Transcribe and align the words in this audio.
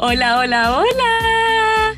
Hola, 0.00 0.38
hola, 0.38 0.78
hola. 0.78 1.96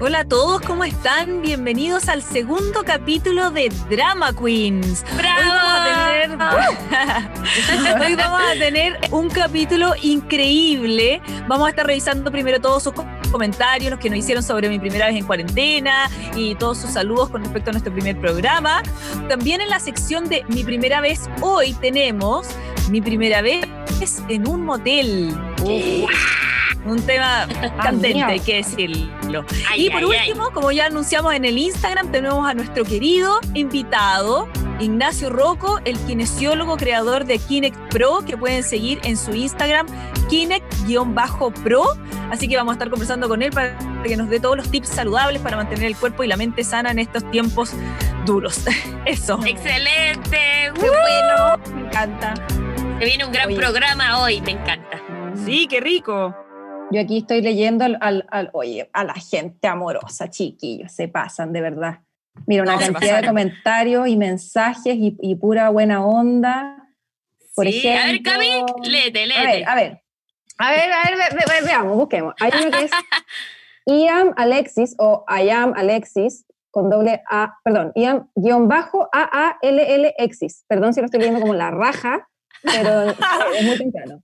Hola 0.00 0.20
a 0.20 0.24
todos, 0.24 0.62
¿cómo 0.62 0.82
están? 0.82 1.42
Bienvenidos 1.42 2.08
al 2.08 2.22
segundo 2.22 2.84
capítulo 2.86 3.50
de 3.50 3.70
Drama 3.90 4.32
Queens. 4.32 5.04
¡Bravo! 5.14 5.42
Hoy 5.42 6.36
vamos 6.38 6.62
a 6.62 6.94
tener, 6.94 8.00
Hoy 8.00 8.14
vamos 8.14 8.40
a 8.40 8.58
tener 8.58 8.98
un 9.10 9.28
capítulo 9.28 9.92
increíble. 10.00 11.20
Vamos 11.46 11.66
a 11.66 11.70
estar 11.70 11.86
revisando 11.86 12.32
primero 12.32 12.62
todos 12.62 12.84
sus 12.84 12.94
comentarios, 13.30 13.90
los 13.90 14.00
que 14.00 14.08
nos 14.08 14.20
hicieron 14.20 14.42
sobre 14.42 14.70
mi 14.70 14.78
primera 14.78 15.08
vez 15.08 15.16
en 15.16 15.26
cuarentena 15.26 16.08
y 16.34 16.54
todos 16.54 16.78
sus 16.78 16.92
saludos 16.92 17.28
con 17.28 17.42
respecto 17.44 17.68
a 17.68 17.72
nuestro 17.72 17.92
primer 17.92 18.18
programa. 18.18 18.82
También 19.28 19.60
en 19.60 19.68
la 19.68 19.80
sección 19.80 20.30
de 20.30 20.46
mi 20.48 20.64
primera 20.64 21.02
vez 21.02 21.28
hoy 21.42 21.74
tenemos 21.74 22.46
mi 22.88 23.02
primera 23.02 23.42
vez 23.42 23.66
en 24.30 24.48
un 24.48 24.64
motel. 24.64 25.36
Un 26.86 27.00
tema 27.02 27.46
candente, 27.82 28.22
hay 28.22 28.40
que 28.40 28.56
decirlo. 28.56 29.44
Ay, 29.70 29.86
y 29.86 29.90
por 29.90 30.00
ay, 30.00 30.04
último, 30.04 30.50
como 30.50 30.70
ya 30.70 30.86
anunciamos 30.86 31.32
en 31.34 31.44
el 31.44 31.58
Instagram, 31.58 32.10
tenemos 32.12 32.48
a 32.48 32.54
nuestro 32.54 32.84
querido 32.84 33.40
invitado, 33.54 34.48
Ignacio 34.80 35.30
Rocco, 35.30 35.80
el 35.84 35.98
kinesiólogo 36.00 36.76
creador 36.76 37.24
de 37.24 37.38
Kinect 37.38 37.76
Pro, 37.90 38.20
que 38.26 38.36
pueden 38.36 38.62
seguir 38.62 39.00
en 39.04 39.16
su 39.16 39.32
Instagram, 39.32 39.86
Kinect-Pro. 40.28 41.84
Así 42.30 42.48
que 42.48 42.56
vamos 42.56 42.72
a 42.72 42.74
estar 42.74 42.90
conversando 42.90 43.28
con 43.28 43.42
él 43.42 43.50
para 43.50 43.76
que 44.02 44.16
nos 44.16 44.28
dé 44.28 44.40
todos 44.40 44.56
los 44.56 44.70
tips 44.70 44.88
saludables 44.88 45.40
para 45.40 45.56
mantener 45.56 45.84
el 45.84 45.96
cuerpo 45.96 46.24
y 46.24 46.26
la 46.26 46.36
mente 46.36 46.64
sana 46.64 46.90
en 46.90 46.98
estos 46.98 47.28
tiempos 47.30 47.72
duros. 48.26 48.64
Eso. 49.06 49.38
¡Excelente! 49.44 50.72
Qué 50.74 50.90
bueno. 50.90 51.58
Me 51.74 51.86
encanta. 51.86 52.34
Se 52.98 53.04
viene 53.04 53.24
un 53.24 53.32
gran 53.32 53.48
Oye. 53.48 53.56
programa 53.56 54.22
hoy, 54.22 54.40
me 54.40 54.52
encanta. 54.52 55.00
Sí, 55.44 55.66
qué 55.68 55.80
rico. 55.80 56.34
Yo 56.90 57.00
aquí 57.00 57.18
estoy 57.18 57.40
leyendo 57.40 57.84
al, 57.84 57.98
al- 58.00 58.26
al- 58.30 58.50
oye, 58.52 58.88
a 58.92 59.04
la 59.04 59.14
gente 59.14 59.66
amorosa, 59.66 60.30
chiquillos, 60.30 60.92
se 60.92 61.08
pasan 61.08 61.52
de 61.52 61.60
verdad. 61.60 62.00
Mira, 62.46 62.62
una 62.62 62.74
No, 62.74 62.78
cantidad 62.80 63.20
de 63.20 63.26
comentarios 63.28 64.08
y 64.08 64.16
mensajes 64.16 64.94
y, 64.96 65.16
y 65.20 65.34
pura 65.36 65.70
buena 65.70 66.04
onda. 66.04 66.88
Por 67.54 67.66
sí, 67.68 67.86
a 67.88 68.06
ver, 68.06 68.14
ejemplo- 68.16 68.32
Cami, 68.32 68.88
léete, 68.90 69.26
léete. 69.26 69.40
A 69.40 69.44
ver, 69.44 69.68
a 69.68 69.74
ver. 69.74 70.02
A 70.58 70.70
ver, 70.70 70.92
a 70.92 71.02
ver, 71.10 71.16
ve- 71.32 71.36
ve- 71.60 71.66
veamos, 71.66 71.96
busquemos. 71.96 72.34
Hay 72.40 72.50
uno 72.60 72.70
que 72.70 72.84
es 72.84 72.90
Iam 73.86 74.32
Alexis 74.36 74.94
o 74.98 75.24
I 75.28 75.50
am 75.50 75.72
Alexis 75.76 76.44
con 76.70 76.90
doble 76.90 77.22
A, 77.30 77.54
perdón, 77.62 77.92
Iam 77.94 78.28
guion 78.34 78.66
bajo 78.68 79.08
A 79.12 79.22
A 79.48 79.58
L 79.62 79.94
L 79.94 80.14
Exis. 80.18 80.64
Perdón 80.68 80.92
si 80.94 81.00
lo 81.00 81.06
estoy 81.06 81.20
leyendo 81.20 81.40
como 81.40 81.54
la 81.54 81.70
raja, 81.70 82.28
pero 82.62 83.10
es 83.10 83.62
muy 83.64 83.78
temprano. 83.78 84.22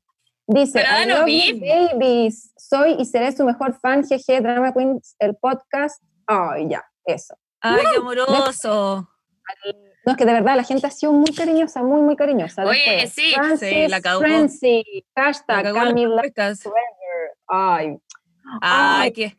Dice, 0.53 0.81
Pero 0.83 0.89
I 1.01 1.07
love 1.07 1.29
you, 1.29 1.61
babies. 1.61 2.50
Soy 2.71 2.95
y 3.01 3.05
seré 3.05 3.33
su 3.33 3.45
mejor 3.45 3.75
fan, 3.81 4.07
jeje, 4.07 4.41
Drama 4.41 4.73
Queens, 4.73 5.17
el 5.19 5.35
podcast. 5.35 6.01
Ay, 6.25 6.69
ya, 6.69 6.85
eso. 7.05 7.37
Ay, 7.61 7.83
qué 7.91 7.99
amoroso. 7.99 9.09
No, 10.07 10.13
es 10.13 10.17
que 10.17 10.25
de 10.25 10.33
verdad 10.33 10.55
la 10.55 10.63
gente 10.63 10.87
ha 10.87 10.91
sido 10.93 11.13
muy 11.13 11.35
cariñosa, 11.35 11.83
muy, 11.83 12.01
muy 12.01 12.15
cariñosa. 12.15 12.65
Oye, 12.65 12.79
Después, 12.87 13.13
sí, 13.13 13.35
Francis 13.35 13.69
sí, 13.69 13.89
la 13.89 14.01
cagó. 14.01 14.21
Frenzy, 14.21 14.85
Me 15.17 15.23
hashtag 15.25 15.75
Camila. 15.75 16.23
Ay, 17.49 17.99
Ay, 18.63 19.13
qué. 19.15 19.37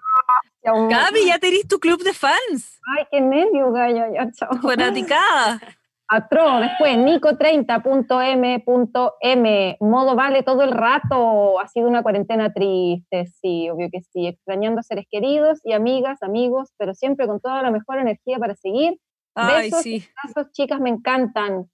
Gaby, 0.63 1.25
ya 1.25 1.39
tenés 1.39 1.65
tu 1.69 1.79
club 1.79 2.03
de 2.03 2.13
fans. 2.13 2.81
Ay, 2.97 3.05
qué 3.09 3.21
medio, 3.21 3.71
gallo, 3.71 4.13
ya, 4.13 4.29
chao. 4.33 4.57
Fanaticada. 4.61 5.61
Atro, 6.13 6.59
después 6.59 6.97
Nico30.m.m, 6.97 9.77
modo 9.79 10.13
vale 10.13 10.43
todo 10.43 10.63
el 10.63 10.71
rato. 10.71 11.57
Ha 11.61 11.69
sido 11.69 11.87
una 11.87 12.03
cuarentena 12.03 12.51
triste, 12.51 13.27
sí, 13.39 13.69
obvio 13.69 13.87
que 13.89 14.01
sí. 14.01 14.27
Extrañando 14.27 14.81
a 14.81 14.83
seres 14.83 15.05
queridos 15.09 15.61
y 15.63 15.71
amigas, 15.71 16.21
amigos, 16.21 16.73
pero 16.77 16.93
siempre 16.93 17.27
con 17.27 17.39
toda 17.39 17.61
la 17.61 17.71
mejor 17.71 17.97
energía 17.97 18.39
para 18.39 18.55
seguir. 18.55 18.99
Ay, 19.35 19.69
Besos 19.69 19.83
sí. 19.83 20.05
Abrazos, 20.21 20.51
chicas, 20.51 20.81
me 20.81 20.89
encantan. 20.89 21.71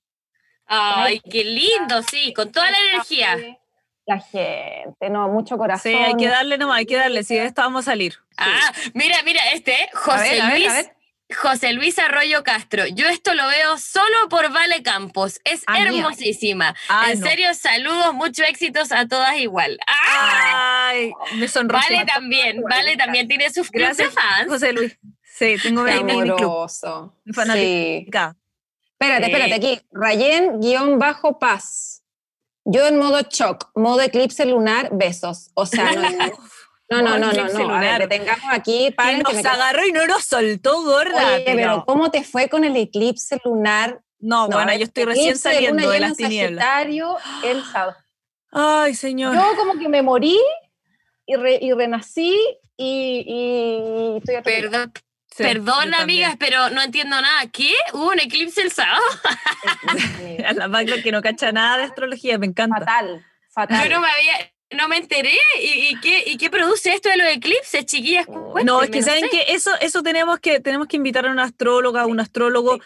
Ay, 0.68 1.20
qué 1.22 1.44
lindo, 1.44 2.04
sí, 2.04 2.32
con 2.32 2.52
toda 2.52 2.70
la 2.70 2.78
energía. 2.92 3.58
La 4.06 4.20
gente, 4.20 5.10
no, 5.10 5.30
mucho 5.30 5.58
corazón. 5.58 5.92
Sí, 5.92 5.98
hay 5.98 6.16
que 6.16 6.28
darle 6.28 6.60
nomás, 6.60 6.78
hay 6.78 6.86
que 6.86 6.96
darle. 6.96 7.24
Sí, 7.24 7.34
de 7.36 7.46
esta 7.46 7.64
vamos 7.64 7.88
a 7.88 7.92
salir. 7.92 8.14
Ah, 8.38 8.72
mira, 8.94 9.16
mira, 9.26 9.42
este, 9.52 9.90
José 9.94 10.30
ver, 10.30 10.42
a 10.42 10.50
ver, 10.50 10.60
Luis. 10.60 10.70
a 10.70 10.74
ver. 10.74 10.97
José 11.36 11.74
Luis 11.74 12.00
Arroyo 12.00 12.42
Castro, 12.44 12.86
yo 12.88 13.06
esto 13.10 13.34
lo 13.34 13.46
veo 13.50 13.78
solo 13.78 14.30
por 14.30 14.50
Vale 14.52 14.82
Campos, 14.82 15.42
es 15.44 15.62
Ah, 15.68 15.82
hermosísima. 15.82 16.74
Ah, 16.88 17.12
en 17.12 17.20
no. 17.20 17.28
serio, 17.28 17.54
saludos, 17.54 18.14
muchos 18.14 18.48
éxitos 18.48 18.94
a 18.94 19.08
todas 19.10 19.36
igual. 19.38 19.78
Ay, 19.88 21.12
me 21.36 21.50
sonrojé. 21.50 21.94
Vale 21.96 22.06
también, 22.06 22.62
Vale 22.62 22.96
también 22.96 23.28
tiene 23.28 23.50
sus 23.52 23.70
Gracias, 23.70 24.14
fans. 24.14 24.48
José 24.48 24.72
Luis. 24.72 24.98
Sí, 25.24 25.56
tengo 25.62 25.84
Qué 25.84 26.02
mi 26.02 26.14
club. 26.24 26.40
amoroso. 26.40 27.14
Mi 27.26 27.34
Sí. 27.34 27.36
fanática. 27.36 28.36
Espérate, 28.94 29.26
Sí. 29.26 29.32
espérate, 29.32 29.54
aquí. 29.56 29.82
Rayen 29.92 30.62
guion 30.62 30.98
bajo 30.98 31.38
paz. 31.40 32.04
Yo 32.64 32.88
en 32.88 32.98
modo 32.98 33.20
shock, 33.30 33.70
modo 33.76 34.02
eclipse 34.02 34.46
lunar, 34.46 34.90
besos. 34.94 35.52
O 35.56 35.66
sea, 35.66 35.92
no, 35.92 36.02
no, 36.90 37.02
no, 37.02 37.18
no, 37.18 37.32
no, 37.32 37.34
no. 37.34 37.76
A 37.76 37.80
ver, 37.80 37.92
lunar. 37.92 38.00
detengamos 38.02 38.46
aquí. 38.52 38.94
Que 38.98 39.18
que 39.18 39.18
nos 39.24 39.34
cago. 39.44 39.50
agarró 39.62 39.86
y 39.86 39.92
no 39.92 40.06
nos 40.08 40.24
soltó, 40.24 40.82
gorda. 40.84 41.36
Oye, 41.36 41.44
pero 41.46 41.58
pero- 41.58 41.86
¿cómo 41.86 42.12
te 42.12 42.24
fue 42.24 42.48
con 42.50 42.64
el 42.64 42.76
eclipse 42.78 43.40
lunar? 43.44 44.02
No, 44.20 44.48
bueno, 44.48 44.72
el 44.72 44.80
yo 44.80 44.84
estoy 44.86 45.06
recién 45.06 45.34
de 45.34 45.40
saliendo 45.40 45.90
de 45.90 45.96
llena 45.96 46.08
las 46.10 46.20
en 46.20 46.26
tinieblas. 46.26 46.64
Sagitario 46.66 47.18
el 47.44 47.64
sábado. 47.66 47.98
Ay, 48.52 48.96
señor. 48.96 49.36
Yo 49.36 49.56
como 49.58 49.78
que 49.80 49.88
me 49.90 50.02
morí 50.02 50.40
y, 51.26 51.36
re- 51.36 51.60
y 51.62 51.72
renací 51.74 52.36
y, 52.78 53.24
y 53.28 54.18
estoy 54.18 54.36
aturdida. 54.36 54.62
Perdón, 54.62 54.94
Sí, 55.36 55.44
perdón, 55.44 55.94
amigas, 55.94 56.36
pero 56.40 56.72
no 56.72 56.82
entiendo 56.82 57.22
nada. 57.22 57.46
¿Qué? 57.52 57.72
¿Hubo 57.94 58.08
un 58.10 58.20
eclipse 58.20 58.60
el 58.64 58.72
sábado? 58.72 59.04
A 60.48 60.54
la 60.54 60.68
Magda 60.68 60.96
que 61.04 61.12
no 61.12 61.22
cacha 61.22 61.52
nada 61.52 61.78
de 61.78 61.84
astrología, 61.84 62.40
me 62.40 62.48
encanta. 62.48 62.80
Fatal, 62.80 63.24
fatal. 63.52 63.84
Yo 63.88 63.96
no 63.96 64.02
me 64.02 64.08
había, 64.10 64.52
no 64.76 64.88
me 64.88 64.98
enteré. 64.98 65.32
¿Y, 65.62 65.90
y 65.90 66.00
qué, 66.02 66.24
¿Y 66.26 66.38
qué 66.38 66.50
produce 66.50 66.94
esto 66.94 67.10
de 67.10 67.18
los 67.18 67.28
eclipses, 67.28 67.86
chiquillas? 67.86 68.28
No, 68.66 68.82
es 68.82 68.90
que 68.90 69.02
saben 69.02 69.26
sé. 69.26 69.30
que 69.30 69.54
eso, 69.54 69.72
eso 69.82 70.04
tenemos 70.04 70.40
que, 70.40 70.60
tenemos 70.60 70.88
que 70.88 70.98
invitar 70.98 71.26
a 71.26 71.32
una 71.32 71.44
astróloga, 71.44 72.02
a 72.02 72.06
un 72.08 72.20
astrólogo. 72.20 72.80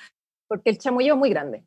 porque 0.47 0.69
el 0.69 0.77
chamuyo 0.77 1.13
es 1.13 1.19
muy 1.19 1.29
grande. 1.29 1.63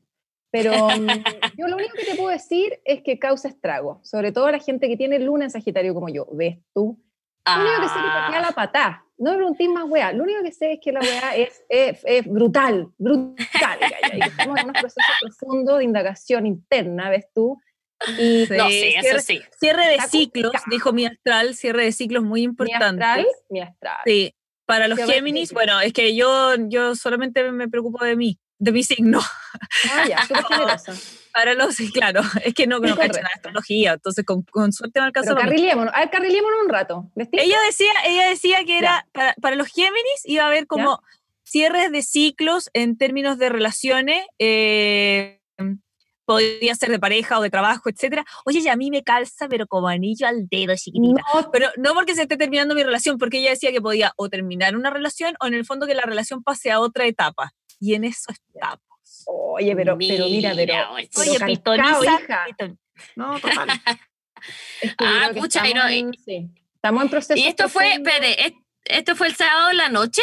Pero 0.51 0.73
mm, 0.73 1.07
yo 1.59 1.67
lo 1.67 1.77
único 1.77 1.97
que 1.97 2.05
te 2.05 2.15
puedo 2.15 2.29
decir 2.29 2.81
es 2.85 3.03
que 3.03 3.19
causa 3.19 3.49
estrago, 3.49 4.01
sobre 4.05 4.31
todo 4.31 4.47
a 4.47 4.53
la 4.53 4.61
gente 4.61 4.87
que 4.89 4.97
tiene 4.97 5.19
luna 5.19 5.45
en 5.45 5.51
Sagitario 5.51 5.95
como 5.95 6.09
yo. 6.09 6.27
¿Ves 6.33 6.59
tú? 6.73 7.01
Lo 7.47 7.61
único 7.61 7.83
que 7.83 7.89
sé 7.89 7.95
es 7.95 8.05
que 8.05 8.27
te 8.27 8.33
queda 8.33 8.41
la 8.41 8.53
patá. 8.53 9.05
No 9.19 9.33
me 9.33 9.37
preguntéis 9.37 9.71
más 9.71 9.85
weá. 9.85 10.13
Lo 10.13 10.23
único 10.23 10.43
que 10.43 10.53
sé 10.53 10.75
es 10.75 10.79
que 10.81 10.93
la 10.93 11.01
weá 11.01 11.37
es, 11.37 11.65
es, 11.69 12.01
es 12.05 12.27
brutal, 12.27 12.89
brutal. 12.99 13.79
y 14.13 14.23
Estamos 14.23 14.61
en 14.61 14.67
un 14.67 14.73
proceso 14.73 15.13
profundo 15.21 15.77
de 15.77 15.85
indagación 15.85 16.47
interna, 16.47 17.11
¿ves 17.11 17.27
tú? 17.35 17.61
Y 18.19 18.47
Sí, 18.47 18.53
No, 18.57 18.69
sí, 18.69 18.95
eso 18.97 19.01
cierre, 19.03 19.21
sí. 19.23 19.41
cierre 19.61 19.87
de 19.87 19.99
ciclos, 20.11 20.53
dijo 20.71 20.93
mi 20.93 21.07
astral, 21.07 21.55
cierre 21.55 21.85
de 21.85 21.93
ciclos 21.93 22.23
muy 22.23 22.41
mi 22.41 22.45
importante. 22.45 23.03
astral, 23.05 23.27
mi 23.51 23.61
astral. 23.61 23.99
Sí, 24.05 24.35
para 24.67 24.89
los 24.89 24.99
Géminis, 24.99 25.53
bueno, 25.53 25.81
es 25.81 25.93
que 25.93 26.15
yo, 26.15 26.55
yo 26.69 26.95
solamente 26.95 27.51
me 27.53 27.69
preocupo 27.69 28.05
de 28.05 28.17
mí, 28.17 28.39
de 28.59 28.73
mi 28.73 28.83
signo. 28.83 29.21
Ah, 29.93 30.05
ya, 30.09 30.23
súper 30.27 30.45
generosa. 30.45 30.93
Para 31.33 31.55
los, 31.55 31.77
claro, 31.93 32.23
es 32.45 32.55
que 32.55 32.67
no, 32.67 32.79
no 32.79 32.95
cacho 32.97 33.21
de 33.21 33.27
astrología, 33.35 33.95
entonces 33.95 34.25
con, 34.25 34.43
con 34.43 34.73
suerte 34.73 35.01
me 35.01 35.11
mí. 35.11 35.13
carrilémonos. 35.37 35.93
A 35.95 36.01
ver, 36.01 36.11
carrilémonos 36.11 36.61
un 36.63 36.69
rato. 36.69 37.11
Ella 37.33 37.59
decía, 37.67 37.91
ella 38.07 38.29
decía 38.29 38.65
que 38.65 38.79
era, 38.79 39.07
para, 39.13 39.35
para 39.41 39.57
los 39.57 39.69
Géminis 39.69 40.23
iba 40.25 40.45
a 40.45 40.47
haber 40.47 40.67
como 40.67 41.01
cierres 41.45 41.91
de 41.93 42.03
ciclos 42.03 42.71
en 42.73 42.97
términos 42.97 43.39
de 43.39 43.49
relaciones, 43.49 44.25
eh, 44.39 45.41
podría 46.25 46.75
ser 46.75 46.91
de 46.91 46.99
pareja 46.99 47.39
o 47.39 47.43
de 47.43 47.51
trabajo, 47.51 47.89
etcétera. 47.89 48.25
Oye, 48.45 48.61
y 48.61 48.69
a 48.69 48.77
mí 48.77 48.91
me 48.91 49.03
calza, 49.03 49.49
pero 49.49 49.67
como 49.67 49.89
anillo 49.89 50.27
al 50.27 50.47
dedo, 50.49 50.75
chiquitita. 50.77 51.23
No, 51.35 51.51
Pero 51.51 51.69
no 51.77 51.95
porque 51.95 52.15
se 52.15 52.23
esté 52.23 52.37
terminando 52.37 52.75
mi 52.75 52.83
relación, 52.83 53.19
porque 53.19 53.39
ella 53.39 53.51
decía 53.51 53.73
que 53.73 53.81
podía 53.81 54.13
o 54.17 54.29
terminar 54.29 54.77
una 54.77 54.91
relación 54.91 55.35
o 55.41 55.47
en 55.47 55.55
el 55.55 55.65
fondo 55.65 55.87
que 55.87 55.95
la 55.95 56.03
relación 56.03 56.43
pase 56.43 56.71
a 56.71 56.81
otra 56.81 57.07
etapa. 57.07 57.53
Y 57.81 57.95
en 57.95 58.05
eso 58.05 58.33
estamos. 58.33 58.81
Oye, 59.27 59.75
pero, 59.77 59.97
pero 59.99 60.25
mira, 60.27 60.53
pero. 60.55 60.75
oye, 60.93 61.09
pero 61.15 61.31
Oye, 61.31 61.39
calcao, 61.39 61.75
pitoniza. 61.75 62.21
hija. 62.23 62.47
piton- 62.49 62.79
No, 63.17 63.39
total. 63.41 63.69
Es 64.83 64.95
que 64.97 65.05
Ah, 65.07 65.31
pucha, 65.35 65.67
y 65.67 65.71
estamos, 65.71 65.91
no, 65.91 65.91
y- 65.91 66.19
sí. 66.25 66.51
estamos 66.75 67.03
en 67.05 67.09
proceso. 67.09 67.41
¿Y 67.41 67.47
esto 67.47 67.69
fue, 67.71 67.95
¿est- 67.95 68.57
¿esto 68.85 69.17
fue 69.17 69.29
el 69.29 69.35
sábado 69.37 69.71
en 69.71 69.77
la 69.79 69.89
noche? 69.89 70.21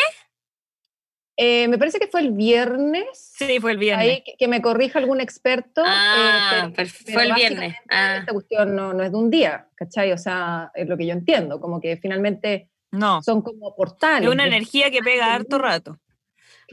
Eh, 1.37 1.67
me 1.69 1.77
parece 1.77 1.99
que 1.99 2.07
fue 2.07 2.21
el 2.21 2.31
viernes. 2.31 3.33
Sí, 3.37 3.59
fue 3.59 3.71
el 3.71 3.77
viernes. 3.77 4.05
Ahí, 4.07 4.23
que, 4.23 4.35
que 4.37 4.47
me 4.47 4.61
corrija 4.61 4.99
algún 4.99 5.21
experto. 5.21 5.81
Ah, 5.85 6.65
eh, 6.67 6.73
pero- 6.75 6.89
perf- 6.89 7.01
pero 7.05 7.13
fue 7.17 7.23
el 7.27 7.33
viernes. 7.33 7.75
Ah. 7.89 8.17
Esta 8.17 8.33
cuestión 8.33 8.75
no, 8.75 8.93
no 8.93 9.03
es 9.03 9.11
de 9.11 9.17
un 9.17 9.29
día, 9.29 9.67
¿cachai? 9.75 10.11
O 10.11 10.17
sea, 10.17 10.71
es 10.75 10.87
lo 10.87 10.97
que 10.97 11.05
yo 11.07 11.13
entiendo, 11.13 11.59
como 11.59 11.79
que 11.81 11.97
finalmente 11.97 12.69
No. 12.91 13.21
son 13.23 13.41
como 13.41 13.73
portales. 13.75 14.27
Es 14.27 14.33
una 14.33 14.45
energía 14.45 14.91
que 14.91 15.01
pega 15.01 15.33
harto 15.33 15.57
rato. 15.57 15.97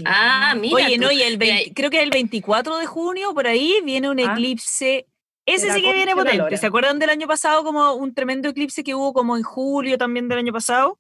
Ah, 0.05 0.55
mira. 0.59 0.77
Oye, 0.77 0.97
tú. 0.97 1.03
no, 1.03 1.13
y 1.13 1.23
el 1.23 1.39
Mira, 1.39 1.55
20 1.57 1.75
creo 1.75 1.91
que 1.91 2.03
el 2.03 2.11
24 2.11 2.77
de 2.79 2.87
junio, 2.87 3.35
por 3.35 3.47
ahí, 3.47 3.81
viene 3.85 4.09
un 4.11 4.21
Ah. 4.21 4.33
eclipse 4.33 5.07
Ese 5.47 5.73
sí 5.73 5.83
que 5.83 5.93
viene 5.93 6.15
potente. 6.15 6.37
lora. 6.39 6.57
¿Se 6.57 6.67
acuerdan 6.67 6.99
del 6.99 7.11
año 7.11 7.27
pasado 7.27 7.65
como 7.65 7.95
un 7.95 8.15
tremendo 8.15 8.49
eclipse 8.51 8.85
que 8.85 8.95
hubo 8.95 9.13
como 9.13 9.37
en 9.37 9.43
julio 9.43 9.97
también 9.99 10.29
del 10.29 10.39
año 10.39 10.53
pasado? 10.53 10.99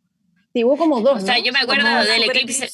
Sí, 0.53 0.65
hubo 0.65 0.77
como 0.77 1.01
dos, 1.01 1.23
O 1.23 1.27
sea, 1.27 1.39
yo 1.39 1.53
me 1.53 1.59
acuerdo 1.61 1.83
Como 1.85 2.03
del 2.05 2.23
eclipse, 2.25 2.69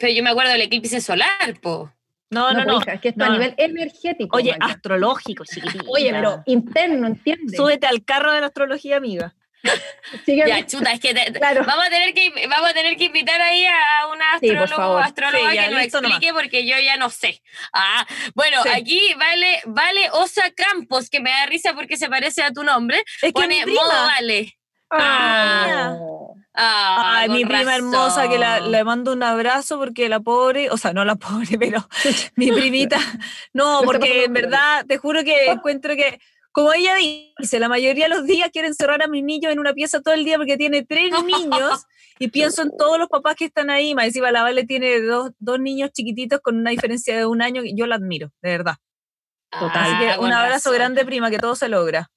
pero 0.00 0.12
yo 0.12 0.22
me 0.22 0.30
acuerdo 0.30 0.52
del 0.52 0.62
eclipse 0.62 1.00
solar, 1.00 1.60
po. 1.60 1.92
No, 2.30 2.52
no, 2.52 2.62
pues, 2.62 2.66
no. 2.66 2.80
hija, 2.80 2.92
es 2.94 3.00
que 3.00 3.08
esto 3.08 3.24
no. 3.24 3.26
a 3.26 3.30
nivel 3.30 3.54
energético. 3.56 4.36
Oye, 4.36 4.56
astrológico, 4.60 5.44
chiquitita. 5.44 5.84
Oye, 5.88 6.10
pero 6.12 6.42
interno, 6.46 7.06
¿entiendes? 7.08 7.56
Súbete 7.56 7.86
al 7.86 8.04
carro 8.04 8.32
de 8.32 8.40
la 8.40 8.46
astrología, 8.46 8.96
amiga. 8.96 9.34
Ya, 10.26 10.66
chuta, 10.66 10.92
es 10.92 11.00
que 11.00 11.12
te- 11.12 11.32
Claro. 11.32 11.64
vamos, 11.66 11.84
a 11.86 11.90
tener 11.90 12.14
que 12.14 12.32
vamos 12.48 12.70
a 12.70 12.72
tener 12.72 12.96
que 12.96 13.04
invitar 13.04 13.40
ahí 13.42 13.66
a 13.66 14.06
una 14.12 14.32
astrólogo 14.34 14.98
astróloga 14.98 15.50
Sí, 15.50 15.56
ya, 15.56 15.68
que 15.68 15.74
nos 15.74 15.82
explique 15.82 16.32
porque 16.32 16.66
yo 16.66 16.78
ya 16.78 16.96
no 16.96 17.10
sé. 17.10 17.42
Ah, 17.72 18.06
bueno, 18.34 18.62
Sí. 18.62 18.68
aquí 18.72 19.14
vale, 19.18 19.60
vale 19.66 20.08
Osa 20.12 20.50
Campos, 20.56 21.10
que 21.10 21.20
me 21.20 21.30
da 21.30 21.46
risa 21.46 21.74
porque 21.74 21.96
se 21.96 22.08
parece 22.08 22.42
a 22.42 22.52
tu 22.52 22.62
nombre. 22.64 23.02
Es 23.20 23.20
que 23.20 23.32
Pone 23.32 23.66
modo 23.66 23.88
prima, 23.88 24.06
vale. 24.06 24.58
Ah. 24.90 25.94
Oh. 25.98 26.29
Ah, 26.62 27.20
Ay, 27.20 27.28
mi 27.30 27.44
prima 27.44 27.58
razón. 27.64 27.74
hermosa 27.74 28.28
que 28.28 28.38
la, 28.38 28.60
le 28.60 28.84
mando 28.84 29.12
un 29.14 29.22
abrazo 29.22 29.78
porque 29.78 30.08
la 30.10 30.20
pobre, 30.20 30.70
o 30.70 30.76
sea, 30.76 30.92
no 30.92 31.04
la 31.06 31.14
pobre, 31.16 31.56
pero 31.58 31.88
mi 32.36 32.52
primita, 32.52 32.98
no, 33.54 33.80
porque 33.84 34.24
en 34.24 34.32
verdad 34.34 34.84
te 34.86 34.98
juro 34.98 35.24
que 35.24 35.46
encuentro 35.50 35.94
que, 35.96 36.20
como 36.52 36.72
ella 36.74 36.94
dice, 37.38 37.58
la 37.60 37.68
mayoría 37.68 38.08
de 38.08 38.14
los 38.14 38.26
días 38.26 38.50
quiere 38.52 38.68
encerrar 38.68 39.02
a 39.02 39.06
mis 39.08 39.24
niños 39.24 39.52
en 39.52 39.58
una 39.58 39.72
pieza 39.72 40.02
todo 40.02 40.12
el 40.14 40.24
día 40.24 40.36
porque 40.36 40.56
tiene 40.58 40.84
tres 40.84 41.12
niños 41.24 41.86
y 42.18 42.28
pienso 42.28 42.60
en 42.62 42.76
todos 42.76 42.98
los 42.98 43.08
papás 43.08 43.36
que 43.36 43.46
están 43.46 43.70
ahí, 43.70 43.94
más 43.94 44.04
encima 44.06 44.30
la 44.30 44.42
Vale 44.42 44.64
tiene 44.66 45.00
dos, 45.00 45.30
dos 45.38 45.58
niños 45.58 45.90
chiquititos 45.92 46.40
con 46.40 46.58
una 46.58 46.70
diferencia 46.70 47.16
de 47.16 47.24
un 47.24 47.40
año, 47.40 47.62
y 47.64 47.74
yo 47.74 47.86
la 47.86 47.94
admiro, 47.94 48.30
de 48.42 48.50
verdad. 48.50 48.74
Total. 49.50 49.82
Así 49.84 49.98
que 49.98 50.10
Ah, 50.10 50.20
un 50.20 50.30
abrazo 50.32 50.70
razón. 50.70 50.74
grande, 50.74 51.04
prima, 51.06 51.30
que 51.30 51.38
todo 51.38 51.54
se 51.56 51.68
logra. 51.68 52.10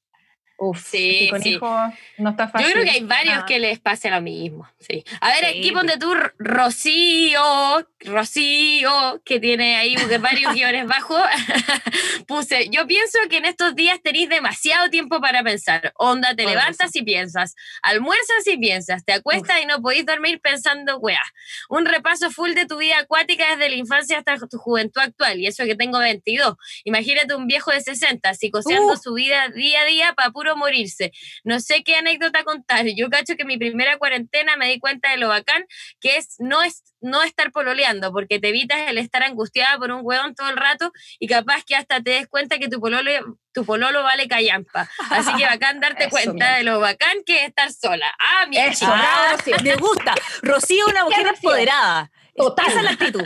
Uf, 0.57 0.81
Sí, 0.87 1.29
este 1.31 1.39
sí. 1.41 1.57
conejo 1.59 1.93
no 2.19 2.29
está 2.29 2.47
fácil. 2.47 2.67
Yo 2.67 2.73
creo 2.73 2.85
que 2.85 2.91
hay 2.91 3.03
varios 3.03 3.37
Ah. 3.39 3.45
que 3.45 3.59
les 3.59 3.79
pase 3.79 4.09
lo 4.09 4.21
mismo. 4.21 4.67
Sí. 4.79 5.03
A 5.19 5.29
ver, 5.29 5.39
Sí, 5.51 5.59
aquí 5.59 5.71
ponte 5.71 5.97
tú 5.97 6.13
R- 6.13 6.31
Rocío, 6.37 7.87
Rocío, 8.01 9.21
que 9.25 9.39
tiene 9.39 9.75
ahí 9.77 9.95
varios 10.19 10.53
guiones 10.55 10.85
bajos. 10.87 11.21
Puse, 12.27 12.69
yo 12.69 12.87
pienso 12.87 13.17
que 13.29 13.37
en 13.37 13.45
estos 13.45 13.75
días 13.75 13.99
tenéis 14.01 14.29
demasiado 14.29 14.89
tiempo 14.89 15.19
para 15.19 15.43
pensar. 15.43 15.91
Onda, 15.97 16.29
te 16.35 16.43
Toda 16.43 16.55
levantas 16.55 16.95
y 16.95 17.01
piensas, 17.03 17.55
almuerzas 17.81 18.47
y 18.47 18.57
piensas, 18.57 19.03
te 19.05 19.13
acuestas 19.13 19.61
y 19.61 19.65
no 19.65 19.81
podéis 19.81 20.05
dormir 20.05 20.39
pensando, 20.41 20.97
weá. 20.99 21.21
Un 21.69 21.85
repaso 21.85 22.31
full 22.31 22.53
de 22.53 22.65
tu 22.65 22.77
vida 22.77 22.99
acuática 22.99 23.45
desde 23.49 23.69
la 23.69 23.75
infancia 23.75 24.17
hasta 24.19 24.37
tu 24.47 24.57
juventud 24.57 25.01
actual. 25.01 25.39
Y 25.39 25.47
eso 25.47 25.65
que 25.65 25.75
tengo 25.75 25.99
22. 25.99 26.55
Imagínate 26.85 27.35
un 27.35 27.47
viejo 27.47 27.71
de 27.71 27.81
60, 27.81 28.33
psicoseando 28.33 28.93
Uh. 28.93 28.97
su 28.97 29.13
vida 29.13 29.47
día 29.49 29.81
a 29.81 29.85
día 29.85 30.13
para 30.13 30.31
morirse. 30.55 31.11
No 31.43 31.59
sé 31.59 31.83
qué 31.83 31.95
anécdota 31.95 32.43
contar. 32.43 32.85
Yo 32.95 33.09
cacho 33.09 33.35
que 33.35 33.45
mi 33.45 33.57
primera 33.57 33.97
cuarentena 33.97 34.57
me 34.57 34.69
di 34.69 34.79
cuenta 34.79 35.09
de 35.11 35.17
lo 35.17 35.29
bacán 35.29 35.65
que 35.99 36.17
es 36.17 36.35
no, 36.39 36.61
es, 36.61 36.83
no 37.01 37.23
estar 37.23 37.51
pololeando, 37.51 38.11
porque 38.11 38.39
te 38.39 38.49
evitas 38.49 38.79
el 38.89 38.97
estar 38.97 39.23
angustiada 39.23 39.77
por 39.77 39.91
un 39.91 40.01
hueón 40.03 40.35
todo 40.35 40.49
el 40.49 40.57
rato 40.57 40.91
y 41.19 41.27
capaz 41.27 41.63
que 41.65 41.75
hasta 41.75 42.01
te 42.01 42.11
des 42.11 42.27
cuenta 42.27 42.57
que 42.59 42.67
tu 42.67 42.79
pololo, 42.79 43.37
tu 43.53 43.65
pololo 43.65 44.03
vale 44.03 44.27
callampa. 44.27 44.89
Así 45.09 45.33
que 45.35 45.45
bacán 45.45 45.79
darte 45.79 46.09
cuenta 46.09 46.55
de 46.57 46.63
lo 46.63 46.79
bacán 46.79 47.17
que 47.25 47.37
es 47.41 47.47
estar 47.49 47.71
sola. 47.71 48.13
Ah, 48.19 48.45
mi 48.47 48.57
Eso. 48.57 48.85
Ah, 48.87 49.35
me 49.63 49.75
gusta. 49.75 50.13
Rocío 50.41 50.85
una 50.87 51.05
mujer 51.05 51.27
empoderada. 51.27 52.11
Total. 52.35 52.67
Esa 52.67 52.77
es 52.79 52.83
la 52.83 52.91
actitud. 52.91 53.23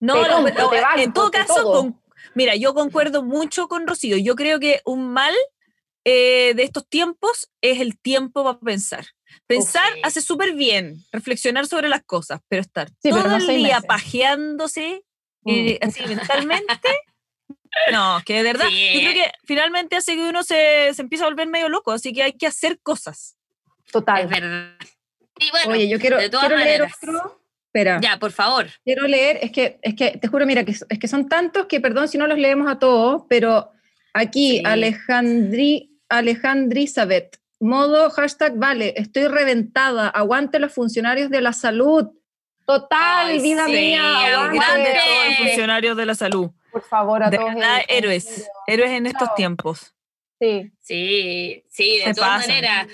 No, 0.00 0.22
Te 0.22 0.28
no, 0.28 0.44
pero 0.44 0.68
te 0.68 0.80
banco, 0.80 1.00
en 1.00 1.12
todo 1.12 1.30
te 1.30 1.38
caso, 1.38 1.54
todo. 1.54 1.72
con- 1.80 2.02
mira, 2.34 2.54
yo 2.54 2.74
concuerdo 2.74 3.22
mucho 3.22 3.66
con 3.68 3.86
Rocío. 3.86 4.16
Yo 4.18 4.34
creo 4.34 4.60
que 4.60 4.80
un 4.84 5.10
mal 5.12 5.34
eh, 6.08 6.52
de 6.54 6.62
estos 6.62 6.86
tiempos 6.88 7.50
es 7.60 7.80
el 7.80 7.98
tiempo 7.98 8.44
para 8.44 8.60
pensar. 8.60 9.04
Pensar 9.48 9.92
sí. 9.94 10.00
hace 10.04 10.20
súper 10.20 10.52
bien, 10.54 10.98
reflexionar 11.10 11.66
sobre 11.66 11.88
las 11.88 12.04
cosas, 12.04 12.40
pero 12.48 12.62
estar 12.62 12.88
Sí, 12.90 13.10
pero 13.10 13.22
todo 13.24 13.28
no 13.30 13.36
el 13.38 13.46
día 13.56 13.76
meses. 13.80 13.84
pajeándose 13.88 15.02
eh, 15.46 15.78
Mm. 15.82 15.88
así 15.88 16.02
mentalmente. 16.06 16.88
No, 17.92 18.20
que 18.24 18.34
de 18.34 18.42
verdad, 18.42 18.68
Sí. 18.68 18.94
yo 18.94 19.00
creo 19.00 19.12
que 19.12 19.32
finalmente 19.44 19.96
hace 19.96 20.14
que 20.14 20.22
uno 20.28 20.42
se, 20.42 20.94
se 20.94 21.02
empieza 21.02 21.24
a 21.24 21.28
volver 21.28 21.46
medio 21.48 21.68
loco, 21.68 21.92
así 21.92 22.12
que 22.12 22.22
hay 22.22 22.32
que 22.32 22.46
hacer 22.46 22.78
cosas. 22.82 23.36
Total. 23.92 24.22
Es 24.24 24.30
verdad. 24.30 24.76
Y 25.38 25.50
bueno, 25.50 25.72
Oye, 25.72 25.88
yo 25.88 25.98
quiero, 26.00 26.16
de 26.18 26.30
todas 26.30 26.46
quiero 26.46 26.62
leer 26.64 26.82
otro. 26.82 27.40
Espera. 27.66 28.00
ya, 28.00 28.18
por 28.18 28.32
favor. 28.32 28.68
Quiero 28.82 29.06
leer, 29.06 29.38
es 29.42 29.50
que, 29.52 29.78
es 29.82 29.94
que 29.94 30.12
te 30.12 30.28
juro, 30.28 30.46
mira, 30.46 30.64
que, 30.64 30.70
es 30.72 30.98
que 30.98 31.08
son 31.08 31.28
tantos 31.28 31.66
que 31.66 31.80
perdón 31.80 32.08
si 32.08 32.16
no 32.16 32.26
los 32.26 32.38
leemos 32.38 32.66
a 32.70 32.78
todos, 32.78 33.24
pero 33.28 33.70
aquí 34.14 34.58
Sí. 34.58 34.62
Alejandri, 34.64 35.95
Alejandrizabeth, 36.08 37.38
modo 37.60 38.10
hashtag 38.10 38.56
vale, 38.56 38.94
estoy 38.96 39.28
reventada, 39.28 40.08
aguante 40.08 40.58
los 40.58 40.72
funcionarios 40.72 41.30
de 41.30 41.40
la 41.40 41.52
salud. 41.52 42.08
Total, 42.66 43.28
Ay, 43.28 43.40
vida 43.40 43.66
sí, 43.66 43.72
mía, 43.72 44.02
aguante. 44.34 44.58
Grande 44.58 44.88
Aguante. 44.90 45.00
todos 45.04 45.26
los 45.26 45.36
funcionarios 45.36 45.96
de 45.96 46.06
la 46.06 46.14
salud. 46.14 46.50
Por 46.72 46.82
favor, 46.82 47.22
a 47.22 47.30
De 47.30 47.36
todos. 47.38 47.54
verdad, 47.54 47.76
ellos. 47.86 47.86
héroes, 47.88 48.50
héroes 48.66 48.90
en 48.90 49.06
estos 49.06 49.34
tiempos. 49.36 49.94
Sí. 50.40 50.70
Sí, 50.80 51.64
sí, 51.70 51.98
de 51.98 52.04
Se 52.06 52.14
todas 52.14 52.30
pasan. 52.30 52.48
maneras. 52.48 52.86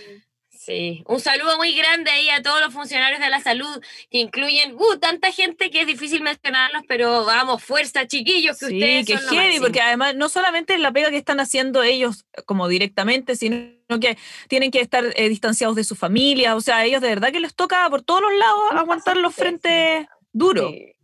Sí, 0.64 1.02
un 1.08 1.18
saludo 1.18 1.56
muy 1.56 1.74
grande 1.74 2.08
ahí 2.12 2.28
a 2.28 2.40
todos 2.40 2.60
los 2.60 2.72
funcionarios 2.72 3.18
de 3.20 3.28
la 3.30 3.40
salud 3.40 3.82
que 4.12 4.18
incluyen 4.18 4.76
uh, 4.76 4.96
tanta 5.00 5.32
gente 5.32 5.70
que 5.70 5.80
es 5.80 5.86
difícil 5.88 6.22
mencionarlos, 6.22 6.84
pero 6.86 7.24
vamos, 7.24 7.64
fuerza, 7.64 8.06
chiquillos, 8.06 8.60
que 8.60 8.66
Sí, 8.66 8.74
ustedes 8.76 9.06
que 9.06 9.18
son 9.18 9.30
heavy, 9.34 9.46
máximo. 9.46 9.64
porque 9.64 9.80
además 9.80 10.14
no 10.14 10.28
solamente 10.28 10.74
es 10.74 10.80
la 10.80 10.92
pega 10.92 11.10
que 11.10 11.16
están 11.16 11.40
haciendo 11.40 11.82
ellos 11.82 12.26
como 12.46 12.68
directamente, 12.68 13.34
sino 13.34 13.72
que 14.00 14.16
tienen 14.46 14.70
que 14.70 14.80
estar 14.80 15.04
eh, 15.16 15.28
distanciados 15.28 15.74
de 15.74 15.82
su 15.82 15.96
familia, 15.96 16.54
o 16.54 16.60
sea, 16.60 16.84
ellos 16.84 17.00
de 17.00 17.08
verdad 17.08 17.32
que 17.32 17.40
les 17.40 17.56
toca 17.56 17.90
por 17.90 18.02
todos 18.02 18.22
los 18.22 18.32
lados 18.34 18.60
aguantar 18.70 19.16
los 19.16 19.34
frentes 19.34 20.06
duros. 20.32 20.70
Sí. 20.70 20.94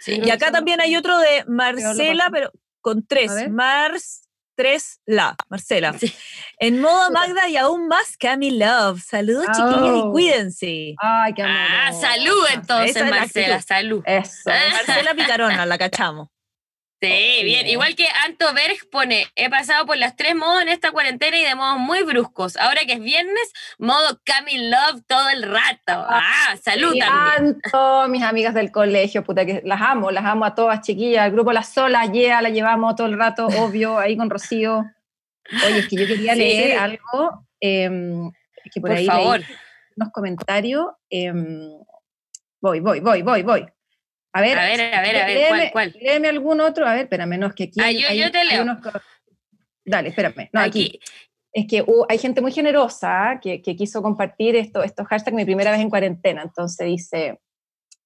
Sí. 0.00 0.20
Y 0.24 0.30
acá 0.30 0.50
también 0.50 0.80
hay 0.80 0.96
otro 0.96 1.18
de 1.18 1.44
Marcela, 1.46 2.30
pero 2.32 2.50
con 2.80 3.06
tres, 3.06 3.30
A. 3.32 3.48
Mars, 3.48 4.23
tres, 4.54 5.00
la, 5.06 5.36
Marcela. 5.48 5.92
Sí. 5.98 6.14
En 6.58 6.80
modo 6.80 7.10
Magda 7.10 7.48
y 7.48 7.56
aún 7.56 7.88
más 7.88 8.16
Cami 8.18 8.50
Love. 8.52 9.00
Saludos, 9.02 9.46
chiquillas, 9.46 9.96
y 9.96 10.00
Oh. 10.02 10.10
cuídense. 10.12 10.94
Ay, 10.98 11.34
qué 11.34 11.42
Ah, 11.42 11.88
amorosa. 11.88 12.12
salud 12.14 12.44
entonces, 12.52 12.96
Esa 12.96 13.04
Marcela, 13.06 13.62
salud. 13.62 14.02
Eso. 14.06 14.50
Ah. 14.50 14.58
Marcela 14.86 15.14
Picarona, 15.14 15.66
la 15.66 15.78
cachamos. 15.78 16.28
Sí, 17.08 17.44
bien. 17.44 17.66
Igual 17.66 17.94
que 17.96 18.06
Anto 18.24 18.52
Berg 18.54 18.76
pone, 18.90 19.26
he 19.36 19.50
pasado 19.50 19.86
por 19.86 19.96
las 19.96 20.16
tres 20.16 20.34
modos 20.34 20.62
en 20.62 20.68
esta 20.68 20.90
cuarentena 20.92 21.38
y 21.38 21.44
de 21.44 21.54
modos 21.54 21.78
muy 21.78 22.02
bruscos. 22.02 22.56
Ahora 22.56 22.80
que 22.86 22.94
es 22.94 23.00
viernes, 23.00 23.52
modo 23.78 24.20
Cami 24.24 24.68
Love 24.68 25.02
todo 25.06 25.28
el 25.30 25.42
rato. 25.42 25.92
Ah, 26.08 26.54
salud. 26.62 26.94
Anto, 27.02 28.08
mis 28.08 28.22
amigas 28.22 28.54
del 28.54 28.70
colegio, 28.72 29.22
puta, 29.24 29.44
que 29.44 29.60
las 29.64 29.80
amo, 29.80 30.10
las 30.10 30.24
amo 30.24 30.44
a 30.44 30.54
todas, 30.54 30.80
chiquillas. 30.80 31.26
El 31.26 31.32
grupo 31.32 31.52
La 31.52 31.62
Sola, 31.62 32.06
yeah, 32.06 32.40
la 32.42 32.50
llevamos 32.50 32.94
todo 32.96 33.06
el 33.06 33.18
rato, 33.18 33.46
obvio, 33.58 33.98
ahí 33.98 34.16
con 34.16 34.30
Rocío. 34.30 34.84
Oye, 35.66 35.78
es 35.80 35.88
que 35.88 35.96
yo 35.96 36.06
quería 36.06 36.32
Sí. 36.32 36.38
leer 36.38 36.78
algo 36.78 37.46
em, 37.60 38.30
que 38.72 38.80
por, 38.80 38.90
Por 38.90 38.98
ahí 38.98 39.06
favor. 39.06 39.40
unos 39.96 40.12
comentarios. 40.12 40.86
em, 41.10 41.68
voy, 42.60 42.80
voy, 42.80 43.00
voy, 43.00 43.22
voy, 43.22 43.42
voy. 43.42 43.66
A 44.36 44.40
ver, 44.40 44.58
A 44.58 44.64
ver, 44.64 44.80
a 44.80 45.00
ver, 45.00 45.16
a 45.16 45.26
ver, 45.26 45.36
léeme, 45.36 45.48
¿cuál, 45.70 45.92
cuál? 45.92 45.96
léeme 46.02 46.28
algún 46.28 46.60
otro. 46.60 46.86
A 46.86 46.92
ver, 46.94 47.04
espérame, 47.04 47.38
no, 47.38 47.46
es 47.46 47.54
que 47.54 47.64
aquí. 47.64 47.80
Ah, 47.80 47.84
hay- 47.86 48.02
yo- 48.02 48.08
hay- 48.08 48.18
yo 48.20 48.30
te 48.32 48.38
hay 48.38 48.48
leo. 48.48 48.62
unos 48.62 48.78
Dale, 49.84 50.08
espérame. 50.08 50.48
No, 50.52 50.60
aquí 50.60 50.86
Aquí. 50.86 51.00
es 51.52 51.66
que 51.68 51.82
hubo- 51.82 52.06
hay 52.08 52.18
gente 52.18 52.40
muy 52.40 52.50
generosa 52.52 53.38
que, 53.40 53.62
que 53.62 53.76
quiso 53.76 54.02
compartir 54.02 54.56
esto, 54.56 54.82
estos 54.82 55.06
hashtags 55.06 55.36
mi 55.36 55.44
primera 55.44 55.70
vez 55.70 55.80
en 55.80 55.88
cuarentena. 55.90 56.42
Entonces 56.42 56.86
dice, 56.86 57.40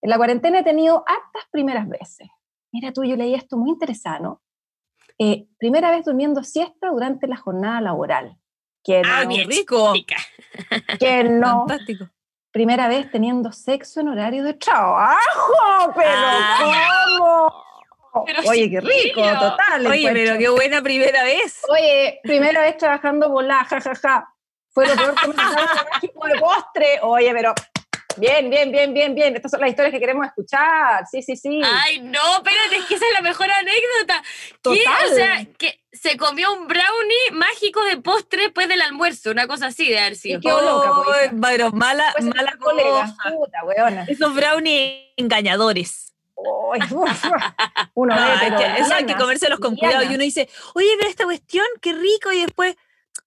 en 0.02 0.10
la 0.10 0.16
cuarentena 0.16 0.58
he 0.58 0.64
tenido 0.64 1.02
hartas 1.06 1.44
primeras 1.50 1.88
veces. 1.88 2.28
Mira 2.72 2.92
tú, 2.92 3.04
yo 3.04 3.16
leí 3.16 3.34
esto 3.34 3.56
muy 3.56 3.70
interesante. 3.70 4.22
¿no? 4.22 4.42
Eh, 5.18 5.46
primera 5.58 5.90
vez 5.90 6.04
durmiendo 6.04 6.42
siesta 6.44 6.88
durante 6.90 7.26
la 7.26 7.36
jornada 7.36 7.80
laboral. 7.80 8.36
Que 8.84 9.00
Ah, 9.04 9.22
no, 9.24 9.30
bien. 9.30 9.48
rico. 9.48 9.94
chica. 9.94 10.16
que 11.00 11.24
no. 11.24 11.66
Fantástico. 11.66 12.08
Primera 12.50 12.88
vez 12.88 13.10
teniendo 13.10 13.52
sexo 13.52 14.00
en 14.00 14.08
horario 14.08 14.42
de 14.44 14.54
trabajo, 14.54 15.92
pero 15.94 16.10
Ah. 16.10 16.88
¿cómo? 17.18 17.64
Pero 18.26 18.42
Oye, 18.48 18.70
qué 18.70 18.80
rico, 18.80 19.20
total. 19.22 19.86
Oye, 19.86 20.00
encuentro. 20.08 20.12
pero 20.24 20.38
qué 20.38 20.48
buena 20.48 20.82
primera 20.82 21.22
vez. 21.24 21.60
Oye, 21.68 22.18
primera 22.22 22.62
vez 22.62 22.76
trabajando 22.78 23.28
volá, 23.28 23.64
jajaja. 23.64 24.28
Fue 24.70 24.86
lo 24.86 24.94
peor 24.96 25.14
que 25.14 25.28
me 25.28 25.34
de 26.34 26.40
postre. 26.40 26.98
Oye, 27.02 27.32
pero 27.32 27.54
bien, 28.18 28.50
bien, 28.50 28.70
bien, 28.72 28.94
bien, 28.94 29.14
bien. 29.14 29.36
Estas 29.36 29.50
son 29.50 29.60
las 29.60 29.70
historias 29.70 29.92
que 29.92 30.00
queremos 30.00 30.26
escuchar. 30.26 31.06
Sí, 31.10 31.22
sí, 31.22 31.36
sí. 31.36 31.60
Ay, 31.64 32.00
no, 32.00 32.36
espérate, 32.36 32.76
es 32.76 32.84
que 32.86 32.94
esa 32.94 33.06
es 33.06 33.12
la 33.14 33.22
mejor 33.22 33.50
anécdota. 33.50 34.22
¿Qué? 34.22 34.58
Total. 34.62 35.06
O 35.10 35.14
sea, 35.14 35.46
que 35.58 35.80
se 35.92 36.16
comió 36.16 36.52
un 36.52 36.68
brownie 36.68 37.30
mágico 37.32 37.82
de 37.84 37.96
postre 37.96 38.42
después 38.42 38.68
del 38.68 38.82
almuerzo, 38.82 39.30
una 39.30 39.46
cosa 39.46 39.66
así 39.66 39.88
de 39.88 39.98
haber 39.98 40.16
sido. 40.16 40.40
Qué 40.40 40.48
loca. 40.48 40.90
Ay, 41.14 41.30
pero 41.40 41.72
mala, 41.72 42.12
Pues 42.12 42.24
mala 42.26 42.56
colega, 42.58 43.00
cosa. 43.02 43.36
puta, 43.36 43.64
weona. 43.64 44.04
Esos 44.08 44.34
brownies 44.34 45.12
engañadores. 45.16 46.04
uno 47.94 48.14
eso 48.16 48.94
hay 48.94 49.06
que 49.06 49.16
comérselos 49.16 49.58
con 49.58 49.76
cuidado. 49.76 50.04
Y 50.04 50.14
uno 50.14 50.22
dice, 50.22 50.48
oye, 50.74 50.88
pero 50.98 51.10
esta 51.10 51.24
cuestión, 51.24 51.66
qué 51.80 51.92
rico. 51.92 52.32
Y 52.32 52.42
después, 52.42 52.76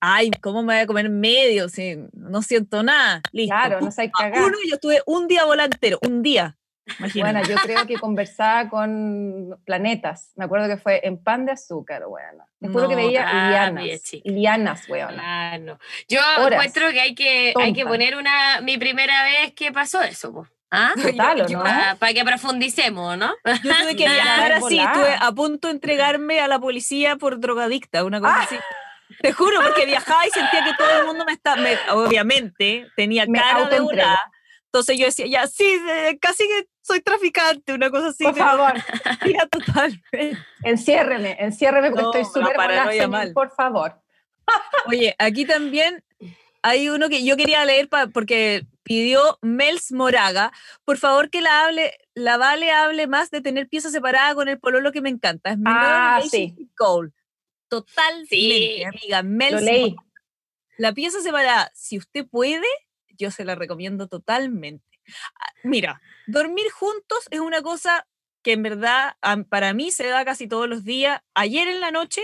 ay, 0.02 0.32
¿cómo 0.42 0.64
me 0.64 0.74
voy 0.74 0.82
a 0.82 0.88
comer 0.88 1.10
medio? 1.10 1.70
Si 1.70 1.98
no 2.14 2.42
siento 2.42 2.84
nada. 2.84 3.22
Listo. 3.32 3.56
Claro, 3.56 3.82
no 3.82 3.92
sé 3.92 4.12
cagar. 4.12 4.44
Uno, 4.44 4.58
yo 4.68 4.76
estuve 4.76 5.02
un 5.06 5.28
día 5.28 5.46
volantero, 5.46 6.00
un 6.02 6.22
día. 6.22 6.58
Bueno, 7.16 7.42
yo 7.44 7.56
creo 7.58 7.86
que 7.86 7.96
conversaba 7.96 8.70
con 8.70 9.58
planetas. 9.66 10.32
Me 10.36 10.46
acuerdo 10.46 10.68
que 10.68 10.78
fue 10.78 11.00
en 11.04 11.18
pan 11.18 11.46
de 11.46 11.54
azúcar, 11.54 12.04
bueno. 12.08 12.46
Después 12.60 12.88
que 12.90 12.96
veía 12.96 13.50
lianas. 13.50 14.12
Lianas, 14.24 14.90
weón. 14.90 15.16
Ah, 15.20 15.58
no. 15.60 15.80
Yo 16.10 16.20
encuentro 16.48 16.90
que 16.92 17.00
hay 17.00 17.16
que, 17.16 17.54
hay 17.56 17.74
que 17.74 17.86
poner 17.86 18.18
una, 18.18 18.62
mi 18.62 18.78
primera 18.78 19.24
vez 19.24 19.54
que 19.54 19.72
pasó 19.72 20.02
eso, 20.02 20.34
pues. 20.34 20.50
¿Ah? 20.74 20.94
Total, 20.96 21.46
¿no? 21.52 21.64
Para, 22.00 22.14
que 22.14 22.24
profundicemos, 22.24 23.18
¿no? 23.18 23.34
Yo 23.46 23.72
tuve 23.82 23.96
que 23.98 24.06
viajar 24.10 24.54
así, 24.54 24.80
estuve 24.80 25.16
a 25.20 25.32
punto 25.34 25.68
de 25.68 25.74
entregarme 25.74 26.40
a 26.40 26.48
la 26.48 26.60
policía 26.60 27.18
por 27.18 27.42
drogadicta, 27.42 28.06
una 28.06 28.22
cosa 28.22 28.36
ah. 28.38 28.44
así. 28.44 28.56
Te 29.22 29.32
juro, 29.34 29.62
porque 29.62 29.86
viajaba 29.86 30.26
y 30.28 30.32
sentía 30.32 30.64
que 30.64 30.74
todo 30.78 31.00
el 31.00 31.06
mundo 31.06 31.26
me 31.26 31.34
estaba, 31.34 31.62
obviamente, 31.92 32.88
tenía 32.96 33.26
cara 33.28 33.70
de 33.70 33.82
una. 33.82 34.20
Entonces 34.66 34.98
yo 34.98 35.06
decía, 35.06 35.28
ya, 35.28 35.48
sí, 35.48 35.82
casi 36.22 36.48
que 36.48 36.68
soy 36.82 37.02
traficante, 37.02 37.74
una 37.74 37.90
cosa 37.90 38.08
así. 38.08 38.24
Por 38.24 38.36
favor. 38.36 38.74
Ya, 39.34 39.46
totalmente. 39.48 40.38
Enciérreme, 40.64 41.36
enciérreme 41.40 41.92
porque 41.92 42.20
estoy 42.20 42.42
súper 42.44 43.10
mal. 43.10 43.34
por 43.34 43.54
favor. 43.54 44.02
Oye, 44.88 45.16
aquí 45.20 45.46
también 45.46 46.04
hay 46.62 46.90
uno 46.90 47.10
que 47.10 47.24
yo 47.24 47.38
quería 47.38 47.66
leer 47.66 47.90
porque 48.14 48.66
pidió 48.84 49.38
Mels 49.42 49.92
Moraga, 49.92 50.52
por 50.86 50.98
favor 50.98 51.30
que 51.30 51.42
la 51.42 51.66
hable, 51.66 51.94
la 52.14 52.38
Vale 52.38 52.72
hable 52.72 53.08
más 53.08 53.30
de 53.30 53.42
tener 53.42 53.68
piezas 53.68 53.92
separadas 53.92 54.36
con 54.36 54.48
el 54.48 54.60
pololo 54.60 54.92
que 54.92 55.02
me 55.02 55.10
encanta. 55.10 55.52
Es 55.52 55.58
mi 55.58 55.64
ah, 55.68 56.22
sí. 56.30 56.56
Goal. 56.78 57.14
Totalmente, 57.72 58.86
amiga. 58.86 59.24
Mels 59.24 59.96
La 60.78 60.94
pieza 60.94 61.22
separada, 61.22 61.72
si 61.74 61.98
usted 61.98 62.28
puede, 62.28 62.68
yo 63.18 63.32
se 63.32 63.46
la 63.46 63.56
recomiendo 63.56 64.10
totalmente. 64.10 65.00
Ah, 65.40 65.54
mira, 65.64 66.02
dormir 66.28 66.70
juntos 66.70 67.20
es 67.30 67.40
una 67.40 67.62
cosa 67.62 68.06
que 68.44 68.52
en 68.52 68.64
verdad 68.64 69.16
para 69.48 69.74
mí 69.74 69.90
se 69.92 70.06
da 70.08 70.26
casi 70.26 70.50
todos 70.50 70.68
los 70.68 70.84
días. 70.84 71.22
Ayer 71.34 71.70
en 71.70 71.80
la 71.80 71.92
noche 71.92 72.22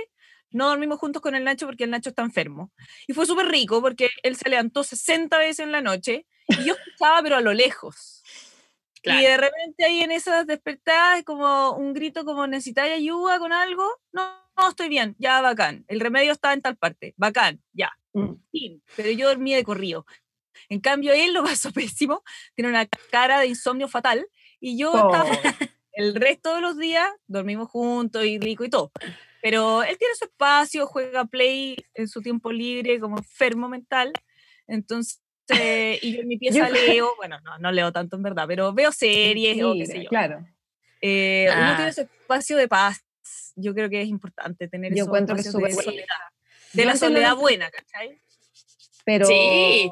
no 0.52 0.68
dormimos 0.68 1.00
juntos 1.00 1.22
con 1.22 1.34
el 1.34 1.46
Nacho 1.46 1.66
porque 1.66 1.86
el 1.86 1.92
Nacho 1.92 2.10
está 2.10 2.24
enfermo. 2.24 2.74
Y 3.08 3.14
fue 3.14 3.26
súper 3.26 3.48
rico 3.48 3.82
porque 3.82 4.10
él 4.24 4.36
se 4.36 4.50
levantó 4.50 4.84
60 4.84 5.38
veces 5.38 5.60
en 5.60 5.72
la 5.72 5.82
noche 5.82 6.26
y 6.50 6.66
yo 6.66 6.74
escuchaba 6.74 7.22
pero 7.24 7.38
a 7.38 7.42
lo 7.42 7.54
lejos. 7.54 8.22
Y 9.02 9.22
de 9.22 9.38
repente 9.38 9.86
ahí 9.86 10.02
en 10.02 10.12
esas 10.12 10.46
despertadas 10.46 11.24
como 11.24 11.72
un 11.72 11.94
grito 11.94 12.26
como 12.26 12.48
necesitáis 12.48 12.96
ayuda 12.96 13.40
con 13.40 13.54
algo. 13.54 13.90
No, 14.12 14.47
no, 14.58 14.70
estoy 14.70 14.90
bien, 14.90 15.16
ya 15.20 15.42
bacán. 15.42 15.86
El 15.88 16.00
remedio 16.00 16.32
está 16.32 16.54
en 16.54 16.62
tal 16.62 16.78
parte, 16.78 17.14
bacán, 17.18 17.62
ya. 17.74 17.92
Mm. 18.14 18.34
Pero 18.96 19.12
yo 19.12 19.30
dormía 19.30 19.58
de 19.58 19.64
corrido. 19.64 20.06
En 20.70 20.80
cambio, 20.80 21.14
él 21.14 21.34
lo 21.34 21.44
pasó 21.44 21.72
pésimo, 21.74 22.24
tiene 22.56 22.70
una 22.70 22.86
cara 23.12 23.40
de 23.40 23.48
insomnio 23.48 23.88
fatal 23.88 24.28
y 24.60 24.78
yo 24.78 24.90
estaba, 24.96 25.30
oh. 25.32 25.66
el 25.94 26.16
resto 26.16 26.56
de 26.56 26.62
los 26.62 26.78
días 26.78 27.10
dormimos 27.28 27.70
juntos 27.70 28.26
y 28.26 28.40
rico 28.40 28.66
y 28.66 28.70
todo. 28.70 28.92
Pero 29.42 29.84
él 29.84 29.98
tiene 29.98 30.16
su 30.16 30.26
espacio, 30.26 30.88
juega 30.88 31.26
play 31.26 31.78
en 31.94 32.08
su 32.08 32.22
tiempo 32.22 32.52
libre 32.52 33.00
como 33.00 33.18
enfermo 33.18 33.70
mental. 33.70 34.12
Entonces, 34.66 35.22
y 36.02 36.16
yo 36.16 36.22
en 36.22 36.28
mi 36.28 36.38
pieza 36.38 36.70
leo, 36.70 37.14
bueno, 37.18 37.40
no, 37.42 37.58
no 37.60 37.72
leo 37.72 37.92
tanto 37.92 38.16
en 38.18 38.24
verdad, 38.24 38.46
pero 38.48 38.74
veo 38.74 38.92
series 38.92 39.64
o 39.64 39.74
qué 39.74 39.86
sé 39.86 40.04
yo. 40.04 40.10
Claro. 40.10 40.46
Eh, 41.02 41.48
Uno 41.50 41.76
tiene 41.76 41.90
ah. 41.90 41.94
su 41.94 42.02
espacio 42.02 42.58
de 42.58 42.68
paz. 42.68 43.07
Yo 43.58 43.74
creo 43.74 43.90
que 43.90 44.02
es 44.02 44.08
importante 44.08 44.68
tener 44.68 44.96
yo 44.96 45.06
encuentro 45.06 45.36
que 45.36 45.42
de 45.42 45.52
soledad. 45.52 46.06
De 46.74 46.86
la 46.86 46.96
soledad 46.96 47.36
buena, 47.36 47.70
¿cachai? 47.70 48.22
Pero... 49.04 49.26
Sí. 49.26 49.92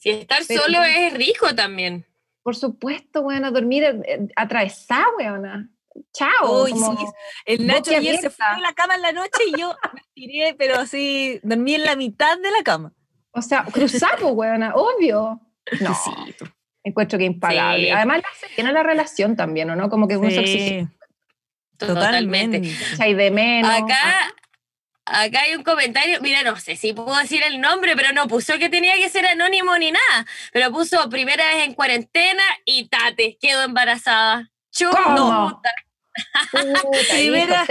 Si 0.00 0.10
estar 0.10 0.44
solo 0.44 0.82
es 0.82 1.12
rico 1.14 1.54
también. 1.54 2.04
Por 2.42 2.56
supuesto, 2.56 3.22
bueno, 3.22 3.50
dormir 3.50 3.84
eh, 3.84 4.28
atravesada, 4.36 5.06
weona. 5.18 5.70
Chao. 6.12 6.64
Uy, 6.64 6.72
sí. 6.72 7.06
El 7.44 7.66
Nacho 7.66 7.94
ayer 7.94 8.18
se 8.18 8.30
fue 8.30 8.46
a 8.46 8.58
la 8.58 8.72
cama 8.72 8.94
en 8.94 9.02
la 9.02 9.12
noche 9.12 9.42
y 9.46 9.60
yo 9.60 9.76
me 9.94 10.02
tiré, 10.14 10.54
pero 10.54 10.76
así, 10.76 11.40
dormí 11.42 11.74
en 11.74 11.84
la 11.84 11.96
mitad 11.96 12.38
de 12.38 12.50
la 12.50 12.62
cama. 12.62 12.92
O 13.32 13.42
sea, 13.42 13.64
cruzamos, 13.64 14.32
weona, 14.32 14.74
obvio. 14.74 15.40
No, 15.80 15.94
sí. 15.94 16.10
encuentro 16.82 17.18
que 17.18 17.24
impagable. 17.24 17.92
Además, 17.92 18.22
tiene 18.54 18.72
la 18.72 18.82
relación 18.82 19.36
también, 19.36 19.68
¿o 19.70 19.76
no? 19.76 19.90
Como 19.90 20.08
que 20.08 20.16
uno 20.16 20.30
sí. 20.30 20.88
Totalmente. 21.78 22.76
Hay 22.98 23.14
de 23.14 23.30
menos. 23.30 23.70
Acá, 23.70 24.34
Acá 25.10 25.40
hay 25.40 25.54
un 25.54 25.62
comentario, 25.62 26.20
mira, 26.20 26.42
no 26.42 26.56
sé 26.56 26.76
si 26.76 26.92
puedo 26.92 27.16
decir 27.16 27.42
el 27.42 27.60
nombre, 27.60 27.96
pero 27.96 28.12
no 28.12 28.28
puso 28.28 28.58
que 28.58 28.68
tenía 28.68 28.94
que 28.96 29.08
ser 29.08 29.26
anónimo 29.26 29.76
ni 29.78 29.90
nada. 29.90 30.26
Pero 30.52 30.70
puso 30.70 31.08
primera 31.08 31.46
vez 31.46 31.64
en 31.64 31.74
cuarentena 31.74 32.42
y 32.66 32.88
tate, 32.88 33.38
quedó 33.40 33.62
embarazada. 33.62 34.50
¿Cómo? 34.78 35.62
primera, 37.10 37.66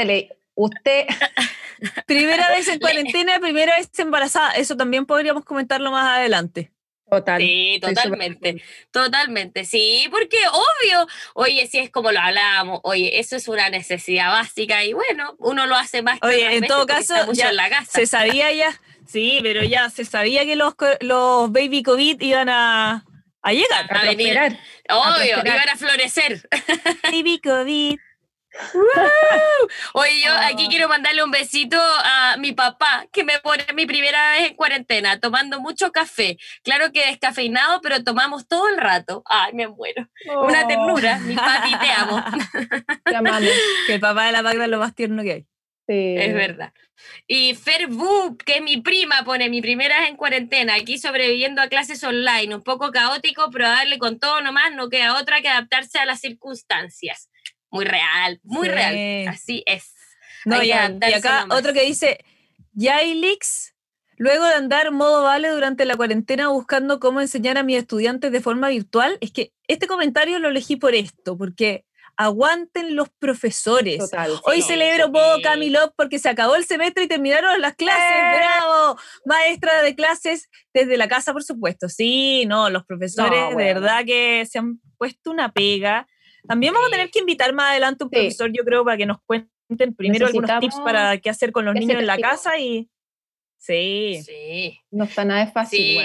usted, 0.56 1.06
primera 2.08 2.50
vez 2.50 2.68
en 2.70 2.80
cuarentena, 2.80 3.40
primera 3.40 3.76
vez 3.78 3.90
embarazada. 4.00 4.54
Eso 4.54 4.76
también 4.76 5.06
podríamos 5.06 5.46
comentarlo 5.46 5.92
más 5.92 6.18
adelante. 6.18 6.72
Total. 7.10 7.40
Sí, 7.40 7.80
totalmente, 7.82 8.62
totalmente, 8.92 9.64
sí, 9.64 10.08
porque 10.12 10.38
obvio, 10.52 11.08
oye, 11.36 11.66
si 11.68 11.78
es 11.78 11.90
como 11.90 12.12
lo 12.12 12.20
hablábamos, 12.20 12.82
oye, 12.84 13.20
eso 13.20 13.38
es 13.38 13.48
una 13.48 13.70
necesidad 13.70 14.30
básica 14.30 14.84
y 14.84 14.92
bueno, 14.92 15.36
uno 15.40 15.68
lo 15.68 15.78
hace 15.78 16.02
más 16.02 16.20
que 16.20 16.28
Oye, 16.28 16.58
en 16.58 16.68
todo 16.68 16.86
caso, 16.86 17.16
ya 17.32 17.52
se 17.90 18.06
sabía 18.08 18.52
ya, 18.52 18.78
sí, 19.06 19.40
pero 19.42 19.64
ya 19.64 19.90
se 19.90 20.04
sabía 20.04 20.44
que 20.44 20.58
los, 20.58 20.74
los 21.00 21.50
baby 21.50 21.82
COVID 21.82 22.20
iban 22.20 22.50
a, 22.50 23.06
a 23.42 23.54
llegar, 23.54 23.88
a, 23.90 24.02
venir. 24.04 24.38
Obvio, 24.90 25.40
iban 25.46 25.70
a 25.70 25.78
florecer. 25.78 26.42
Baby 27.04 27.40
COVID. 27.42 27.98
Oye, 29.94 30.22
yo 30.24 30.32
aquí 30.34 30.66
ah. 30.66 30.70
quiero 30.70 30.90
mandarle 30.90 31.24
un 31.24 31.32
besito 31.32 31.78
a 31.80 32.38
mi 32.38 32.54
papá, 32.54 33.08
que 33.12 33.24
me 33.24 33.40
pone 33.40 33.66
mi 33.76 33.86
primera 33.86 34.32
vez 34.32 34.50
en 34.50 34.56
cuarentena, 34.56 35.20
tomando 35.20 35.60
mucho 35.60 35.92
café. 35.92 36.38
Claro 36.64 36.92
que 36.92 37.06
descafeinado, 37.06 37.82
pero 37.82 38.04
tomamos 38.04 38.48
todo 38.48 38.68
el 38.70 38.78
rato. 38.78 39.24
Ay, 39.26 39.54
me 39.54 39.68
muero. 39.68 40.08
Una 40.26 40.64
oh. 40.64 40.68
ternura. 40.68 41.20
Mi 41.20 41.36
papi, 41.36 41.72
te 41.80 41.92
amo. 41.92 42.24
Que 43.88 43.96
el 43.96 44.00
papá 44.00 44.26
de 44.26 44.32
la 44.32 44.42
Magda 44.42 44.66
es 44.66 44.70
lo 44.70 44.80
más 44.80 44.96
tierno 44.96 45.24
que 45.24 45.32
hay. 45.32 45.42
Sí. 45.88 46.16
Es 46.18 46.34
verdad. 46.34 46.74
Y 47.28 47.56
Ferbu, 47.56 48.38
que 48.38 48.56
es 48.58 48.62
mi 48.62 48.78
prima, 48.78 49.24
pone 49.24 49.50
mi 49.50 49.62
primera 49.62 50.00
vez 50.00 50.10
en 50.10 50.18
cuarentena, 50.18 50.76
aquí 50.76 50.98
sobreviviendo 50.98 51.62
a 51.62 51.68
clases 51.68 52.04
online, 52.04 52.56
un 52.56 52.64
poco 52.64 52.92
caótico, 52.92 53.50
pero 53.52 53.68
a 53.68 53.70
darle 53.70 53.98
con 53.98 54.20
todo 54.20 54.42
nomás, 54.42 54.74
no 54.74 54.90
queda 54.90 55.18
otra 55.18 55.42
que 55.42 55.48
adaptarse 55.48 56.00
a 56.00 56.06
las 56.06 56.20
circunstancias 56.20 57.30
muy 57.70 57.86
real, 57.86 58.40
muy 58.44 58.68
real. 58.68 59.28
Así 59.28 59.64
es. 59.66 59.94
No, 60.46 60.64
y, 60.64 60.72
acá 60.72 61.46
otro 61.50 61.74
que 61.74 61.84
dice, 61.84 62.24
Yailix, 62.74 63.76
luego 64.18 64.46
de 64.46 64.54
andar 64.54 64.92
modo 64.92 65.24
vale 65.24 65.50
durante 65.50 65.86
la 65.86 65.98
cuarentena 65.98 66.50
buscando 66.50 67.00
cómo 67.00 67.22
enseñar 67.22 67.58
a 67.58 67.64
mis 67.64 67.78
estudiantes 67.78 68.32
de 68.32 68.42
forma 68.42 68.70
virtual, 68.70 69.18
es 69.20 69.32
que 69.32 69.52
este 69.68 69.88
comentario 69.88 70.40
lo 70.40 70.50
elegí 70.50 70.76
por 70.76 70.96
esto, 70.96 71.38
porque 71.38 71.86
aguanten 72.18 72.96
los 72.96 73.10
profesores. 73.10 74.12
Hoy 74.44 74.62
celebro 74.64 75.10
modo 75.10 75.40
Camilo 75.44 75.94
porque 75.96 76.18
se 76.18 76.30
acabó 76.30 76.56
el 76.56 76.66
semestre 76.66 77.04
y 77.04 77.08
terminaron 77.08 77.62
las 77.62 77.76
clases. 77.76 78.04
¡Eh! 78.04 78.38
¡Bravo! 78.38 79.00
Maestra 79.26 79.84
de 79.84 79.96
clases 79.96 80.50
desde 80.74 80.98
la 80.98 81.08
casa, 81.08 81.32
por 81.32 81.44
supuesto. 81.44 81.90
Sí, 81.90 82.46
no, 82.48 82.70
los 82.70 82.86
profesores 82.86 83.50
de 83.50 83.56
verdad 83.56 84.04
que 84.04 84.48
se 84.50 84.58
han 84.58 84.80
puesto 84.98 85.30
una 85.30 85.52
pega 85.52 86.08
también 86.48 86.74
vamos 86.74 86.90
a 86.90 86.92
tener 86.92 87.10
que 87.10 87.20
invitar 87.20 87.54
más 87.54 87.72
adelante 87.72 88.04
un 88.04 88.10
profesor, 88.10 88.52
yo 88.52 88.64
creo, 88.64 88.84
para 88.84 88.98
que 88.98 89.06
nos 89.06 89.18
cuenten 89.26 89.96
primero 89.96 90.28
algunos 90.28 90.60
tips 90.60 90.80
para 90.80 91.18
qué 91.18 91.30
hacer 91.30 91.52
con 91.52 91.66
los 91.66 91.76
niños 91.76 92.00
en 92.00 92.08
la 92.08 92.18
casa 92.18 92.58
y... 92.58 92.90
Sí. 93.58 94.22
Sí. 94.24 94.80
No 94.92 95.06
está 95.06 95.26
nada 95.26 95.46
de 95.46 95.52
fácil, 95.52 96.00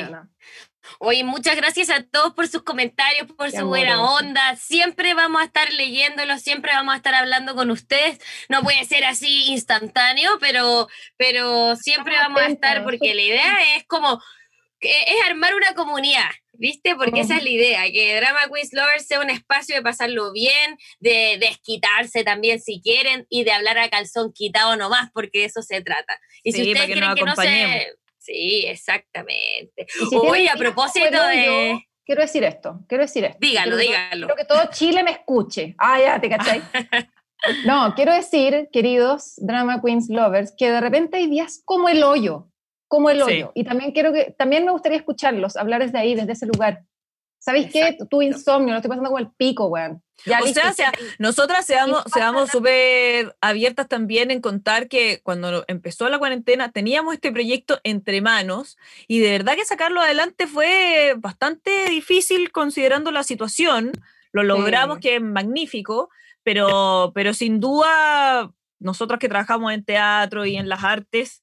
Oye, 0.98 1.22
muchas 1.22 1.56
gracias 1.56 1.90
a 1.90 2.02
todos 2.02 2.34
por 2.34 2.48
sus 2.48 2.62
comentarios, 2.62 3.30
por 3.32 3.50
su 3.52 3.66
buena 3.66 4.02
onda. 4.02 4.56
Siempre 4.56 5.14
vamos 5.14 5.40
a 5.40 5.44
estar 5.44 5.72
leyéndolos, 5.72 6.42
siempre 6.42 6.72
vamos 6.72 6.94
a 6.94 6.96
estar 6.96 7.14
hablando 7.14 7.54
con 7.54 7.70
ustedes. 7.70 8.18
No 8.48 8.62
puede 8.62 8.84
ser 8.84 9.04
así 9.04 9.52
instantáneo, 9.52 10.38
pero, 10.40 10.88
pero 11.16 11.76
siempre 11.76 12.16
vamos 12.16 12.42
a 12.42 12.46
estar 12.46 12.82
porque 12.82 13.14
la 13.14 13.22
idea 13.22 13.76
es 13.76 13.84
como 13.86 14.20
es 14.80 15.24
armar 15.28 15.54
una 15.54 15.74
comunidad. 15.74 16.30
¿Viste? 16.62 16.94
Porque 16.94 17.22
esa 17.22 17.38
es 17.38 17.42
la 17.42 17.50
idea, 17.50 17.90
que 17.90 18.14
Drama 18.14 18.38
Queens 18.54 18.72
Lovers 18.72 19.04
sea 19.04 19.18
un 19.18 19.30
espacio 19.30 19.74
de 19.74 19.82
pasarlo 19.82 20.32
bien, 20.32 20.78
de 21.00 21.36
desquitarse 21.40 22.22
también 22.22 22.60
si 22.60 22.80
quieren 22.80 23.26
y 23.28 23.42
de 23.42 23.50
hablar 23.50 23.78
a 23.78 23.90
calzón 23.90 24.32
quitado 24.32 24.76
nomás, 24.76 25.10
porque 25.12 25.44
eso 25.44 25.60
se 25.62 25.80
trata. 25.80 26.20
Y 26.44 26.52
si 26.52 26.62
ustedes 26.62 26.86
quieren 26.86 27.16
que 27.16 27.24
no 27.24 27.34
se... 27.34 27.88
Sí, 28.16 28.64
exactamente. 28.68 29.88
Oye, 30.12 30.48
a 30.48 30.54
propósito 30.54 31.26
de... 31.26 31.84
quiero 32.06 32.22
decir 32.22 32.44
esto, 32.44 32.78
quiero 32.86 33.02
decir 33.02 33.24
esto. 33.24 33.38
Dígalo, 33.40 33.76
quiero 33.76 33.78
dígalo. 33.78 34.26
Quiero 34.28 34.36
que 34.36 34.44
todo 34.44 34.70
Chile 34.70 35.02
me 35.02 35.10
escuche. 35.10 35.74
Ah, 35.78 36.00
ya, 36.00 36.20
te 36.20 36.30
cachai. 36.30 36.62
No, 37.66 37.92
quiero 37.96 38.14
decir, 38.14 38.68
queridos 38.72 39.34
Drama 39.38 39.82
Queens 39.82 40.08
Lovers, 40.08 40.54
que 40.56 40.70
de 40.70 40.80
repente 40.80 41.16
hay 41.16 41.26
días 41.28 41.60
como 41.64 41.88
el 41.88 42.04
hoyo, 42.04 42.51
como 42.92 43.08
el 43.08 43.16
Sí. 43.18 43.22
hoyo. 43.22 43.52
Y 43.54 43.64
también 43.64 43.92
quiero 43.92 44.12
que, 44.12 44.34
también 44.36 44.66
me 44.66 44.70
gustaría 44.70 44.98
escucharlos, 44.98 45.56
hablar 45.56 45.80
desde 45.82 45.96
ahí, 45.98 46.14
desde 46.14 46.32
ese 46.32 46.44
lugar. 46.44 46.82
¿Sabéis 47.38 47.72
qué? 47.72 47.96
Tu 48.10 48.20
insomnio, 48.20 48.72
lo 48.74 48.76
estoy 48.76 48.90
pasando 48.90 49.08
como 49.08 49.18
el 49.18 49.30
pico, 49.30 49.66
weón. 49.68 50.02
Ya, 50.26 50.40
O 50.40 50.44
listo, 50.44 50.60
sea, 50.60 50.72
sea, 50.74 50.92
nosotras 51.18 51.64
seamos, 51.64 52.04
súper 52.50 53.34
abiertas 53.40 53.88
también 53.88 54.30
en 54.30 54.42
contar 54.42 54.88
que 54.88 55.20
cuando 55.22 55.64
empezó 55.68 56.06
la 56.10 56.18
cuarentena 56.18 56.70
teníamos 56.70 57.14
este 57.14 57.32
proyecto 57.32 57.80
entre 57.82 58.20
manos 58.20 58.76
y 59.08 59.20
de 59.20 59.30
verdad 59.30 59.54
que 59.56 59.64
sacarlo 59.64 60.02
adelante 60.02 60.46
fue 60.46 61.14
bastante 61.16 61.86
difícil 61.88 62.52
considerando 62.52 63.10
la 63.10 63.22
situación. 63.22 63.92
Lo 64.32 64.42
logramos, 64.42 64.96
Sí. 64.98 65.00
que 65.08 65.16
es 65.16 65.22
magnífico, 65.22 66.10
pero, 66.42 67.12
pero 67.14 67.32
sin 67.32 67.58
duda 67.58 68.52
nosotras 68.80 69.18
que 69.18 69.28
trabajamos 69.30 69.72
en 69.72 69.82
teatro 69.82 70.44
y 70.44 70.56
en 70.56 70.68
las 70.68 70.84
artes, 70.84 71.41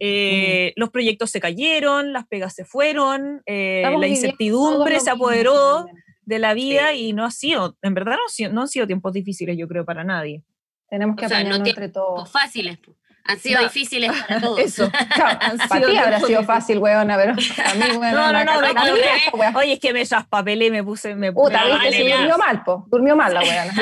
eh, 0.00 0.72
los 0.76 0.90
proyectos 0.90 1.30
se 1.30 1.40
cayeron, 1.40 2.12
las 2.12 2.26
pegas 2.26 2.54
se 2.54 2.64
fueron, 2.64 3.42
eh, 3.46 3.82
la 3.98 4.06
incertidumbre 4.08 4.98
se 5.00 5.10
apoderó 5.10 5.86
de 6.22 6.38
la 6.38 6.54
vida 6.54 6.90
Sí. 6.92 7.08
y 7.08 7.12
no 7.12 7.24
ha 7.24 7.30
sido, 7.30 7.76
en 7.82 7.94
verdad 7.94 8.12
no, 8.12 8.24
ha 8.26 8.30
sido- 8.30 8.52
no 8.52 8.62
han 8.62 8.68
sido 8.68 8.86
tiempos 8.86 9.12
difíciles, 9.12 9.56
yo 9.58 9.68
creo, 9.68 9.84
para 9.84 10.02
nadie. 10.04 10.42
Tenemos 10.88 11.16
que 11.16 11.26
O 11.26 11.28
sea, 11.28 11.44
no 11.44 11.54
entre 11.56 11.88
todos. 11.88 12.30
Fáciles. 12.30 12.78
Han 13.24 13.38
sido 13.38 13.58
No. 13.60 13.64
difíciles 13.68 14.10
para 14.26 14.40
todos. 14.40 14.58
Eso. 14.58 14.90
Para 15.16 15.58
sido 15.68 15.90
ti 15.90 15.96
habrá 15.96 16.20
sido 16.20 16.42
fácil, 16.44 16.78
weona, 16.78 17.16
pero 17.16 17.32
a 17.64 17.74
mí, 17.74 17.96
weona, 17.96 18.12
No, 18.12 18.32
no, 18.32 18.60
no, 18.60 18.60
me 18.84 18.92
wea. 19.38 19.52
Oye, 19.54 19.74
es 19.74 19.78
que 19.80 19.92
me 19.92 20.04
traspapelé, 20.06 20.70
me 20.70 20.82
puse, 20.82 21.14
me 21.14 21.30
Puta, 21.32 21.60
No, 21.60 21.66
viste, 21.66 21.84
vale, 21.84 21.96
si 21.96 22.10
durmió 22.10 22.38
mal, 22.38 22.64
po. 22.64 22.86
Durmió 22.90 23.14
mal 23.16 23.34
la 23.34 23.40
weona. 23.42 23.74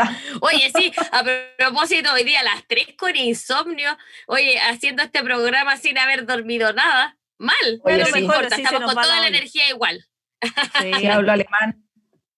Oye, 0.40 0.70
sí, 0.74 0.92
a 1.12 1.24
propósito, 1.56 2.12
hoy 2.12 2.24
día 2.24 2.40
a 2.40 2.44
las 2.44 2.66
3 2.66 2.94
con 2.96 3.14
insomnio, 3.16 3.96
oye, 4.26 4.58
haciendo 4.60 5.02
este 5.02 5.22
programa 5.22 5.76
sin 5.76 5.98
haber 5.98 6.26
dormido 6.26 6.72
nada, 6.72 7.16
mal. 7.38 7.80
Oye, 7.82 7.96
pero 7.96 8.06
sí. 8.06 8.12
no 8.12 8.18
importa, 8.18 8.56
estamos 8.56 8.92
con 8.92 9.02
toda 9.02 9.20
la 9.20 9.28
energía 9.28 9.68
igual. 9.68 10.04
Sí, 10.80 10.92
Si 10.98 11.06
hablo 11.06 11.32
alemán, 11.32 11.84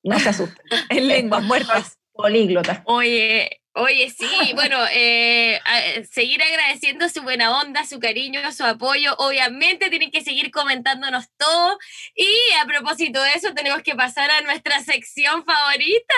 no 0.03 0.19
se 0.19 0.29
asusten. 0.29 0.65
en 0.91 1.09
lenguas 1.09 1.43
muertas. 1.43 1.99
Políglota. 2.13 2.83
Oye, 2.85 3.62
oye, 3.75 4.11
sí, 4.11 4.27
bueno, 4.55 4.79
eh, 4.93 5.61
a- 5.65 6.05
seguir 6.11 6.43
agradeciendo 6.43 7.09
su 7.09 7.23
buena 7.23 7.59
onda, 7.61 7.85
su 7.85 7.99
cariño, 8.01 8.51
su 8.53 8.65
apoyo. 8.65 9.15
Obviamente 9.19 9.91
tienen 9.91 10.11
que 10.11 10.21
seguir 10.23 10.51
comentándonos 10.51 11.29
todo. 11.37 11.79
Y 12.15 12.29
a 12.63 12.67
propósito 12.67 13.21
de 13.23 13.33
eso, 13.33 13.55
tenemos 13.55 13.83
que 13.83 13.95
pasar 13.95 14.31
a 14.31 14.41
nuestra 14.43 14.81
sección 14.81 15.45
favorita. 15.45 16.15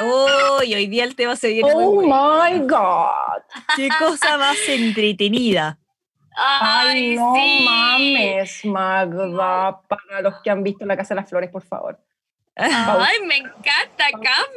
Oh, 0.00 0.62
y 0.62 0.74
hoy 0.74 0.86
día 0.86 1.04
el 1.04 1.14
tema 1.16 1.36
se 1.36 1.48
viene 1.48 1.72
muy 1.74 1.84
Oh 1.84 1.90
bueno. 1.92 2.44
my 2.44 2.58
God. 2.66 3.42
Qué 3.76 3.88
cosa 3.98 4.38
más 4.38 4.56
entretenida. 4.68 5.78
Ay, 6.40 7.16
no 7.16 7.34
sí. 7.34 7.64
mames, 7.64 8.64
Magda. 8.64 9.80
Para 9.88 10.20
los 10.22 10.34
que 10.42 10.50
han 10.50 10.62
visto 10.62 10.86
La 10.86 10.96
Casa 10.96 11.14
de 11.14 11.20
las 11.22 11.28
Flores, 11.28 11.50
por 11.50 11.62
favor. 11.64 11.98
Ay, 12.54 13.16
me 13.26 13.36
encanta, 13.38 14.06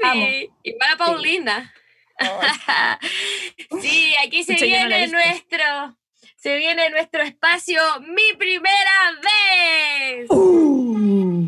Cami. 0.03 0.48
Y 0.63 0.74
para 0.74 0.96
Paulina. 0.96 1.74
Sí, 3.82 4.13
aquí 4.25 4.44
se 4.44 4.54
no 4.54 4.60
viene 4.60 5.08
nuestro, 5.08 5.98
se 6.36 6.58
viene 6.58 6.90
nuestro 6.90 7.22
espacio, 7.24 7.82
mi 8.01 8.36
primera 8.38 9.12
vez. 9.22 10.30
Uh. 10.30 11.48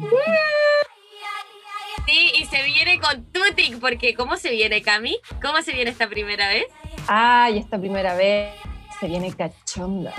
Sí, 2.06 2.32
y 2.40 2.46
se 2.46 2.64
viene 2.64 3.00
con 3.00 3.32
Tutic, 3.32 3.80
porque 3.80 4.14
¿cómo 4.14 4.38
se 4.38 4.52
viene, 4.52 4.82
Cami? 4.82 5.18
¿Cómo 5.42 5.62
se 5.62 5.74
viene 5.74 5.92
esta 5.92 6.08
primera 6.08 6.48
vez? 6.50 6.66
Ay, 7.08 7.58
esta 7.58 7.80
primera 7.80 8.16
vez 8.16 8.54
se 9.00 9.08
viene 9.08 9.34
cachonda. 9.34 10.14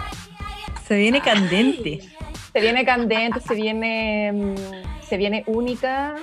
Se 0.87 0.97
viene 0.97 1.21
candente. 1.21 2.01
Se 2.53 2.61
viene 2.61 2.85
candente, 2.85 3.41
se 3.41 3.55
viene, 3.55 4.33
mm, 4.33 4.55
se 5.09 5.17
viene 5.17 5.43
única, 5.47 6.15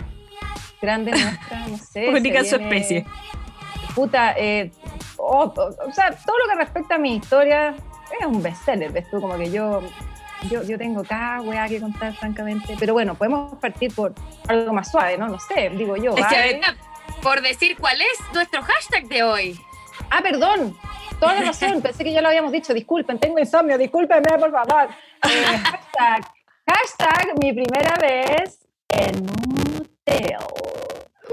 grande 0.82 1.12
nuestra, 1.12 1.68
no 1.68 1.78
sé. 1.78 2.06
se 2.06 2.10
Única 2.10 2.40
en 2.40 2.46
su 2.46 2.56
especie. 2.56 3.06
Puta, 3.96 4.34
eh, 4.38 4.72
oh, 5.18 5.54
oh, 5.56 5.70
o 5.88 5.92
sea, 5.92 6.12
todo 6.12 6.36
lo 6.40 6.50
que 6.50 6.56
respecta 6.56 6.96
a 6.96 6.98
mi 6.98 7.16
historia 7.16 7.76
es 8.20 8.26
un 8.26 8.42
bestseller, 8.42 8.92
ves 8.92 9.10
tú, 9.10 9.22
como 9.22 9.38
que 9.38 9.52
yo, 9.52 9.82
yo, 10.50 10.64
yo 10.64 10.78
tengo 10.78 11.04
cada 11.04 11.42
weá 11.42 11.68
que 11.68 11.80
contar, 11.80 12.14
francamente. 12.16 12.76
Pero 12.80 12.94
bueno, 12.94 13.16
podemos 13.16 13.58
partir 13.60 13.94
por 13.94 14.14
algo 14.48 14.74
más 14.74 14.92
suave, 14.92 15.18
¿no? 15.18 15.28
No 15.28 15.40
sé, 15.40 15.70
digo 15.70 15.96
yo. 15.98 16.16
Es 16.16 16.26
que, 16.28 16.38
venga, 16.38 16.76
por 17.22 17.42
decir 17.42 17.78
cuál 17.78 18.02
es 18.02 18.34
nuestro 18.34 18.62
hashtag 18.64 19.08
de 19.08 19.24
hoy. 19.24 19.60
Ah, 20.10 20.22
perdón. 20.22 20.78
Toda 21.20 21.36
la 21.36 21.42
razón, 21.42 21.82
pensé 21.84 22.04
que 22.04 22.12
ya 22.12 22.22
lo 22.22 22.30
habíamos 22.30 22.52
dicho. 22.52 22.74
Disculpen, 22.74 23.20
tengo 23.20 23.40
insomnio, 23.40 23.78
discúlpenme, 23.78 24.38
por 24.40 24.52
favor. 24.52 24.90
Eh, 25.24 25.44
hashtag, 25.46 26.28
hashtag, 26.68 27.40
mi 27.40 27.54
primera 27.54 27.96
vez 28.02 28.68
en 28.90 29.22
un 29.22 29.88
hotel. 30.06 30.38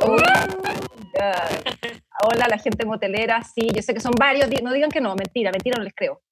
Oh, 0.03 0.17
God. 0.17 1.98
Hola, 2.25 2.47
la 2.49 2.59
gente 2.59 2.85
motelera. 2.85 3.43
Sí, 3.43 3.69
yo 3.75 3.83
sé 3.83 3.95
que 3.95 4.01
son 4.01 4.13
varios. 4.19 4.49
No 4.63 4.73
digan 4.73 4.91
que 4.91 5.01
no, 5.01 5.15
mentira, 5.15 5.51
mentira, 5.53 5.77
no 5.79 5.85
les 5.85 5.95
creo. 5.95 6.23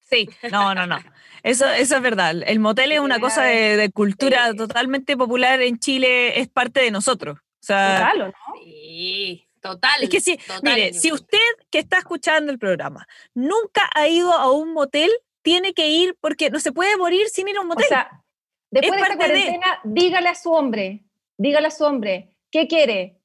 Sí, 0.00 0.28
no, 0.50 0.74
no, 0.74 0.86
no. 0.86 0.98
Eso, 1.42 1.68
eso 1.68 1.96
es 1.96 2.02
verdad. 2.02 2.34
El 2.46 2.60
motel 2.60 2.92
es 2.92 3.00
una 3.00 3.20
cosa 3.20 3.42
de, 3.44 3.76
de 3.76 3.90
cultura 3.90 4.50
Sí. 4.50 4.56
totalmente 4.56 5.16
popular 5.16 5.60
en 5.60 5.78
Chile, 5.78 6.40
es 6.40 6.48
parte 6.48 6.80
de 6.80 6.90
nosotros. 6.90 7.38
O 7.38 7.42
sea, 7.60 7.98
Total, 7.98 8.22
¿o 8.22 8.26
¿no? 8.28 8.32
Sí, 8.64 9.48
total. 9.60 10.02
es 10.02 10.08
que 10.08 10.20
sí, 10.20 10.38
total. 10.38 10.60
mire, 10.62 10.92
si 10.94 11.12
usted 11.12 11.38
que 11.70 11.78
está 11.80 11.98
escuchando 11.98 12.50
el 12.50 12.58
programa 12.58 13.06
nunca 13.34 13.90
ha 13.94 14.08
ido 14.08 14.32
a 14.32 14.50
un 14.50 14.72
motel, 14.72 15.10
tiene 15.42 15.74
que 15.74 15.88
ir 15.88 16.16
porque 16.20 16.48
no 16.50 16.58
se 16.60 16.72
puede 16.72 16.96
morir 16.96 17.28
sin 17.28 17.48
ir 17.48 17.56
a 17.58 17.60
un 17.60 17.66
O 17.66 17.70
motel. 17.70 17.86
sea, 17.88 18.22
después 18.70 18.92
de 18.96 19.02
esta 19.02 19.12
de- 19.12 19.16
cuarentena, 19.18 19.80
dígale 19.84 20.28
a 20.30 20.34
su 20.34 20.52
hombre, 20.52 21.04
dígale 21.36 21.66
a 21.66 21.70
su 21.70 21.84
hombre, 21.84 22.32
¿qué 22.50 22.66
quiere? 22.66 23.20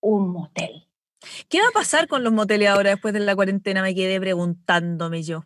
Un 0.00 0.30
motel. 0.30 0.87
¿Qué 1.48 1.60
va 1.60 1.68
a 1.68 1.72
pasar 1.72 2.08
con 2.08 2.24
los 2.24 2.32
moteles 2.32 2.68
ahora 2.68 2.90
después 2.90 3.14
de 3.14 3.20
la 3.20 3.34
cuarentena? 3.34 3.82
Me 3.82 3.94
quedé 3.94 4.18
preguntándome 4.20 5.22
yo. 5.22 5.44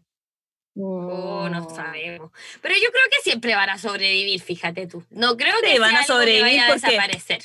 Oh, 0.75 1.49
no 1.51 1.61
Mm. 1.69 1.75
sabemos. 1.75 2.31
Pero 2.63 2.75
yo 2.77 2.91
creo 2.91 3.05
que 3.11 3.23
siempre 3.23 3.55
van 3.55 3.69
a 3.71 3.79
sobrevivir, 3.79 4.41
fíjate 4.41 4.87
tú. 4.87 5.05
No 5.11 5.37
creo 5.37 5.55
Sí, 5.63 5.73
que 5.73 5.79
van 5.79 5.91
sea 5.91 5.99
a 5.99 6.03
algo 6.03 6.15
que 6.15 6.21
sobrevivir 6.21 6.43
vaya 6.45 6.65
a 6.67 6.69
porque- 6.73 6.87
desaparecer. 6.87 7.43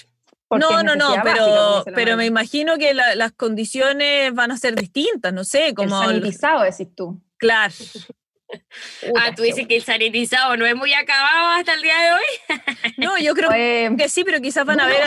Porque 0.50 0.66
no, 0.66 0.82
no, 0.82 0.96
no, 0.96 1.14
pero, 1.24 1.46
básica, 1.46 1.92
pero 1.94 2.16
me 2.16 2.26
imagino 2.26 2.78
que 2.78 2.94
la- 2.94 3.16
las 3.16 3.34
condiciones 3.34 4.34
van 4.34 4.52
a 4.52 4.58
ser 4.58 4.76
distintas, 4.76 5.34
no 5.34 5.44
sé, 5.44 5.74
como... 5.74 6.02
El 6.04 6.10
el- 6.10 6.22
sanitizado, 6.22 6.64
decís 6.64 6.88
tú. 6.96 7.22
claro. 7.38 7.74
Ah, 9.18 9.36
tú 9.36 9.42
dices 9.44 9.68
que 9.68 9.76
el 9.76 9.84
sanitizado 9.84 10.56
no 10.56 10.66
es 10.66 10.74
muy 10.74 10.94
acabado 10.94 11.48
hasta 11.50 11.74
el 11.74 11.82
día 11.82 11.96
de 12.02 12.12
hoy. 12.14 12.94
No, 12.98 13.18
yo 13.18 13.34
creo 13.34 13.52
Eh, 13.54 13.90
que 13.98 14.08
sí, 14.08 14.24
pero 14.24 14.40
quizás 14.40 14.66
van 14.66 14.80
a 14.80 14.86
haber 14.86 15.04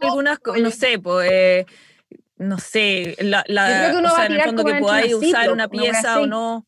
algunas, 0.00 0.38
no 0.60 0.70
sé, 0.70 1.00
pues, 1.00 1.28
eh, 1.28 1.66
no 2.44 2.58
sé, 2.58 3.16
la, 3.20 3.44
la- 3.48 3.68
Yo 3.70 3.74
creo 3.76 3.90
que 3.92 3.96
uno 3.98 4.08
o 4.08 4.12
va 4.12 4.16
sea, 4.16 4.22
a 4.22 4.26
en 4.26 4.32
el 4.32 4.42
fondo 4.42 4.64
que 4.64 4.74
podáis 4.76 5.14
usar 5.14 5.50
una 5.50 5.68
pieza 5.68 6.20
o 6.20 6.26
no. 6.26 6.66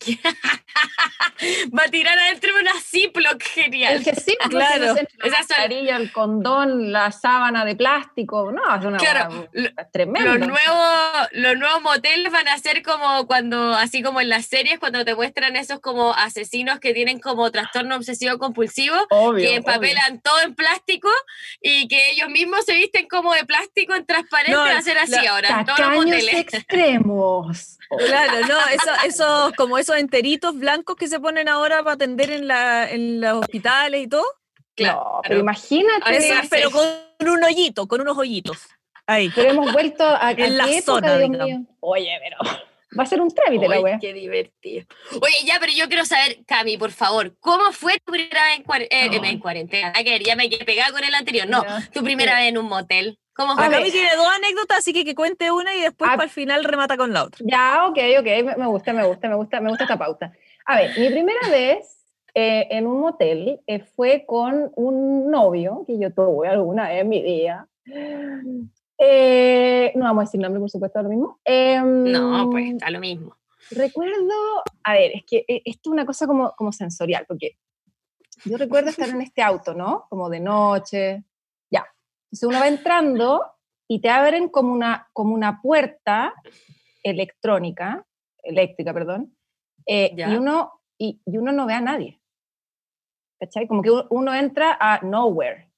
Va 1.76 1.82
a 1.84 1.88
tirar 1.90 2.18
adentro 2.18 2.54
de 2.54 2.60
una 2.62 2.72
Ziploc, 2.80 3.42
genial. 3.42 3.94
El 3.96 4.04
que 4.04 4.12
pues, 4.12 4.24
Claro. 4.48 4.94
la 4.94 5.30
mascarilla, 5.30 5.96
el 5.96 6.10
condón, 6.12 6.92
la 6.92 7.12
sábana 7.12 7.64
de 7.64 7.76
plástico, 7.76 8.50
no, 8.52 8.74
es 8.74 8.84
una 8.84 8.96
Claro, 8.98 9.48
tremenda. 9.92 10.34
Los 10.36 10.48
nuevos, 10.48 11.28
los 11.32 11.56
nuevos 11.58 11.82
moteles 11.82 12.32
van 12.32 12.48
a 12.48 12.58
ser 12.58 12.82
como 12.82 13.26
cuando, 13.26 13.74
así 13.74 14.02
como 14.02 14.20
en 14.20 14.28
las 14.30 14.46
series, 14.46 14.78
cuando 14.78 15.04
te 15.04 15.14
muestran 15.14 15.56
esos 15.56 15.80
como 15.80 16.14
asesinos 16.14 16.80
que 16.80 16.94
tienen 16.94 17.20
como 17.20 17.50
trastorno 17.50 17.96
obsesivo 17.96 18.38
compulsivo, 18.38 18.96
obvio, 19.10 19.42
que 19.42 19.48
obvio. 19.48 19.56
empapelan 19.58 20.20
todo 20.20 20.40
en 20.40 20.54
plástico 20.54 21.10
y 21.60 21.86
que 21.88 22.10
ellos 22.12 22.28
mismos 22.30 22.64
se 22.64 22.74
visten 22.74 23.06
como 23.08 23.34
de 23.34 23.44
plástico 23.44 23.94
en 23.94 24.06
transparente, 24.06 24.52
No, 24.52 24.60
va 24.64 24.78
a 24.78 24.82
ser 24.82 24.98
así 24.98 25.26
ahora, 25.26 25.64
todos 25.66 25.78
los 25.80 25.94
moteles. 25.96 26.34
extremos. 26.34 27.72
Claro, 27.88 28.40
no, 28.48 28.58
eso, 28.66 28.90
esos, 29.04 29.52
como 29.52 29.78
esos 29.86 29.96
enteritos 30.00 30.58
blancos 30.58 30.96
que 30.96 31.08
se 31.08 31.20
ponen 31.20 31.48
ahora 31.48 31.82
para 31.82 31.94
atender 31.94 32.30
en, 32.30 32.46
la, 32.48 32.90
en 32.90 33.20
los 33.20 33.38
hospitales 33.42 34.02
y 34.04 34.08
todo. 34.08 34.24
No, 34.78 35.20
pero 35.26 35.40
imagínate. 35.40 36.16
Eso, 36.16 36.34
pero 36.50 36.70
con 36.70 37.28
un 37.28 37.42
hoyito, 37.44 37.86
con 37.86 38.00
unos 38.00 38.18
hoyitos. 38.18 38.58
Ahí. 39.06 39.30
Pero 39.34 39.50
hemos 39.50 39.72
vuelto 39.72 40.04
a, 40.04 40.26
a 40.26 40.30
En 40.36 40.56
la 40.58 40.64
época, 40.64 40.82
zona, 40.82 41.16
Dios 41.18 41.30
mío. 41.30 41.58
Oye, 41.80 42.10
pero 42.22 42.36
va 42.98 43.02
a 43.04 43.06
ser 43.06 43.20
un 43.20 43.30
trámite 43.30 43.68
la 43.68 43.80
wea. 43.80 43.98
qué 44.00 44.12
divertido. 44.12 44.84
Oye, 45.22 45.34
ya, 45.44 45.58
pero 45.60 45.72
yo 45.72 45.86
quiero 45.88 46.04
saber, 46.04 46.38
Cami, 46.46 46.76
por 46.76 46.90
favor, 46.90 47.36
¿cómo 47.40 47.70
fue 47.72 47.98
tu 48.04 48.12
primera 48.12 48.42
vez 48.46 48.56
en, 48.58 48.64
cuare- 48.64 48.88
eh, 48.90 49.08
Ay. 49.10 49.20
en 49.30 49.38
cuarentena? 49.38 49.92
Que 49.92 50.18
ya 50.24 50.34
me 50.36 50.50
quedé 50.50 50.64
pegada 50.64 50.90
con 50.92 51.04
el 51.04 51.14
anterior. 51.14 51.46
No, 51.48 51.64
Ya. 51.64 51.88
tu 51.92 52.02
primera 52.02 52.32
Sí. 52.32 52.38
vez 52.42 52.48
en 52.50 52.58
un 52.58 52.66
motel. 52.66 53.18
¿Cómo 53.36 53.52
A 53.52 53.68
ver. 53.68 53.82
me 53.82 53.90
tiene 53.90 54.16
dos 54.16 54.26
anécdotas, 54.34 54.78
así 54.78 54.92
que 54.92 55.04
que 55.04 55.14
cuente 55.14 55.50
una 55.50 55.74
y 55.74 55.82
después 55.82 56.08
Ah. 56.10 56.14
para 56.16 56.24
el 56.24 56.30
final 56.30 56.64
remata 56.64 56.96
con 56.96 57.12
la 57.12 57.24
otra. 57.24 57.44
Ya, 57.46 57.84
ok, 57.86 57.98
ok, 58.20 58.56
me, 58.56 58.66
gusta, 58.66 58.92
me 58.92 59.04
gusta, 59.06 59.28
me 59.28 59.34
gusta, 59.36 59.60
me 59.60 59.68
gusta 59.68 59.84
esta 59.84 59.98
pauta. 59.98 60.32
A 60.64 60.76
ver, 60.76 60.98
mi 60.98 61.10
primera 61.10 61.38
vez 61.50 61.92
eh, 62.34 62.66
en 62.70 62.86
un 62.86 63.00
motel, 63.00 63.60
eh, 63.66 63.80
fue 63.80 64.24
con 64.26 64.70
un 64.76 65.30
novio 65.30 65.84
que 65.86 65.98
yo 65.98 66.12
tuve 66.12 66.48
alguna 66.48 66.88
vez 66.88 67.02
en 67.02 67.08
mi 67.08 67.22
vida. 67.22 67.68
Eh, 68.98 69.92
no 69.94 70.04
vamos 70.04 70.22
a 70.22 70.24
decir 70.24 70.40
nombre, 70.40 70.60
por 70.60 70.70
supuesto, 70.70 71.02
lo 71.02 71.08
mismo. 71.08 71.38
no, 71.46 72.48
pues 72.50 72.72
está 72.72 72.90
lo 72.90 73.00
mismo. 73.00 73.36
Recuerdo, 73.70 74.62
a 74.84 74.92
ver, 74.94 75.10
es 75.14 75.24
que 75.26 75.44
esto 75.46 75.90
es 75.90 75.92
una 75.92 76.06
cosa 76.06 76.26
como, 76.26 76.52
como 76.56 76.72
sensorial, 76.72 77.24
porque 77.26 77.56
yo 78.44 78.56
recuerdo 78.56 78.90
estar 78.90 79.08
en 79.08 79.20
este 79.22 79.42
auto, 79.42 79.74
¿no? 79.74 80.06
Como 80.08 80.30
de 80.30 80.40
noche. 80.40 81.24
Entonces 82.36 82.48
uno 82.48 82.60
va 82.60 82.68
entrando 82.68 83.46
y 83.88 84.00
te 84.00 84.10
abren 84.10 84.48
como 84.48 84.72
una, 84.72 85.08
como 85.12 85.34
una 85.34 85.62
puerta 85.62 86.34
electrónica, 87.02 88.04
eléctrica, 88.42 88.92
perdón, 88.92 89.34
y, 89.86 90.22
uno, 90.22 90.80
y, 90.98 91.20
y, 91.24 91.38
uno 91.38 91.52
no 91.52 91.66
ve 91.66 91.74
a 91.74 91.80
nadie. 91.80 92.20
¿Cachai? 93.38 93.66
Como 93.66 93.82
que 93.82 93.90
uno 94.10 94.34
entra 94.34 94.76
a 94.78 95.00
nowhere. 95.02 95.70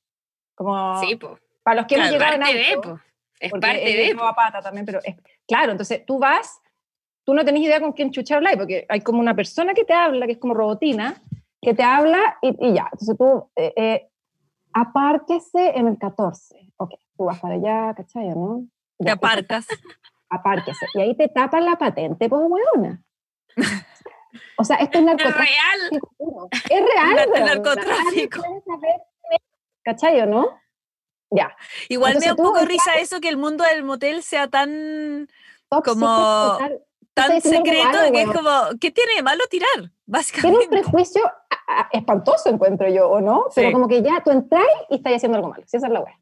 Como, 0.55 1.01
sí, 1.01 1.17
pues. 1.17 1.39
Para 1.63 1.83
los 1.83 1.87
que 1.87 1.97
claro, 1.97 2.11
no 2.11 2.13
llegaron 2.13 2.43
a 2.43 2.51
Es 3.39 3.51
parte 3.53 3.79
de. 3.79 4.07
Es 4.09 4.15
pata 4.17 4.61
también, 4.63 4.87
pero 4.87 5.01
es, 5.05 5.17
claro, 5.47 5.73
entonces 5.73 6.05
tú 6.07 6.19
vas, 6.19 6.61
tú 7.25 7.35
no 7.35 7.45
tenés 7.45 7.63
idea 7.63 7.81
con 7.81 7.93
quién 7.93 8.11
chucha 8.11 8.37
hablar, 8.37 8.57
porque 8.57 8.87
hay 8.89 9.01
como 9.03 9.21
una 9.21 9.37
persona 9.37 9.75
que 9.75 9.85
te 9.85 9.93
habla, 9.93 10.27
que 10.27 10.33
es 10.33 10.39
como 10.39 10.55
robotina, 10.55 11.23
que 11.61 11.75
te 11.75 11.83
habla 11.83 12.39
y, 12.43 12.49
y 12.67 12.75
ya. 12.75 12.89
Entonces 12.91 13.17
tú, 13.17 13.51
eh, 13.55 13.75
eh, 13.77 14.09
apárquese 14.73 15.77
en 15.77 15.89
el 15.89 15.99
14. 15.99 16.73
Ok, 16.77 16.91
tú 17.17 17.25
vas 17.25 17.41
para 17.41 17.55
allá, 17.55 17.95
¿cachai? 17.95 18.29
¿no? 18.29 18.67
Ya, 18.99 19.07
te 19.07 19.11
aparcas. 19.13 19.67
Apárquese. 20.31 20.87
Y 20.95 21.01
ahí 21.01 21.17
te 21.17 21.29
tapan 21.29 21.65
la 21.65 21.77
patente, 21.77 22.29
pues, 22.29 22.43
huevona. 22.45 23.03
O 24.59 24.65
sea, 24.65 24.77
esto 24.77 24.99
es 24.99 25.05
narcotráfico. 25.05 26.51
Es 26.53 26.71
real. 26.71 26.81
Es 26.81 26.81
real. 26.95 27.31
Es 27.35 27.45
narcotráfico. 27.45 28.43
¿Cachai 29.83 30.21
o 30.21 30.27
no? 30.27 30.61
Ya. 31.31 31.57
Igual 31.89 32.19
me 32.19 32.27
da 32.27 32.33
un 32.33 32.37
poco 32.37 32.65
risa 32.65 32.95
eso 32.97 33.21
que 33.21 33.29
el 33.29 33.37
mundo 33.37 33.65
del 33.65 33.85
motel 33.85 34.23
sea 34.23 34.49
tan 34.49 35.29
como 35.69 36.59
tan 37.27 37.41
secreto 37.41 38.13
que 38.13 38.23
es 38.23 38.29
como, 38.29 38.51
¿qué 38.81 38.91
tiene 38.91 39.15
de 39.17 39.23
malo 39.23 39.45
tirar? 39.51 39.91
Básicamente. 40.07 40.59
Tiene 40.59 40.77
un 40.77 40.83
prejuicio 40.83 41.23
espantoso, 41.93 42.49
encuentro 42.49 42.89
yo, 42.89 43.09
¿o 43.09 43.21
no? 43.21 43.47
Pero 43.55 43.73
como 43.73 43.89
que 43.89 44.03
ya 44.03 44.23
tú 44.25 44.31
entras 44.31 44.65
y 44.89 44.97
estás 44.97 45.15
haciendo 45.15 45.37
algo 45.37 45.51
malo. 45.51 45.65
Si 45.67 45.77
esa 45.77 45.87
es 45.87 45.93
la 45.93 46.01
wea. 46.01 46.19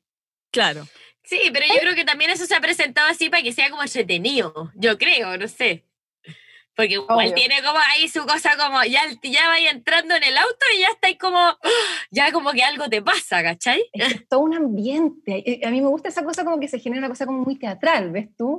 Claro. 0.50 0.84
Sí, 1.22 1.38
pero 1.52 1.66
yo 1.66 1.80
creo 1.80 1.94
que 1.94 2.04
también 2.04 2.30
eso 2.30 2.46
se 2.46 2.54
ha 2.54 2.60
presentado 2.60 3.08
así 3.08 3.28
para 3.28 3.42
que 3.42 3.52
sea 3.52 3.68
como 3.70 3.82
entretenido. 3.82 4.70
Yo 4.74 4.96
creo, 4.96 5.36
no 5.36 5.48
sé. 5.48 5.84
Porque 6.76 6.94
igual 6.94 7.32
tiene 7.32 7.62
como 7.62 7.78
ahí 7.78 8.06
su 8.06 8.26
cosa 8.26 8.50
como, 8.58 8.84
ya, 8.84 9.00
ya 9.22 9.48
vaya 9.48 9.70
entrando 9.70 10.14
en 10.14 10.22
el 10.22 10.36
auto 10.36 10.66
y 10.76 10.80
ya 10.80 10.88
estáis 10.88 11.18
como, 11.18 11.38
ya 12.10 12.30
como 12.32 12.52
que 12.52 12.62
algo 12.62 12.88
te 12.90 13.00
pasa, 13.00 13.42
¿cachai? 13.42 13.82
Es 13.94 14.28
todo 14.28 14.40
un 14.40 14.54
ambiente. 14.54 15.60
A 15.64 15.70
mí 15.70 15.80
me 15.80 15.88
gusta 15.88 16.10
esa 16.10 16.22
cosa 16.22 16.44
como 16.44 16.60
que 16.60 16.68
se 16.68 16.78
genera 16.78 17.00
una 17.00 17.08
cosa 17.08 17.24
como 17.24 17.38
muy 17.42 17.56
teatral, 17.56 18.10
¿ves 18.10 18.28
tú? 18.36 18.58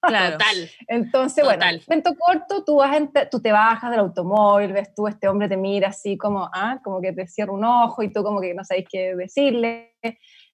Claro. 0.00 0.38
Total. 0.38 0.70
Entonces, 0.86 1.44
bueno, 1.44 1.64
momento 1.88 2.14
corto, 2.16 2.64
tú, 2.64 2.76
vas 2.76 2.96
tú 3.30 3.40
te 3.40 3.50
bajas 3.50 3.90
del 3.90 4.00
automóvil, 4.00 4.72
ves 4.72 4.94
tú, 4.94 5.08
este 5.08 5.28
hombre 5.28 5.48
te 5.48 5.56
mira 5.56 5.88
así 5.88 6.16
como, 6.16 6.48
ah, 6.52 6.78
como 6.84 7.00
que 7.00 7.12
te 7.12 7.26
cierra 7.26 7.52
un 7.52 7.64
ojo 7.64 8.02
y 8.02 8.12
tú 8.12 8.22
como 8.22 8.40
que 8.40 8.54
no 8.54 8.64
sabes 8.64 8.84
qué 8.88 9.16
decirle, 9.16 9.96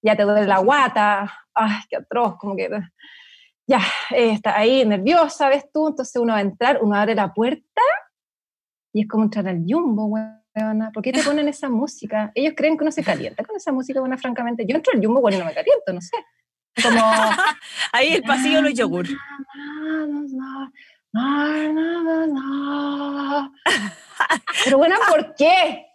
ya 0.02 0.16
te 0.16 0.22
duele 0.22 0.46
la 0.46 0.58
guata, 0.60 1.30
ay, 1.54 1.80
qué 1.90 1.96
atroz, 1.96 2.36
como 2.38 2.56
que 2.56 2.70
ya, 3.66 3.80
eh, 4.10 4.30
está 4.32 4.56
ahí 4.58 4.84
nerviosa, 4.84 5.48
¿ves 5.48 5.70
tú? 5.72 5.88
Entonces 5.88 6.16
uno 6.20 6.32
va 6.32 6.38
a 6.38 6.42
entrar, 6.42 6.78
uno 6.82 6.96
abre 6.96 7.14
la 7.14 7.32
puerta 7.32 7.82
y 8.92 9.02
es 9.02 9.08
como 9.08 9.24
entrar 9.24 9.48
al 9.48 9.62
jumbo, 9.66 10.06
weona. 10.06 10.90
¿Por 10.92 11.02
qué 11.02 11.12
te 11.12 11.22
ponen 11.22 11.48
esa 11.48 11.68
música? 11.68 12.30
Ellos 12.34 12.54
creen 12.56 12.76
que 12.76 12.84
uno 12.84 12.92
se 12.92 13.02
calienta 13.02 13.44
con 13.44 13.56
esa 13.56 13.72
música, 13.72 14.00
bueno, 14.00 14.16
francamente. 14.18 14.64
Yo 14.66 14.76
entro 14.76 14.92
al 14.94 15.04
jumbo, 15.04 15.20
bueno, 15.20 15.38
no 15.38 15.44
me 15.46 15.54
caliento, 15.54 15.92
no 15.92 16.00
sé. 16.00 16.16
Como... 16.82 17.00
ahí 17.92 18.14
el 18.14 18.22
pasillo 18.22 18.62
no 18.62 18.68
yogur. 18.70 19.06
Pero 24.64 24.78
bueno, 24.78 24.96
¿por 25.08 25.34
qué? 25.34 25.86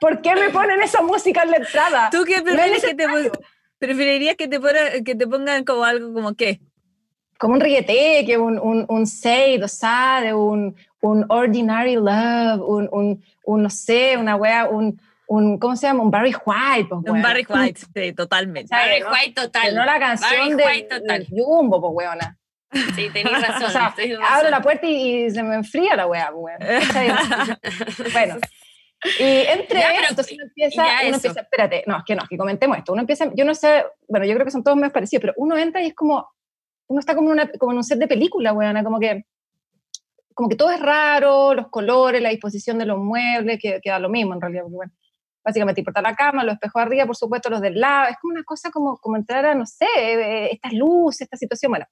¿Por 0.00 0.20
qué 0.20 0.34
me 0.34 0.50
ponen 0.50 0.82
esa 0.82 1.00
música 1.02 1.42
en 1.42 1.52
la 1.52 1.56
entrada? 1.58 2.10
¿Tú 2.10 2.24
qué 2.24 2.42
prefieres 2.42 2.84
que 2.84 2.94
te 2.94 3.06
preferirías 3.78 4.36
que 4.36 4.48
te, 4.48 4.60
que 5.04 5.14
te 5.14 5.26
pongan 5.26 5.64
como 5.64 5.84
algo 5.84 6.12
como 6.12 6.34
qué? 6.34 6.60
como 7.42 7.54
un 7.54 7.60
reggaeté, 7.60 8.24
que 8.24 8.38
un, 8.38 8.56
un, 8.56 8.86
un 8.88 9.04
say, 9.04 9.58
de 9.58 10.32
un, 10.32 10.76
un 11.00 11.26
ordinary 11.28 11.96
love, 11.96 12.62
un, 12.64 12.88
un, 12.92 13.24
un, 13.44 13.62
no 13.64 13.68
sé, 13.68 14.16
una 14.16 14.36
wea, 14.36 14.68
un, 14.68 15.00
un, 15.32 15.58
¿cómo 15.58 15.76
se 15.76 15.86
llama? 15.86 16.02
Un 16.02 16.10
Barry 16.10 16.34
White. 16.34 16.88
Pues, 16.90 17.14
un 17.14 17.22
Barry 17.22 17.46
White, 17.48 17.80
sí, 17.94 18.12
totalmente. 18.12 18.74
Barry 18.74 19.00
¿no? 19.00 19.10
White 19.10 19.40
total. 19.40 19.74
no 19.74 19.84
la 19.84 19.98
canción 19.98 20.56
de, 20.56 20.88
del 21.04 21.26
Jumbo, 21.26 21.80
pues, 21.80 21.92
weona. 21.94 22.38
Sí, 22.94 23.08
tenías 23.10 23.40
razón. 23.48 23.64
o 23.64 23.70
sea, 23.70 23.94
abro 24.30 24.50
la 24.50 24.60
puerta 24.60 24.86
y, 24.86 25.30
se 25.30 25.42
me 25.42 25.54
enfría 25.54 25.96
la 25.96 26.06
wea, 26.06 26.30
pues, 26.32 26.58
bueno. 28.12 28.36
Y 29.18 29.24
entre 29.48 29.80
ya, 29.80 29.92
entonces 30.08 30.34
uno 30.34 30.44
empieza, 30.44 30.84
uno 30.84 31.16
empieza, 31.16 31.40
espérate, 31.40 31.82
no, 31.86 31.96
es 31.96 32.04
que 32.06 32.14
no, 32.14 32.22
que 32.28 32.36
comentemos 32.36 32.78
esto. 32.78 32.92
Uno 32.92 33.00
empieza, 33.00 33.30
yo 33.34 33.44
no 33.44 33.54
sé, 33.54 33.84
bueno, 34.06 34.26
yo 34.26 34.34
creo 34.34 34.44
que 34.44 34.52
son 34.52 34.62
todos 34.62 34.76
más 34.76 34.92
parecidos, 34.92 35.22
pero 35.22 35.34
uno 35.38 35.56
entra 35.56 35.82
y 35.82 35.88
es 35.88 35.94
como, 35.94 36.28
uno 36.88 37.00
está 37.00 37.14
como, 37.14 37.30
una, 37.30 37.48
como 37.52 37.72
en 37.72 37.78
un 37.78 37.84
set 37.84 37.98
de 37.98 38.06
película, 38.06 38.52
weona, 38.52 38.84
como 38.84 39.00
que, 39.00 39.24
como 40.34 40.48
que 40.48 40.56
todo 40.56 40.70
es 40.70 40.80
raro, 40.80 41.54
los 41.54 41.68
colores, 41.68 42.22
la 42.22 42.28
disposición 42.28 42.78
de 42.78 42.86
los 42.86 42.98
muebles, 42.98 43.58
que 43.60 43.80
queda 43.82 43.98
lo 43.98 44.08
mismo 44.08 44.34
en 44.34 44.40
realidad, 44.40 44.62
porque 44.62 44.76
bueno, 44.76 44.92
básicamente 45.44 45.80
importa 45.80 46.02
la 46.02 46.14
cama, 46.14 46.44
los 46.44 46.54
espejos 46.54 46.82
arriba, 46.82 47.06
por 47.06 47.16
supuesto, 47.16 47.50
los 47.50 47.60
del 47.60 47.80
lado, 47.80 48.10
es 48.10 48.16
como 48.20 48.32
una 48.32 48.44
cosa 48.44 48.70
como, 48.70 48.96
como 48.98 49.16
entrar 49.16 49.44
a, 49.44 49.54
no 49.54 49.66
sé, 49.66 49.86
eh, 49.96 50.50
estas 50.52 50.72
luces, 50.72 51.22
esta 51.22 51.36
situación, 51.36 51.72
bueno. 51.72 51.86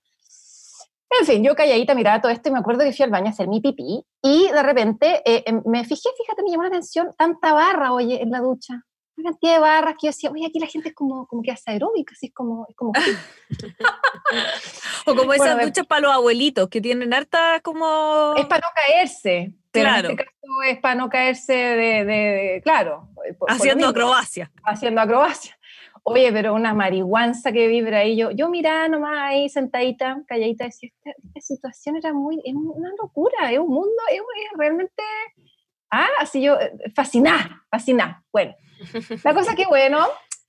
En 1.19 1.27
fin, 1.27 1.43
yo 1.43 1.57
calladita 1.57 1.95
miraba 1.95 2.21
todo 2.21 2.31
esto 2.31 2.49
y 2.49 2.53
me 2.53 2.61
acuerdo 2.61 2.85
que 2.85 2.93
fui 2.93 3.05
al 3.05 3.11
baño 3.11 3.27
a 3.27 3.31
hacer 3.31 3.49
mi 3.49 3.61
pipí 3.61 4.07
y 4.23 4.49
de 4.49 4.63
repente 4.63 5.23
eh, 5.25 5.43
em, 5.45 5.61
me 5.67 5.85
fijé, 5.85 6.09
fíjate, 6.17 6.43
me 6.45 6.51
llamó 6.51 6.63
la 6.63 6.69
atención 6.69 7.09
tanta 7.19 7.53
barra, 7.53 7.93
oye, 7.93 8.23
en 8.23 8.31
la 8.31 8.39
ducha. 8.39 8.85
Una 9.17 9.31
cantidad 9.31 9.55
de 9.55 9.59
barras 9.59 9.95
que 10.01 10.07
yo 10.07 10.11
decía, 10.11 10.31
oye, 10.31 10.47
aquí 10.47 10.61
la 10.61 10.69
gente 10.69 10.91
es 10.91 10.95
como, 10.95 11.27
como 11.27 11.43
que 11.43 11.51
hace 11.51 11.73
aeróbica, 11.73 12.15
así 12.15 12.27
es 12.27 12.33
como... 12.33 12.65
Es 12.71 12.77
como 12.77 12.93
o 15.07 15.17
como 15.17 15.35
esas 15.35 15.61
duchas 15.61 15.87
para 15.87 16.03
los 16.03 16.13
abuelitos, 16.13 16.69
que 16.69 16.81
tienen 16.81 17.13
harta 17.13 17.61
como... 17.61 18.35
Es 18.37 18.47
para 18.47 18.61
no 18.61 18.69
caerse, 18.75 19.53
pero 19.71 19.89
claro. 19.89 20.09
en 20.09 20.13
este 20.13 20.25
caso 20.25 20.63
es 20.69 20.79
para 20.79 20.95
no 20.95 21.09
caerse 21.09 21.53
de, 21.53 22.05
de, 22.05 22.61
claro. 22.63 23.09
haciendo 23.49 23.89
acrobacia. 23.89 24.51
Haciendo 24.65 25.01
acrobacia. 25.01 25.57
Oye, 26.03 26.33
pero 26.33 26.55
una 26.55 26.75
marihuanza 26.75 27.53
que 27.53 27.69
vibra 27.69 27.99
ahí. 27.99 28.17
Yo, 28.17 28.31
yo 28.31 28.49
miraba 28.49 28.89
nomás 28.89 29.19
ahí 29.19 29.49
sentadita, 29.49 30.23
calladita, 30.27 30.65
decía, 30.65 30.91
esta, 30.93 31.11
esta 31.11 31.41
situación 31.41 31.97
era 31.97 32.13
muy, 32.13 32.41
es 32.45 32.55
una 32.55 32.91
locura, 33.01 33.53
es 33.53 33.59
un 33.59 33.69
mundo, 33.69 34.03
es, 34.11 34.19
es 34.19 34.59
realmente... 34.59 35.03
Ah, 35.91 36.09
así 36.21 36.41
yo, 36.43 36.59
eh, 36.59 36.73
fascinada, 36.95 37.65
fascinada. 37.71 38.25
Bueno, 38.33 38.55
la 39.25 39.35
cosa 39.35 39.55
que, 39.55 39.67
bueno, 39.67 40.07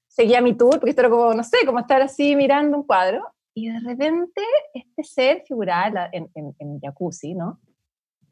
seguía 0.07 0.39
mi 0.39 0.55
tour, 0.55 0.79
porque 0.79 0.91
esto 0.91 1.01
era 1.01 1.09
como, 1.09 1.33
no 1.33 1.43
sé, 1.43 1.57
como 1.65 1.79
estar 1.79 2.01
así 2.01 2.35
mirando 2.35 2.77
un 2.77 2.83
cuadro, 2.85 3.21
y 3.53 3.69
de 3.69 3.79
repente 3.81 4.41
este 4.73 5.03
ser 5.03 5.43
figuraba 5.45 6.09
en, 6.11 6.29
en, 6.35 6.55
en 6.59 6.79
jacuzzi, 6.79 7.33
¿no? 7.33 7.59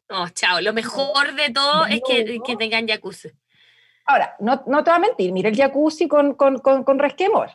Oh, 0.09 0.27
chao, 0.29 0.59
lo 0.61 0.73
mejor 0.73 1.33
de 1.35 1.51
todo 1.51 1.85
es 1.85 2.01
que, 2.05 2.39
que, 2.43 2.55
tengan 2.55 2.87
jacuzzi. 2.87 3.29
Ahora, 4.05 4.35
no, 4.39 4.63
no 4.65 4.83
te 4.83 4.89
voy 4.89 4.97
a 4.97 4.99
mentir, 4.99 5.31
mira 5.31 5.49
el 5.49 5.55
jacuzzi 5.55 6.07
con, 6.07 6.33
con, 6.33 6.57
con, 6.59 6.83
con 6.83 6.97
resquemor. 6.97 7.51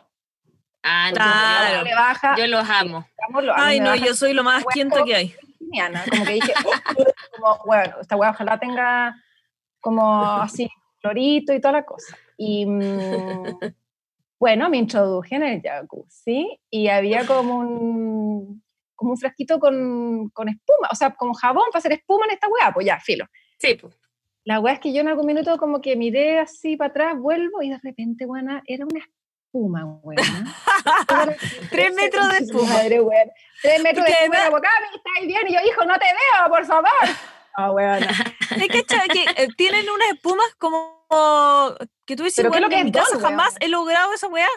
Ah, 0.83 1.09
claro. 1.11 1.83
Le 1.83 1.95
baja, 1.95 2.35
yo 2.37 2.47
los 2.47 2.69
amo. 2.69 3.05
Ay, 3.55 3.79
no, 3.79 3.95
yo 3.95 4.13
soy 4.13 4.33
lo 4.33 4.43
más 4.43 4.63
quinto 4.73 5.03
que 5.03 5.15
hay. 5.15 5.35
Como 6.09 6.25
que 6.25 6.33
dije, 6.33 6.53
como, 7.35 7.57
bueno, 7.65 7.95
esta 8.01 8.15
hueá 8.15 8.31
ojalá 8.31 8.59
tenga 8.59 9.15
como 9.81 10.23
así, 10.23 10.69
florito 10.99 11.53
y 11.53 11.59
toda 11.59 11.73
la 11.73 11.85
cosa. 11.85 12.17
Y 12.37 12.65
mm, 12.65 13.59
bueno, 14.39 14.69
me 14.69 14.77
introduje 14.77 15.35
en 15.35 15.43
el 15.43 15.61
jacuzzi 15.61 16.59
y 16.69 16.87
había 16.87 17.25
como 17.25 17.57
un, 17.57 18.63
como 18.95 19.11
un 19.11 19.17
frasquito 19.17 19.59
con, 19.59 20.29
con 20.29 20.49
espuma, 20.49 20.87
o 20.91 20.95
sea, 20.95 21.13
como 21.13 21.33
jabón 21.33 21.65
para 21.71 21.79
hacer 21.79 21.93
espuma 21.93 22.25
en 22.25 22.31
esta 22.31 22.47
weá, 22.47 22.71
pues 22.73 22.85
ya, 22.85 22.99
filo. 22.99 23.25
Sí, 23.57 23.75
pues. 23.75 23.97
La 24.43 24.59
weá 24.59 24.73
es 24.73 24.79
que 24.79 24.93
yo 24.93 25.01
en 25.01 25.07
algún 25.07 25.25
minuto 25.25 25.57
como 25.57 25.81
que 25.81 25.95
miré 25.95 26.39
así 26.39 26.77
para 26.77 26.89
atrás, 26.89 27.17
vuelvo 27.17 27.61
y 27.61 27.69
de 27.69 27.79
repente, 27.81 28.25
buena, 28.25 28.61
era 28.67 28.85
una 28.85 28.99
espuma, 28.99 29.85
weá. 30.03 30.17
Tres 31.71 31.95
metros 31.95 32.31
de 32.31 32.37
espuma. 32.37 32.73
Madre, 32.73 33.01
Tres 33.61 33.83
metros 33.83 34.05
de 34.05 34.11
espuma. 34.11 34.69
¿estáis 34.93 35.27
bien? 35.27 35.47
Y 35.47 35.53
yo, 35.53 35.59
hijo, 35.67 35.85
no 35.85 35.95
te 35.97 36.05
veo, 36.05 36.49
por 36.49 36.65
favor. 36.65 36.91
Ah, 37.57 37.71
bueno. 37.71 38.05
Es 38.51 38.67
que, 38.67 38.83
que 38.83 39.23
eh, 39.37 39.47
tienen 39.55 39.89
unas 39.89 40.09
espumas 40.09 40.53
como 40.57 41.07
que 42.05 42.17
tú 42.17 42.23
dices, 42.23 42.45
bueno, 42.49 42.67
que 42.67 42.79
en 42.79 42.85
mi 42.85 42.91
casa 42.91 43.17
jamás 43.17 43.55
he 43.61 43.69
logrado 43.69 44.13
esa 44.13 44.27
weá. 44.27 44.49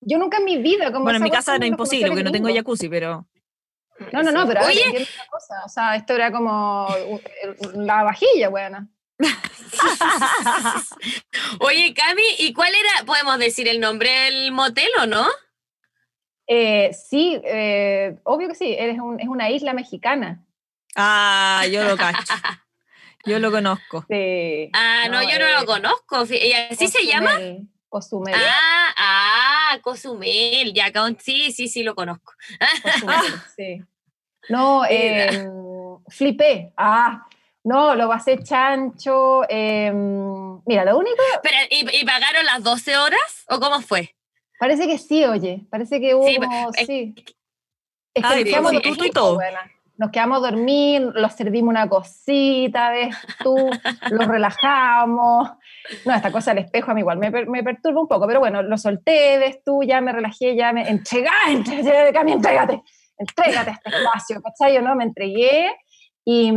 Yo 0.00 0.18
nunca 0.18 0.38
en 0.38 0.44
mi 0.44 0.58
vida. 0.58 0.92
Como 0.92 1.04
bueno, 1.04 1.16
en 1.16 1.24
mi 1.24 1.30
casa 1.30 1.56
era 1.56 1.66
imposible 1.66 2.08
porque 2.08 2.22
no 2.22 2.30
tengo 2.30 2.48
jacuzzi, 2.54 2.88
pero. 2.88 3.26
No, 4.12 4.22
no, 4.22 4.32
no, 4.32 4.46
pero 4.46 4.64
Oye. 4.66 4.84
una 4.88 5.26
cosa. 5.30 5.64
O 5.64 5.68
sea, 5.68 5.94
esto 5.96 6.14
era 6.14 6.32
como 6.32 6.88
la 7.74 8.02
vajilla, 8.02 8.48
weona. 8.48 8.88
Oye, 11.60 11.94
Cami, 11.94 12.22
¿y 12.38 12.52
cuál 12.52 12.72
era? 12.74 13.04
¿Podemos 13.06 13.38
decir 13.38 13.68
el 13.68 13.80
nombre 13.80 14.10
del 14.10 14.52
motel 14.52 14.88
o 15.00 15.06
no? 15.06 15.26
Eh, 16.46 16.90
sí, 16.92 17.40
eh, 17.44 18.18
obvio 18.24 18.48
que 18.48 18.54
sí, 18.54 18.74
eres 18.78 18.98
un- 18.98 19.20
es 19.20 19.28
una 19.28 19.50
isla 19.50 19.72
mexicana. 19.72 20.44
Ah, 20.96 21.64
yo 21.70 21.84
lo 21.84 21.96
cacho. 21.96 22.34
Yo 23.26 23.38
lo 23.38 23.50
conozco. 23.50 24.04
Ah, 24.74 25.06
no, 25.10 25.22
yo 25.22 25.38
no 25.38 25.46
eh, 25.46 25.54
lo 25.58 25.64
conozco. 25.64 26.24
¿Y 26.30 26.52
así 26.52 26.88
se 26.88 27.06
llama? 27.06 27.38
Cozumel, 27.94 28.34
Ah, 28.34 28.88
ah, 28.96 29.78
Cozumel. 29.80 30.74
Ya, 30.74 30.90
sí, 31.20 31.52
sí, 31.52 31.68
sí, 31.68 31.84
lo 31.84 31.94
conozco. 31.94 32.32
Cozumel, 32.82 33.40
sí. 33.56 33.84
No, 34.48 34.84
eh, 34.84 35.30
flipé. 36.08 36.72
Ah, 36.76 37.24
no, 37.62 37.94
lo 37.94 38.08
pasé 38.08 38.42
chancho. 38.42 39.42
eh, 39.48 39.92
mira, 40.66 40.84
lo 40.84 40.98
único, 40.98 41.22
Pero, 41.40 41.56
¿y, 41.70 42.00
y 42.00 42.04
pagaron 42.04 42.44
las 42.46 42.64
12 42.64 42.96
horas? 42.96 43.44
¿O 43.48 43.60
cómo 43.60 43.80
fue? 43.80 44.16
parece 44.58 44.88
que 44.88 44.98
sí, 44.98 45.24
oye, 45.24 45.64
parece 45.70 46.00
que 46.00 46.16
hubo 46.16 46.26
Sí, 46.26 46.34
como, 46.34 46.70
es- 46.74 46.86
sí. 46.86 47.14
Es 48.12 48.24
que 48.24 48.28
Ay, 48.28 48.40
nos 48.42 48.50
quedamos 48.50 48.70
sí, 48.72 48.76
a 48.76 48.80
tú, 48.80 48.88
dormir, 48.88 48.98
tú 48.98 49.04
y 49.04 49.10
todo. 49.12 49.34
buena. 49.34 49.70
Nos 49.98 50.10
quedamos 50.10 50.38
a 50.38 50.50
dormir, 50.50 51.12
los 51.14 51.32
servimos 51.34 51.68
una 51.70 51.88
cosita, 51.88 52.90
ves 52.90 53.14
tú, 53.44 53.70
los 54.10 54.26
relajamos. 54.26 55.50
No, 56.04 56.14
esta 56.14 56.32
cosa 56.32 56.54
del 56.54 56.64
espejo 56.64 56.90
a 56.90 56.94
mí 56.94 57.00
igual 57.00 57.18
me, 57.18 57.30
me 57.30 57.62
perturba 57.62 58.00
un 58.00 58.08
poco, 58.08 58.26
pero 58.26 58.40
bueno, 58.40 58.62
lo 58.62 58.78
solté, 58.78 59.38
ves 59.38 59.62
tú, 59.64 59.82
ya 59.82 60.00
me 60.00 60.12
relajé, 60.12 60.56
ya 60.56 60.72
me 60.72 60.88
entregá, 60.88 61.32
entrégate, 61.48 62.12
Cami, 62.12 62.32
entrégate, 62.32 62.82
entrégate 63.18 63.70
este 63.70 63.96
espacio, 63.96 64.42
¿cachai? 64.42 64.74
Yo 64.74 64.82
no, 64.82 64.96
me 64.96 65.04
entregué 65.04 65.70
y, 66.24 66.52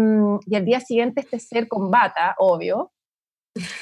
y 0.45 0.55
el 0.55 0.65
día 0.65 0.79
siguiente 0.79 1.21
este 1.21 1.39
ser 1.39 1.67
con 1.67 1.91
bata, 1.91 2.35
obvio, 2.37 2.93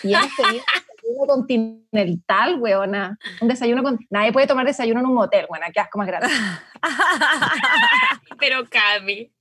y 0.04 0.08
pedía 0.08 0.64
un 0.64 0.96
desayuno 0.96 1.28
continental, 1.28 2.60
weona, 2.60 3.18
un 3.42 3.48
desayuno 3.48 3.84
con... 3.84 4.00
Nadie 4.10 4.32
puede 4.32 4.48
tomar 4.48 4.66
desayuno 4.66 5.02
en 5.02 5.06
un 5.06 5.14
motel, 5.14 5.46
weona, 5.50 5.72
qué 5.72 5.80
asco 5.80 5.98
más 5.98 6.08
grande. 6.08 6.28
Pero 8.40 8.64
Cami. 8.70 9.32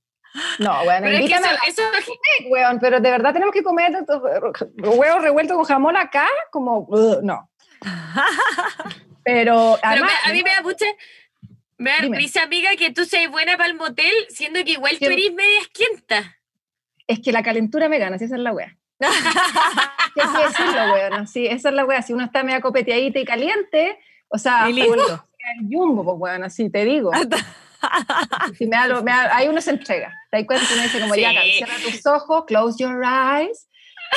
No, 0.59 0.81
weona, 0.83 1.01
Pero 1.07 1.11
es 1.11 1.17
que 1.17 1.21
invítame 1.25 1.47
eso, 1.67 1.81
a 1.81 1.91
la 1.91 1.99
eso 1.99 2.11
weón, 2.49 2.79
pero 2.79 2.99
de 2.99 3.09
verdad 3.11 3.33
tenemos 3.33 3.53
que 3.53 3.63
comer 3.63 3.93
huevos 4.77 5.21
revueltos 5.21 5.55
con 5.57 5.65
jamón 5.65 5.95
acá, 5.97 6.27
como, 6.51 6.87
no. 7.23 7.49
Pero, 9.23 9.77
Pero 9.79 9.79
además, 9.81 10.11
me- 10.25 10.29
a 10.29 10.33
mí 10.33 10.43
me 10.43 10.49
da 10.51 10.61
mucha. 10.61 10.85
Me 11.77 11.89
da 11.91 11.97
risa, 12.17 12.43
amiga, 12.43 12.69
que 12.77 12.91
tú 12.91 13.03
seas 13.05 13.29
buena 13.29 13.57
para 13.57 13.69
el 13.69 13.75
motel, 13.75 14.13
siendo 14.29 14.63
que 14.63 14.71
igual 14.71 14.97
tú 14.97 15.05
eres 15.05 15.33
media 15.33 15.59
esquienta. 15.61 16.37
es 17.07 17.19
que 17.19 17.31
la 17.31 17.43
calentura 17.43 17.89
me 17.89 17.97
gana, 17.99 18.17
si 18.17 18.25
esa 18.25 18.35
es 18.35 18.41
la 18.41 18.53
wea. 18.53 18.77
¿Qué 18.97 20.21
hay 20.21 20.29
que 20.35 20.43
decirlo, 20.47 20.93
weón? 20.93 21.27
Sí, 21.27 21.45
esa 21.47 21.69
es 21.69 21.75
la 21.75 21.83
wea. 21.85 22.01
Si 22.01 22.13
uno 22.13 22.23
está 22.23 22.43
media 22.43 22.61
copeteadita 22.61 23.19
y 23.19 23.25
caliente, 23.25 23.99
o 24.29 24.37
sea, 24.37 24.67
el 24.69 25.67
jumbo, 25.69 26.03
pues, 26.03 26.15
weón, 26.17 26.43
así 26.43 26.69
te 26.69 26.85
digo. 26.85 27.11
Si 28.57 28.65
me 28.67 28.77
da 28.77 29.01
me 29.01 29.11
da- 29.11 29.35
ahí 29.35 29.47
uno 29.47 29.61
se 29.61 29.71
entrega. 29.71 30.13
Te 30.31 30.37
das 30.37 30.45
cuenta 30.45 30.67
que 30.67 30.73
uno 30.73 30.83
dice 30.83 30.99
como, 31.01 31.15
ya, 31.15 31.29
Sí. 31.29 31.35
Gaby, 31.35 31.51
cierra 31.51 31.73
tus 31.83 32.05
ojos, 32.05 32.43
close 32.45 32.77
your 32.83 33.03
eyes, 33.03 33.67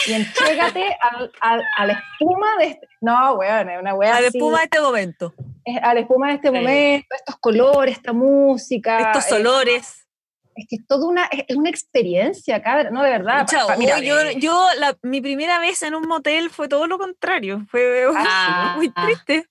y 0.07 0.13
entrégate 0.13 0.97
al, 1.01 1.33
al- 1.41 1.65
a 1.77 1.87
la 1.87 1.93
espuma 1.95 2.57
de 2.59 2.67
este... 2.67 2.89
No, 3.01 3.35
weón, 3.35 3.71
es 3.71 3.81
una 3.81 3.95
wea 3.95 4.17
A 4.17 4.21
la 4.21 4.27
espuma 4.29 4.59
de 4.59 4.65
este 4.65 4.81
momento. 4.81 5.35
es 5.65 5.83
a 5.83 5.95
la 5.95 6.01
espuma 6.01 6.29
de 6.29 6.35
este 6.35 6.49
Sí. 6.49 6.55
momento, 6.55 7.07
estos 7.17 7.37
colores, 7.39 7.97
esta 7.97 8.13
música. 8.13 8.99
Estos 9.13 9.31
eh, 9.33 9.35
olores. 9.37 10.05
es 10.57 10.67
que 10.69 10.77
es 10.77 10.87
toda 10.89 11.07
una, 11.07 11.27
es 11.27 11.55
una 11.57 11.71
experiencia, 11.71 12.61
cabrón, 12.63 12.93
no, 12.93 13.03
de 13.05 13.11
verdad. 13.11 13.43
Pucha, 13.47 13.67
pa- 13.67 13.77
mira, 13.77 13.99
yo, 14.01 14.19
eh, 14.21 14.35
yo 14.41 14.67
la- 14.79 14.97
mi 15.03 15.21
primera 15.21 15.59
vez 15.61 15.83
en 15.85 15.95
un 15.95 16.07
motel 16.09 16.51
fue 16.51 16.69
todo 16.69 16.87
lo 16.89 16.99
contrario. 16.99 17.65
Fue 17.71 18.05
Ah. 18.17 18.75
muy 18.77 18.91
triste. 18.91 19.47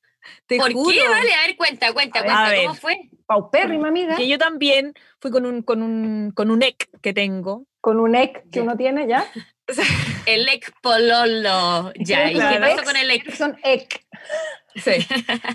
Te 0.46 0.58
¿Por 0.58 0.72
juro. 0.74 0.92
qué? 0.94 1.08
Vale, 1.08 1.34
a 1.34 1.48
ver, 1.48 1.56
cuenta, 1.58 1.94
cuenta, 1.94 2.20
A 2.20 2.22
ver. 2.24 2.32
cuenta, 2.32 2.50
A 2.52 2.56
¿cómo 2.56 2.72
ver. 2.74 2.80
fue? 2.82 3.00
paupérrima, 3.26 3.90
amiga, 3.90 4.16
Que 4.16 4.28
yo 4.28 4.38
también 4.38 4.94
fui 5.20 5.32
con 5.32 5.46
un, 5.46 5.62
con 5.62 5.84
un, 5.84 6.32
con 6.34 6.50
un 6.50 6.64
ex 6.64 6.88
que 7.02 7.14
tengo. 7.14 7.66
con 7.82 8.00
un 8.00 8.16
ex 8.16 8.42
que 8.52 8.62
uno 8.62 8.78
tiene 8.78 9.08
ya. 9.08 9.26
El 10.26 10.48
ex 10.50 10.72
pololo. 10.82 11.92
Ya, 11.96 12.26
¿y 12.32 12.34
qué 12.34 12.40
Claro. 12.40 12.62
pasó 12.76 12.84
con 12.84 12.96
el 12.96 13.12
ex? 13.12 13.38
Son 13.38 13.58
ex. 13.64 14.00
Sí. 14.76 14.92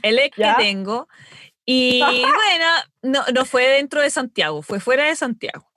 El 0.03 0.21
¿Ya? 0.37 0.57
que 0.57 0.63
tengo. 0.65 1.09
Y 1.65 2.01
bueno, 2.01 2.67
no, 3.03 3.25
no 3.33 3.45
fue 3.45 3.67
dentro 3.69 4.01
de 4.03 4.11
Santiago, 4.11 4.63
fue 4.63 4.81
fuera 4.81 5.05
de 5.07 5.17
Santiago. 5.17 5.71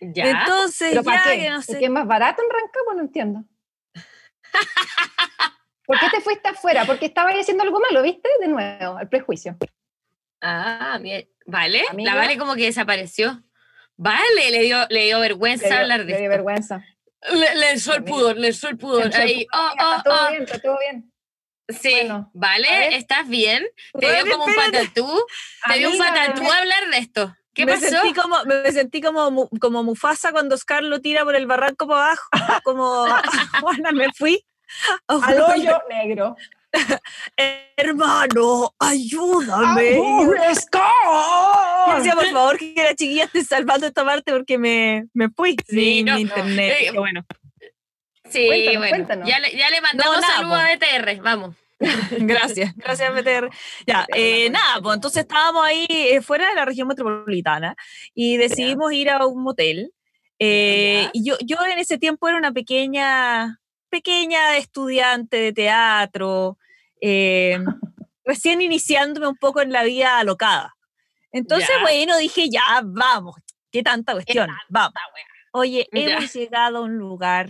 Ya. 0.00 0.30
Entonces, 0.30 0.90
¿Pero 0.90 1.02
para 1.02 1.24
ya 1.24 1.32
qué? 1.32 1.38
que 1.40 1.50
no 1.50 1.60
sé. 1.62 1.72
¿Porque 1.72 1.84
es 1.86 1.90
más 1.90 2.06
barato 2.06 2.42
en 2.42 2.48
Rancagua? 2.50 2.94
No 2.94 3.00
entiendo. 3.02 3.44
¿Por 5.86 5.98
qué 6.00 6.10
te 6.10 6.20
fuiste 6.20 6.48
afuera? 6.48 6.84
Porque 6.84 7.06
estaba 7.06 7.30
haciendo 7.30 7.62
algo 7.62 7.80
malo, 7.80 8.02
¿viste? 8.02 8.28
De 8.40 8.48
nuevo, 8.48 8.98
el 8.98 9.08
prejuicio. 9.08 9.56
Ah, 10.40 10.98
bien. 11.00 11.28
¿Vale? 11.46 11.84
Amiga. 11.90 12.12
La 12.14 12.20
Vale 12.20 12.36
como 12.38 12.54
que 12.54 12.64
desapareció. 12.64 13.42
Vale, 13.96 14.50
le 14.50 14.62
dio, 14.62 14.86
le 14.90 15.04
dio 15.04 15.20
vergüenza 15.20 15.64
Le 15.64 15.70
dio- 15.70 15.80
hablar 15.80 16.00
de 16.00 16.04
le 16.04 16.18
dio 16.18 16.18
esto. 16.18 16.30
vergüenza. 16.30 16.84
Le, 17.32 17.54
le 17.54 17.70
el 17.72 18.04
pudor, 18.04 18.36
le 18.36 18.48
ensó 18.48 18.68
el 18.68 18.76
pudor. 18.76 19.14
Ahí, 19.16 19.46
oh, 19.52 19.58
oh, 19.58 19.94
está 19.96 20.02
todo 20.04 20.26
oh. 20.26 20.30
bien, 20.30 20.42
está 20.42 20.58
todo 20.60 20.78
bien. 20.78 21.12
Sí, 21.68 21.90
Bueno, 21.90 22.30
vale. 22.34 22.96
¿estás 22.96 23.28
bien? 23.28 23.66
Te 23.98 24.14
dio 24.22 24.32
como 24.32 24.44
un 24.44 24.54
patatú. 24.54 25.26
Te 25.66 25.78
dio 25.78 25.90
un 25.90 25.98
patatú 25.98 26.42
me- 26.42 26.50
hablar 26.50 26.90
de 26.90 26.98
esto. 26.98 27.34
¿Qué 27.54 27.64
me 27.64 27.72
pasó? 27.72 27.88
Sentí 27.88 28.12
como, 28.12 28.44
me 28.44 28.70
sentí 28.70 29.00
como, 29.00 29.48
como 29.60 29.82
Mufasa 29.82 30.30
cuando 30.30 30.56
Scar 30.58 30.82
lo 30.82 31.00
tira 31.00 31.24
por 31.24 31.34
el 31.34 31.46
barranco 31.46 31.88
para 31.88 32.12
abajo. 32.12 32.28
Como, 32.62 33.06
Juana, 33.60 33.92
me 33.92 34.12
fui. 34.12 34.44
Al 35.08 35.40
hoyo. 35.40 35.78
negro. 35.88 36.36
Hermano, 37.76 38.74
ayúdame. 38.78 39.98
Decía, 41.96 42.14
por 42.14 42.26
favor, 42.30 42.58
que 42.58 42.74
la 42.76 42.94
chiquilla 42.94 43.24
esté 43.24 43.44
salvando 43.44 43.86
esta 43.86 44.04
parte 44.04 44.32
porque 44.32 44.58
me, 44.58 45.06
me 45.14 45.28
fui. 45.30 45.56
Sí, 45.66 45.76
mi, 45.76 46.02
no, 46.04 46.14
mi 46.16 46.20
internet. 46.22 46.76
eh, 46.80 46.90
bueno. 46.92 47.24
Sí, 48.28 48.46
Cuéntanos, 48.46 48.78
bueno. 48.78 48.88
cuéntanos. 48.96 49.28
Ya, 49.28 49.38
le, 49.38 49.56
ya 49.56 49.70
le 49.70 49.80
mandamos 49.80 50.20
nada, 50.20 50.34
saludos 50.34 50.58
a 50.58 50.74
BTR, 50.74 51.22
vamos. 51.22 51.54
Gracias, 52.18 52.74
gracias 52.74 53.14
BTR. 53.14 53.50
Ya, 53.86 54.06
eh, 54.14 54.48
nada, 54.50 54.80
pues 54.82 54.94
entonces 54.96 55.20
estábamos 55.22 55.62
ahí 55.64 55.86
eh, 55.90 56.22
fuera 56.22 56.48
de 56.48 56.54
la 56.54 56.64
región 56.64 56.88
metropolitana 56.88 57.76
y 58.14 58.38
decidimos 58.38 58.92
ir 58.94 59.10
a 59.10 59.26
un 59.26 59.42
motel. 59.42 59.92
eh, 60.38 61.08
y 61.12 61.22
yo, 61.28 61.36
yo 61.44 61.58
en 61.70 61.78
ese 61.78 61.98
tiempo 61.98 62.28
era 62.28 62.38
una 62.38 62.50
pequeña, 62.52 63.60
pequeña 63.96 64.56
estudiante 64.58 65.36
de 65.38 65.52
teatro, 65.52 66.58
eh, 67.00 67.58
recién 68.24 68.60
iniciándome 68.60 69.26
un 69.26 69.36
poco 69.36 69.62
en 69.62 69.72
la 69.72 69.84
vida 69.84 70.18
alocada. 70.18 70.76
Entonces, 71.32 71.70
Ya. 71.76 71.82
bueno, 71.82 72.16
dije, 72.18 72.48
ya, 72.50 72.82
vamos, 72.84 73.36
qué 73.70 73.82
tanta 73.82 74.12
cuestión, 74.12 74.48
vamos. 74.68 74.92
Oye, 75.52 75.88
Ya. 75.92 76.00
hemos 76.00 76.32
llegado 76.34 76.78
a 76.78 76.80
un 76.82 76.98
lugar. 76.98 77.48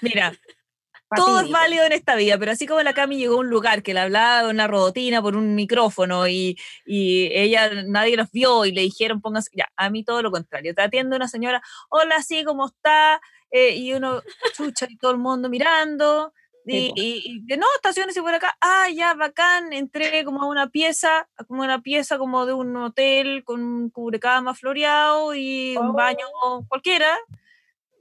Mira, 0.00 0.32
todo 1.16 1.40
es 1.40 1.50
válido 1.50 1.84
en 1.84 1.92
esta 1.92 2.14
vida, 2.16 2.38
pero 2.38 2.52
así 2.52 2.66
como 2.66 2.80
la 2.80 2.94
Cami 2.94 3.18
llegó 3.18 3.34
a 3.34 3.40
un 3.40 3.50
lugar 3.50 3.82
que 3.82 3.92
le 3.92 4.00
hablaba 4.00 4.48
una 4.48 4.66
robotina 4.66 5.20
por 5.20 5.36
un 5.36 5.54
micrófono 5.54 6.26
y, 6.28 6.58
y 6.86 7.28
ella, 7.32 7.70
nadie 7.84 8.16
los 8.16 8.30
vio 8.30 8.64
y 8.64 8.72
le 8.72 8.80
dijeron 8.80 9.20
pónganse, 9.20 9.50
ya, 9.54 9.68
a 9.76 9.90
mí 9.90 10.02
todo 10.04 10.22
lo 10.22 10.30
contrario, 10.30 10.74
te 10.74 10.80
atiende 10.80 11.14
una 11.16 11.28
señora, 11.28 11.60
hola, 11.90 12.22
sí, 12.22 12.42
¿cómo 12.44 12.66
está? 12.68 13.20
Eh, 13.52 13.76
y 13.76 13.92
uno, 13.92 14.22
chucha, 14.56 14.86
y 14.88 14.96
todo 14.96 15.10
el 15.12 15.18
mundo 15.18 15.48
mirando, 15.50 16.32
y, 16.64 16.78
y- 16.96 17.22
y 17.24 17.46
que 17.46 17.56
no, 17.58 17.66
estaciones 17.76 18.18
por 18.18 18.32
acá, 18.34 18.56
ah, 18.60 18.88
ya, 18.88 19.12
bacán, 19.14 19.72
entré 19.72 20.24
como 20.24 20.42
a 20.42 20.46
una 20.46 20.70
pieza, 20.70 21.28
como 21.46 21.62
una 21.62 21.82
pieza 21.82 22.16
como 22.18 22.46
de 22.46 22.54
un 22.54 22.74
hotel 22.76 23.44
con 23.44 23.62
un 23.62 23.90
cubrecama 23.90 24.54
floreado 24.54 25.34
y 25.34 25.76
un 25.76 25.88
baño 25.94 26.26
cualquiera. 26.68 27.16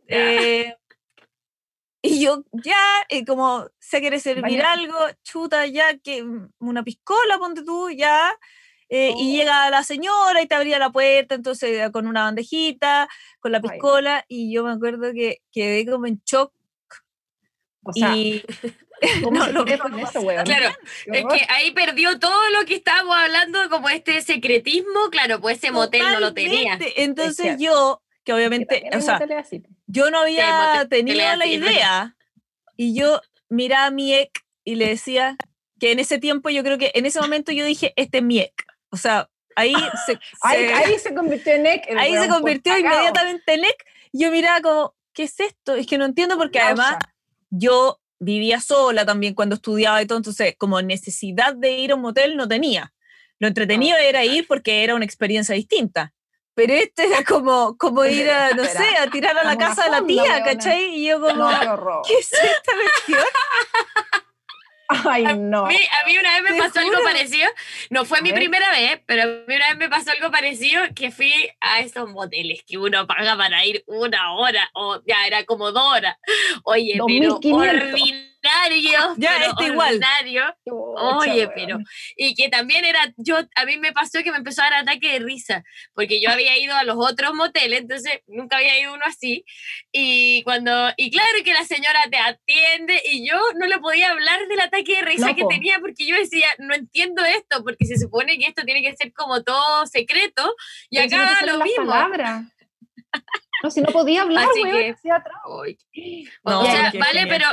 Eh, 0.07 0.75
y 2.03 2.23
yo, 2.23 2.43
ya, 2.51 2.77
y 3.09 3.25
como 3.25 3.67
se 3.79 3.99
quiere 3.99 4.19
servir 4.19 4.61
algo, 4.63 4.97
chuta, 5.23 5.65
ya, 5.67 5.97
que 5.99 6.23
mm, 6.23 6.49
una 6.59 6.83
piscola, 6.83 7.37
ponte 7.37 7.63
tú, 7.63 7.89
ya. 7.91 8.31
Eh, 8.93 9.13
Y 9.17 9.31
Oh. 9.33 9.37
llega 9.37 9.69
la 9.71 9.83
señora 9.83 10.41
y 10.41 10.47
te 10.47 10.53
abría 10.55 10.77
la 10.77 10.91
puerta, 10.91 11.33
entonces 11.33 11.89
con 11.91 12.05
una 12.07 12.23
bandejita, 12.23 13.07
con 13.39 13.51
la 13.53 13.59
Ay. 13.63 13.69
piscola, 13.69 14.25
y 14.27 14.53
yo 14.53 14.63
me 14.65 14.71
acuerdo 14.73 15.13
que 15.13 15.37
quedé 15.51 15.85
como 15.85 16.05
en 16.07 16.21
shock. 16.25 16.53
O 17.83 17.93
sea, 17.93 18.15
y 18.15 18.43
¿cómo 19.23 19.39
no, 19.39 19.47
lo- 19.51 19.65
no 19.65 19.77
con 19.79 19.91
lo 19.91 19.97
eso, 20.07 20.19
weón? 20.21 20.43
Claro, 20.45 20.69
es 21.07 21.25
que 21.25 21.45
ahí 21.49 21.71
perdió 21.71 22.19
todo 22.19 22.49
lo 22.51 22.65
que 22.65 22.75
estábamos 22.75 23.15
hablando, 23.15 23.69
como 23.69 23.89
este 23.89 24.21
secretismo. 24.21 25.09
Claro, 25.09 25.39
pues 25.41 25.57
ese 25.57 25.71
motel 25.71 26.03
no 26.11 26.19
lo 26.19 26.33
tenía. 26.33 26.73
Totalmente. 26.73 27.03
Entonces 27.03 27.55
yo, 27.57 28.03
que 28.23 28.25
Que 28.25 28.33
obviamente, 28.33 28.81
también 28.81 28.95
o 28.97 29.01
sea, 29.01 29.19
yo 29.87 30.11
no 30.11 30.19
había 30.19 30.85
tenido 30.89 31.17
la 31.37 31.45
idea 31.47 32.15
y 32.77 32.93
yo 32.93 33.21
miraba 33.49 33.85
a 33.87 33.91
mi 33.91 34.13
ex 34.13 34.31
y 34.63 34.75
le 34.75 34.89
decía 34.89 35.35
que 35.79 35.91
en 35.91 35.97
ese 35.99 36.19
tiempo 36.19 36.49
yo 36.51 36.61
creo 36.63 36.77
que 36.77 36.91
en 36.93 37.07
ese 37.07 37.19
momento 37.19 37.51
yo 37.51 37.65
dije, 37.65 37.93
este 37.95 38.19
es 38.19 38.23
mi 38.23 38.39
ex. 38.39 38.53
O 38.91 38.97
sea, 38.97 39.29
ahí 39.55 39.73
se, 40.05 40.19
Ahí, 40.41 40.67
se- 40.67 40.73
ahí 40.73 40.99
se 40.99 41.13
convirtió 41.15 41.53
en 41.53 41.65
el 41.65 41.81
ahí 41.97 42.13
se 42.13 42.19
por 42.27 42.29
convirtió 42.29 42.77
inmediatamente 42.77 43.53
en 43.53 43.63
ex. 43.65 43.75
Yo 44.13 44.31
miraba 44.31 44.61
como, 44.61 44.95
¿qué 45.13 45.23
es 45.23 45.39
esto? 45.39 45.75
Es 45.75 45.87
que 45.87 45.97
no 45.97 46.05
entiendo 46.05 46.37
porque 46.37 46.59
además 46.59 46.97
yo 47.49 47.99
vivía 48.19 48.59
sola 48.59 49.05
también 49.05 49.33
cuando 49.33 49.55
estudiaba 49.55 50.01
y 50.01 50.05
todo, 50.05 50.17
entonces 50.17 50.55
como 50.57 50.81
necesidad 50.81 51.55
de 51.55 51.71
ir 51.71 51.91
a 51.91 51.95
un 51.95 52.01
motel 52.01 52.37
no 52.37 52.47
tenía. 52.47 52.93
Lo 53.39 53.47
entretenido 53.47 53.97
era 53.97 54.23
ir 54.23 54.45
porque 54.47 54.83
era 54.83 54.93
una 54.93 55.05
experiencia 55.05 55.55
distinta. 55.55 56.13
Pero 56.53 56.73
este 56.73 57.07
era 57.07 57.23
como, 57.23 57.77
como 57.77 58.03
ir 58.05 58.29
a, 58.29 58.51
no 58.51 58.63
sé, 58.65 58.83
a 58.99 59.09
tirar 59.09 59.35
a 59.37 59.43
la 59.43 59.57
casa 59.57 59.85
de 59.85 59.89
la 59.91 60.05
tía, 60.05 60.43
¿cachai? 60.43 60.95
Y 60.95 61.07
yo 61.07 61.19
como, 61.21 61.49
¿qué 62.05 62.13
es 62.19 62.31
esta 62.33 62.73
cuestión? 62.73 63.19
Ay, 65.09 65.23
no. 65.37 65.65
A 65.65 65.69
mí, 65.69 65.75
a 65.75 66.05
mí 66.05 66.17
una 66.17 66.41
vez 66.41 66.51
me 66.51 66.57
pasó 66.57 66.79
algo 66.79 67.03
parecido. 67.03 67.49
No 67.89 68.05
fue 68.05 68.21
mi 68.21 68.33
primera 68.33 68.71
vez, 68.71 69.01
pero 69.05 69.23
a 69.23 69.25
mí 69.25 69.55
una 69.55 69.69
vez 69.69 69.77
me 69.77 69.89
pasó 69.89 70.11
algo 70.11 70.31
parecido 70.31 70.81
que 70.95 71.11
fui 71.11 71.33
a 71.59 71.79
esos 71.79 72.09
moteles 72.09 72.63
que 72.63 72.77
uno 72.77 73.07
paga 73.07 73.37
para 73.37 73.65
ir 73.65 73.83
una 73.87 74.33
hora 74.33 74.69
o 74.73 75.01
ya 75.05 75.25
era 75.27 75.45
como 75.45 75.71
dos 75.71 75.83
horas. 75.83 76.17
Oye, 76.63 76.99
pero 77.07 77.39
ordinario. 78.41 79.15
Ya, 79.17 79.53
pero 79.57 79.73
igual. 79.73 79.99
Oye, 80.65 81.49
pero. 81.55 81.79
Y 82.15 82.35
que 82.35 82.49
también 82.49 82.85
era. 82.85 83.13
yo 83.17 83.37
A 83.55 83.65
mí 83.65 83.77
me 83.77 83.93
pasó 83.93 84.19
que 84.23 84.31
me 84.31 84.37
empezó 84.37 84.61
a 84.61 84.65
dar 84.69 84.81
ataque 84.81 85.13
de 85.13 85.19
risa, 85.19 85.63
porque 85.93 86.21
yo 86.21 86.29
había 86.29 86.57
ido 86.57 86.75
a 86.75 86.83
los 86.83 86.95
otros 86.97 87.33
moteles, 87.33 87.81
entonces 87.81 88.21
nunca 88.27 88.57
había 88.57 88.79
ido 88.79 88.93
uno 88.93 89.03
así. 89.05 89.45
Y 89.91 90.43
cuando. 90.43 90.71
Y 90.97 91.11
claro 91.11 91.43
que 91.43 91.53
la 91.53 91.65
señora 91.65 92.01
te 92.09 92.17
atiende, 92.17 93.01
y 93.11 93.27
yo 93.27 93.37
no 93.55 93.67
le 93.67 93.79
podía 93.79 94.11
hablar 94.11 94.47
del 94.47 94.59
ataque 94.59 94.95
de 94.95 95.01
risa 95.01 95.33
que 95.33 95.45
tenía, 95.45 95.79
porque 95.79 96.05
yo 96.05 96.15
decía, 96.15 96.47
no 96.59 96.73
entiendo 96.73 97.23
esto, 97.23 97.63
porque 97.63 97.85
se 97.85 97.97
supone 97.97 98.37
que 98.37 98.47
esto 98.47 98.63
tiene 98.63 98.81
que 98.81 98.95
ser 98.95 99.13
como 99.13 99.43
todo 99.43 99.85
secreto, 99.87 100.55
y 100.89 100.97
acá 100.97 101.41
lo 101.45 101.63
mismo. 101.63 101.93
No, 103.63 103.69
si 103.69 103.81
no 103.81 103.91
podía 103.91 104.23
hablar, 104.23 104.47
Así 104.49 104.63
que, 104.63 104.95
o 106.43 106.65
sea, 106.65 106.91
vale, 106.97 107.27
pero 107.27 107.45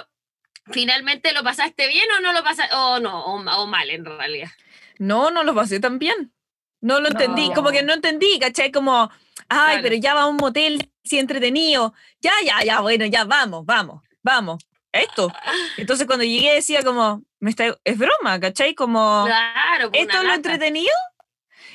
¿Finalmente 0.73 1.33
lo 1.33 1.43
pasaste 1.43 1.89
bien 1.89 2.07
o 2.17 2.21
no 2.21 2.33
lo 2.33 2.43
pasaste? 2.43 2.75
O 2.75 3.01
no, 3.01 3.25
o, 3.25 3.67
mal 3.67 3.91
en 3.91 4.05
realidad. 4.05 4.51
No, 4.99 5.31
no 5.31 5.43
lo 5.43 5.55
pasé 5.55 5.81
tan 5.81 5.99
bien. 5.99 6.33
No 6.81 7.01
lo 7.01 7.09
entendí, 7.09 7.51
como 7.55 7.71
que 7.71 7.83
no 7.83 7.93
entendí, 7.93 8.39
¿cachai? 8.39 8.71
Como, 8.71 9.11
ay, 9.49 9.79
pero 9.83 9.97
ya 9.97 10.15
va 10.15 10.23
a 10.23 10.27
un 10.27 10.37
motel, 10.37 10.91
sí 11.03 11.19
entretenido. 11.19 11.93
Ya, 12.21 12.33
ya, 12.45 12.63
ya, 12.63 12.81
bueno, 12.81 13.05
ya 13.07 13.25
vamos, 13.25 13.67
vamos, 13.67 14.03
vamos. 14.23 14.65
Esto. 14.93 15.33
Entonces 15.77 16.07
cuando 16.07 16.25
llegué 16.25 16.55
decía 16.55 16.83
como, 16.83 17.23
me 17.41 17.51
está, 17.51 17.77
es 17.85 17.99
broma, 17.99 18.39
¿cachai? 18.41 18.75
Como, 18.75 19.25
claro, 19.27 19.91
¿esto 19.93 20.19
es 20.19 20.25
lo 20.25 20.33
entretenido? 20.33 20.95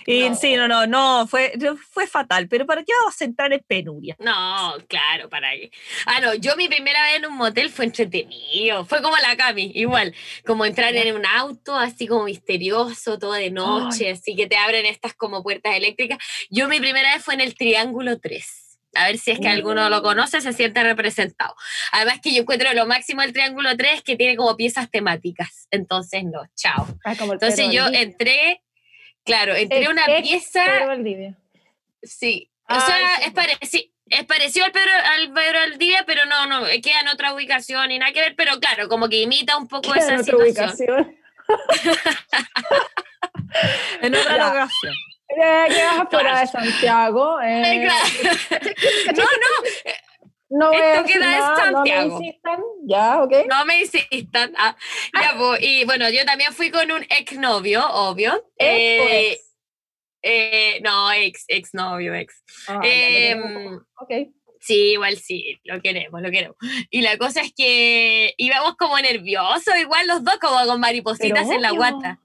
Y 0.05 0.35
sí, 0.35 0.55
no, 0.55 0.67
no, 0.67 0.87
no, 0.87 1.27
fue, 1.27 1.53
fue 1.91 2.07
fatal. 2.07 2.47
Pero 2.47 2.65
¿para 2.65 2.83
qué 2.83 2.91
vamos 3.01 3.21
a 3.21 3.25
entrar 3.25 3.53
en 3.53 3.63
penuria? 3.65 4.15
No, 4.19 4.75
claro, 4.87 5.29
para 5.29 5.51
qué. 5.51 5.71
Ah, 6.05 6.19
no, 6.19 6.33
yo 6.33 6.55
mi 6.55 6.67
primera 6.67 7.01
vez 7.05 7.17
en 7.17 7.25
un 7.25 7.35
motel 7.35 7.69
fue 7.69 7.85
entretenido. 7.85 8.85
Fue 8.85 9.01
como 9.01 9.15
la 9.17 9.35
Cami, 9.35 9.71
igual. 9.75 10.13
Como 10.45 10.65
entrar 10.65 10.95
en 10.95 11.15
un 11.15 11.25
auto, 11.25 11.75
así 11.75 12.07
como 12.07 12.25
misterioso, 12.25 13.19
todo 13.19 13.33
de 13.33 13.51
noche, 13.51 14.11
así 14.11 14.35
que 14.35 14.47
te 14.47 14.57
abren 14.57 14.85
estas 14.85 15.13
como 15.13 15.43
puertas 15.43 15.75
eléctricas. 15.75 16.17
Yo 16.49 16.67
mi 16.67 16.79
primera 16.79 17.13
vez 17.13 17.23
fue 17.23 17.33
en 17.33 17.41
el 17.41 17.55
Triángulo 17.55 18.19
3. 18.19 18.63
A 18.95 19.07
ver 19.07 19.17
si 19.17 19.31
es 19.31 19.39
que 19.39 19.47
alguno 19.47 19.89
lo 19.89 19.99
mm. 19.99 20.03
conoce, 20.03 20.41
se 20.41 20.53
siente 20.53 20.83
representado. 20.83 21.55
Además 21.91 22.19
que 22.21 22.31
yo 22.33 22.41
encuentro 22.41 22.71
lo 22.73 22.85
máximo 22.85 23.21
del 23.21 23.33
Triángulo 23.33 23.75
3 23.75 24.03
que 24.03 24.15
tiene 24.15 24.35
como 24.35 24.55
piezas 24.55 24.89
temáticas. 24.91 25.67
Entonces, 25.71 26.23
no, 26.25 26.43
chao. 26.55 26.87
Ah, 27.03 27.15
Entonces 27.19 27.69
yo 27.71 27.87
entré 27.87 28.62
Claro, 29.23 29.55
entre 29.55 29.89
una 29.89 30.05
pieza. 30.21 30.63
Sí. 32.01 32.49
O 32.67 32.79
sea, 32.79 33.17
es, 33.25 33.33
parecido, 33.33 33.85
es 34.07 34.25
parecido 34.25 34.65
al 34.65 34.71
Pedro, 34.71 34.91
al 35.15 35.33
Pedro 35.33 35.59
Valdivia, 35.59 36.03
pero 36.05 36.25
no, 36.25 36.47
no, 36.47 36.65
queda 36.81 37.01
en 37.01 37.09
otra 37.09 37.33
ubicación 37.33 37.91
y 37.91 37.99
nada 37.99 38.11
que 38.11 38.21
ver, 38.21 38.35
pero 38.35 38.59
claro, 38.59 38.87
como 38.87 39.09
que 39.09 39.21
imita 39.21 39.57
un 39.57 39.67
poco 39.67 39.93
esa 39.95 40.15
en 40.15 40.23
situación. 40.23 40.69
Ubicación. 40.69 41.17
en 44.01 44.15
otra 44.15 44.37
locación. 44.37 44.93
¿Qué 45.35 45.85
vas 45.85 46.07
fuera 46.09 46.39
de 46.39 46.47
Santiago? 46.47 47.41
Eh, 47.41 47.87
no, 49.15 49.23
no. 49.23 49.69
No 50.55 50.71
Esto 50.71 51.05
queda 51.05 51.35
en 51.35 51.73
Santiago. 51.73 52.09
No 52.09 52.19
me 52.19 52.25
insistan, 52.25 52.59
ya, 52.83 53.23
ok. 53.23 53.33
No 53.49 53.65
me 53.65 53.79
insistan. 53.79 54.53
Ah, 54.55 54.75
ya, 55.19 55.35
pues, 55.35 55.59
y 55.63 55.83
bueno, 55.85 56.07
yo 56.11 56.23
también 56.25 56.53
fui 56.53 56.69
con 56.69 56.91
un 56.91 57.03
exnovio, 57.09 57.83
obvio. 57.89 58.33
¿Ex 58.57 59.01
o 59.01 59.07
eh, 59.09 59.31
ex? 59.31 59.55
Eh, 60.21 60.79
no, 60.83 61.11
ex, 61.11 61.45
ex 61.47 61.73
novio, 61.73 62.13
ex. 62.13 62.43
Ah, 62.67 62.81
eh, 62.83 63.35
ok. 63.99 64.11
Sí, 64.59 64.91
igual 64.91 65.17
sí, 65.17 65.59
lo 65.63 65.81
queremos, 65.81 66.21
lo 66.21 66.29
queremos. 66.29 66.55
Y 66.91 67.01
la 67.01 67.17
cosa 67.17 67.41
es 67.41 67.51
que 67.51 68.35
íbamos 68.37 68.75
como 68.75 68.97
nerviosos, 68.99 69.75
igual 69.77 70.05
los 70.05 70.23
dos, 70.23 70.37
como 70.37 70.65
con 70.67 70.79
maripositas 70.79 71.49
en 71.49 71.63
la 71.63 71.71
guata. 71.71 72.19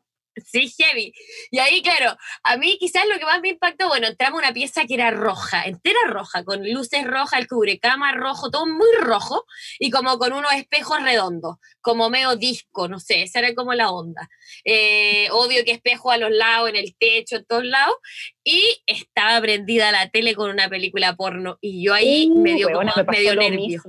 Sí, 0.45 0.73
heavy. 0.77 1.13
Y 1.51 1.59
ahí, 1.59 1.83
claro, 1.83 2.17
a 2.43 2.57
mí 2.57 2.77
quizás 2.79 3.07
lo 3.07 3.19
que 3.19 3.25
más 3.25 3.41
me 3.41 3.51
impactó, 3.51 3.89
bueno, 3.89 4.07
entramos 4.07 4.43
a 4.43 4.47
una 4.47 4.55
pieza 4.55 4.85
que 4.87 4.95
era 4.95 5.11
roja, 5.11 5.65
entera 5.65 5.99
roja, 6.09 6.45
con 6.45 6.69
luces 6.71 7.05
rojas, 7.07 7.41
el 7.41 7.49
cubrecama 7.49 8.13
rojo, 8.13 8.51
todo 8.51 8.67
muy 8.67 8.89
rojo, 9.01 9.45
y 9.79 9.91
como 9.91 10.19
con 10.19 10.33
unos 10.33 10.53
espejos 10.53 11.03
redondos, 11.03 11.57
como 11.81 12.11
medio 12.11 12.37
disco, 12.37 12.89
no 12.89 12.99
sé, 12.99 13.23
esa 13.23 13.41
era 13.41 13.55
como 13.55 13.75
la 13.75 13.91
onda. 13.91 14.29
Eh, 14.65 15.29
obvio 15.31 15.65
que 15.65 15.73
espejo 15.73 16.11
a 16.11 16.19
los 16.19 16.31
lados, 16.31 16.69
en 16.69 16.77
el 16.77 16.95
techo, 16.97 17.37
en 17.37 17.45
todos 17.45 17.65
lados, 17.65 17.97
y 18.45 18.83
estaba 18.87 19.41
prendida 19.41 19.93
la 19.93 20.09
tele 20.11 20.35
con 20.35 20.51
una 20.51 20.69
película 20.69 21.17
porno, 21.17 21.59
y 21.61 21.85
yo 21.85 21.95
ahí 21.95 22.29
uh, 22.31 22.41
me 22.41 22.55
dio 22.55 22.71
como 22.71 22.91
medio 23.11 23.35
nervio. 23.35 23.83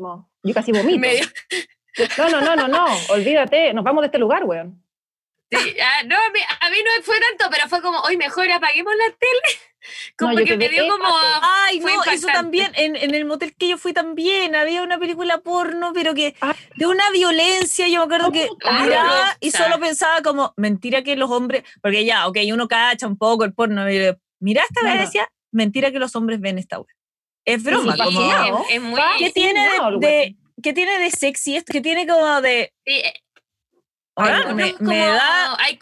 Yo 0.43 0.53
casi 0.53 0.71
vomito. 0.71 1.07
No, 2.17 2.29
no, 2.29 2.39
no, 2.39 2.55
no, 2.55 2.67
no, 2.67 2.85
olvídate, 3.09 3.73
nos 3.73 3.83
vamos 3.83 4.03
de 4.03 4.05
este 4.05 4.19
lugar, 4.19 4.45
weón. 4.45 4.81
Sí, 5.51 5.75
ah, 5.81 6.03
no, 6.05 6.15
a 6.15 6.29
mí, 6.29 6.39
a 6.59 6.69
mí, 6.69 6.77
no 6.83 7.03
fue 7.03 7.15
tanto, 7.19 7.49
pero 7.49 7.67
fue 7.67 7.81
como, 7.81 7.99
hoy 8.01 8.17
mejor 8.17 8.49
apaguemos 8.51 8.93
la 8.95 9.15
tele. 9.15 9.59
Como 10.17 10.35
que 10.35 10.57
me 10.57 10.67
dio 10.67 10.87
como. 10.89 11.05
Ay, 11.41 11.79
no, 11.79 12.03
eso 12.11 12.27
también. 12.27 12.71
En, 12.75 12.97
en, 12.97 13.15
el 13.15 13.23
motel 13.23 13.55
que 13.55 13.69
yo 13.69 13.77
fui 13.77 13.93
también 13.93 14.53
había 14.53 14.83
una 14.83 14.99
película 14.99 15.39
porno, 15.39 15.93
pero 15.93 16.13
que 16.13 16.35
ah. 16.41 16.53
de 16.75 16.85
una 16.85 17.09
violencia. 17.11 17.87
Yo 17.87 17.99
me 17.99 18.05
acuerdo 18.05 18.31
que 18.31 18.49
miraba 18.81 19.37
y 19.39 19.51
solo 19.51 19.79
pensaba 19.79 20.21
como, 20.21 20.53
mentira 20.57 21.01
que 21.01 21.15
los 21.15 21.31
hombres. 21.31 21.63
Porque 21.81 22.03
ya, 22.03 22.27
ok, 22.27 22.39
uno 22.51 22.67
cacha 22.67 23.07
un 23.07 23.17
poco 23.17 23.45
el 23.45 23.53
porno. 23.53 23.89
Y, 23.89 24.15
mira 24.39 24.63
esta 24.63 24.83
vez 24.83 24.99
decía, 24.99 25.31
mentira 25.51 25.91
que 25.91 25.99
los 25.99 26.13
hombres 26.15 26.41
ven 26.41 26.57
esta 26.57 26.79
web. 26.79 26.87
Es 27.45 27.63
broma, 27.63 27.95
como. 27.95 28.65
Es, 28.69 28.81
muy. 28.81 28.99
¿Qué 29.17 29.31
tiene 29.31 29.69
de, 29.99 30.35
¿Qué 30.61 30.73
tiene 30.73 30.99
de 30.99 31.09
sexy 31.09 31.55
esto? 31.55 31.71
¿Qué 31.71 31.81
tiene 31.81 32.05
como 32.05 32.41
de. 32.41 32.73
Sí, 32.85 33.01
me, 34.79 34.97
da. 34.97 35.55
Hay, 35.59 35.79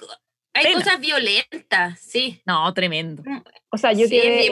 hay 0.53 0.73
cosas 0.73 0.99
violentas, 0.99 1.99
sí. 1.99 2.41
No, 2.45 2.73
tremendo. 2.73 3.23
Mm. 3.25 3.43
O 3.71 3.77
sea, 3.77 3.93
yo 3.93 4.07
te, 4.07 4.49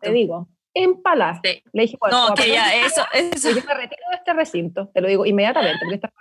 te 0.00 0.12
digo, 0.12 0.48
empalar. 0.74 1.40
Le 1.44 1.62
dije, 1.72 1.98
no, 2.10 2.34
que 2.34 2.50
ya, 2.50 2.74
eso, 2.84 3.06
eso. 3.12 3.50
Yo 3.50 3.62
me 3.64 3.74
retiro 3.74 4.02
de 4.10 4.16
este 4.16 4.32
recinto, 4.32 4.88
te 4.88 5.00
lo 5.00 5.08
digo 5.08 5.26
inmediatamente, 5.26 5.78
porque 5.80 5.96
esta 5.96 6.12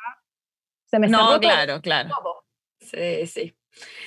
se 0.85 0.99
me 0.99 1.07
No, 1.07 1.39
claro, 1.39 1.81
claro. 1.81 2.09
Sí, 2.79 3.27
sí. 3.27 3.55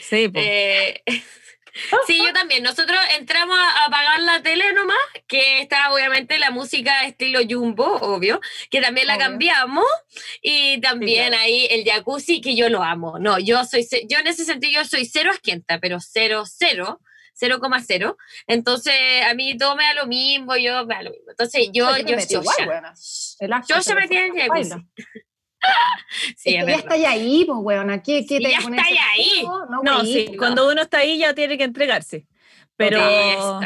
Sí, 0.01 0.29
pues. 0.29 0.45
Eh, 0.47 1.03
Sí, 2.07 2.19
yo 2.25 2.33
también. 2.33 2.63
Nosotros 2.63 2.99
entramos 3.19 3.59
a 3.59 3.85
apagar 3.85 4.21
la 4.21 4.43
tele 4.43 4.73
nomás, 4.73 4.97
que 5.27 5.61
está 5.61 5.93
obviamente 5.93 6.39
la 6.39 6.51
música 6.51 7.05
estilo 7.05 7.41
Jumbo, 7.49 7.97
obvio, 8.01 8.41
que 8.71 8.81
también 8.81 9.07
la 9.07 9.19
cambiamos. 9.19 9.85
Y 10.43 10.81
también 10.81 11.35
ahí 11.35 11.67
el 11.71 11.85
jacuzzi, 11.85 12.41
que 12.41 12.57
yo 12.57 12.69
lo 12.69 12.83
amo. 12.83 13.19
No, 13.19 13.39
yo 13.39 13.65
soy, 13.65 13.87
yo 14.09 14.19
en 14.19 14.27
ese 14.27 14.45
sentido 14.45 14.83
yo 14.83 14.89
soy 14.89 15.05
cero 15.05 15.31
asquienta, 15.33 15.79
pero 15.79 15.99
cero, 16.01 16.45
cero. 16.47 17.01
0,0. 17.41 18.17
Entonces, 18.47 18.95
a 19.27 19.33
mí 19.33 19.57
todo 19.57 19.75
me 19.75 19.85
da 19.85 19.95
lo 19.95 20.07
mismo, 20.07 20.57
yo 20.57 20.85
me 20.85 20.95
da 20.97 21.03
lo 21.03 21.11
mismo. 21.11 21.31
Entonces, 21.31 21.71
yo, 21.73 21.97
yo, 21.97 22.05
yo, 22.07 22.43
yo, 22.43 23.61
yo 23.67 23.83
se 23.83 23.95
metí 23.95 24.17
en 24.17 24.37
el 24.37 24.43
jacuzzi. 24.43 24.75
Sí, 26.37 26.57
es 26.57 26.65
que 26.65 26.71
ya 26.71 26.77
está 26.79 26.95
ahí, 26.95 27.45
pues, 27.45 27.59
weona. 27.61 28.03
¿Qué, 28.03 28.27
qué 28.27 28.39
te 28.39 28.51
ya 28.51 28.59
está 28.59 28.83
ahí. 29.13 29.45
No, 29.83 30.05
sí, 30.05 30.33
cuando 30.39 30.69
uno 30.69 30.83
está 30.83 30.99
ahí 30.99 31.19
ya 31.19 31.35
tiene 31.35 31.59
que 31.59 31.65
entregarse. 31.65 32.27
Pero. 32.77 33.61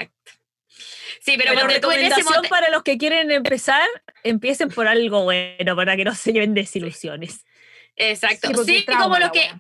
Sí, 1.20 1.36
pero, 1.38 1.52
pero 1.54 1.68
recomendación 1.68 2.44
para 2.50 2.68
los 2.68 2.82
que 2.82 2.98
quieren 2.98 3.30
empezar, 3.30 3.88
empiecen 4.24 4.68
por 4.68 4.86
algo 4.86 5.24
bueno, 5.24 5.74
para 5.74 5.96
que 5.96 6.04
no 6.04 6.14
se 6.14 6.34
lleven 6.34 6.52
desilusiones. 6.52 7.46
Exacto. 7.96 8.64
Sí, 8.64 8.84
como 8.84 9.18
lo 9.18 9.32
que. 9.32 9.50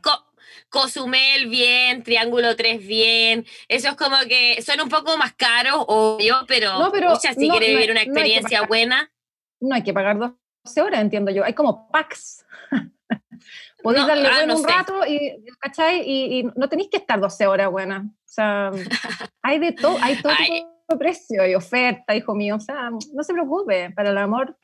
Cozumel 0.68 1.46
bien, 1.46 2.02
Triángulo 2.02 2.56
3 2.56 2.84
bien, 2.84 3.46
eso 3.68 3.90
es 3.90 3.94
como 3.94 4.16
que 4.28 4.60
son 4.60 4.80
un 4.80 4.88
poco 4.88 5.16
más 5.16 5.32
caros, 5.34 5.84
obvio, 5.86 6.44
pero, 6.48 6.76
no, 6.80 6.90
pero 6.90 7.14
si 7.14 7.48
quieres 7.48 7.68
vivir 7.68 7.92
una 7.92 8.02
experiencia 8.02 8.62
buena. 8.62 9.12
No 9.60 9.76
hay 9.76 9.84
que 9.84 9.92
pagar 9.92 10.18
dos 10.18 10.32
12 10.32 10.43
horas, 10.80 11.00
entiendo 11.00 11.30
yo. 11.30 11.44
Hay 11.44 11.54
como 11.54 11.88
packs. 11.88 12.44
Podéis 13.82 14.06
darle 14.06 14.28
ah, 14.28 14.54
un 14.54 14.64
rato 14.64 15.06
y, 15.06 15.44
¿cachai? 15.60 16.02
Y, 16.06 16.44
no 16.56 16.68
tenéis 16.68 16.88
que 16.90 16.96
estar 16.96 17.20
12 17.20 17.46
horas, 17.46 17.70
buena. 17.70 18.06
O 18.06 18.22
sea, 18.24 18.70
hay 19.42 19.58
de 19.58 19.72
todo, 19.72 19.98
hay 20.00 20.20
todo 20.22 20.32
tipo 20.34 20.68
de 20.88 20.96
precio 20.96 21.46
y 21.46 21.54
oferta, 21.54 22.14
hijo 22.16 22.34
mío. 22.34 22.56
O 22.56 22.60
sea, 22.60 22.90
no 22.90 23.22
se 23.22 23.32
preocupe, 23.32 23.90
para 23.90 24.10
el 24.10 24.18
amor 24.18 24.56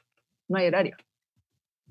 no 0.49 0.59
hay 0.59 0.69
horario. 0.69 0.97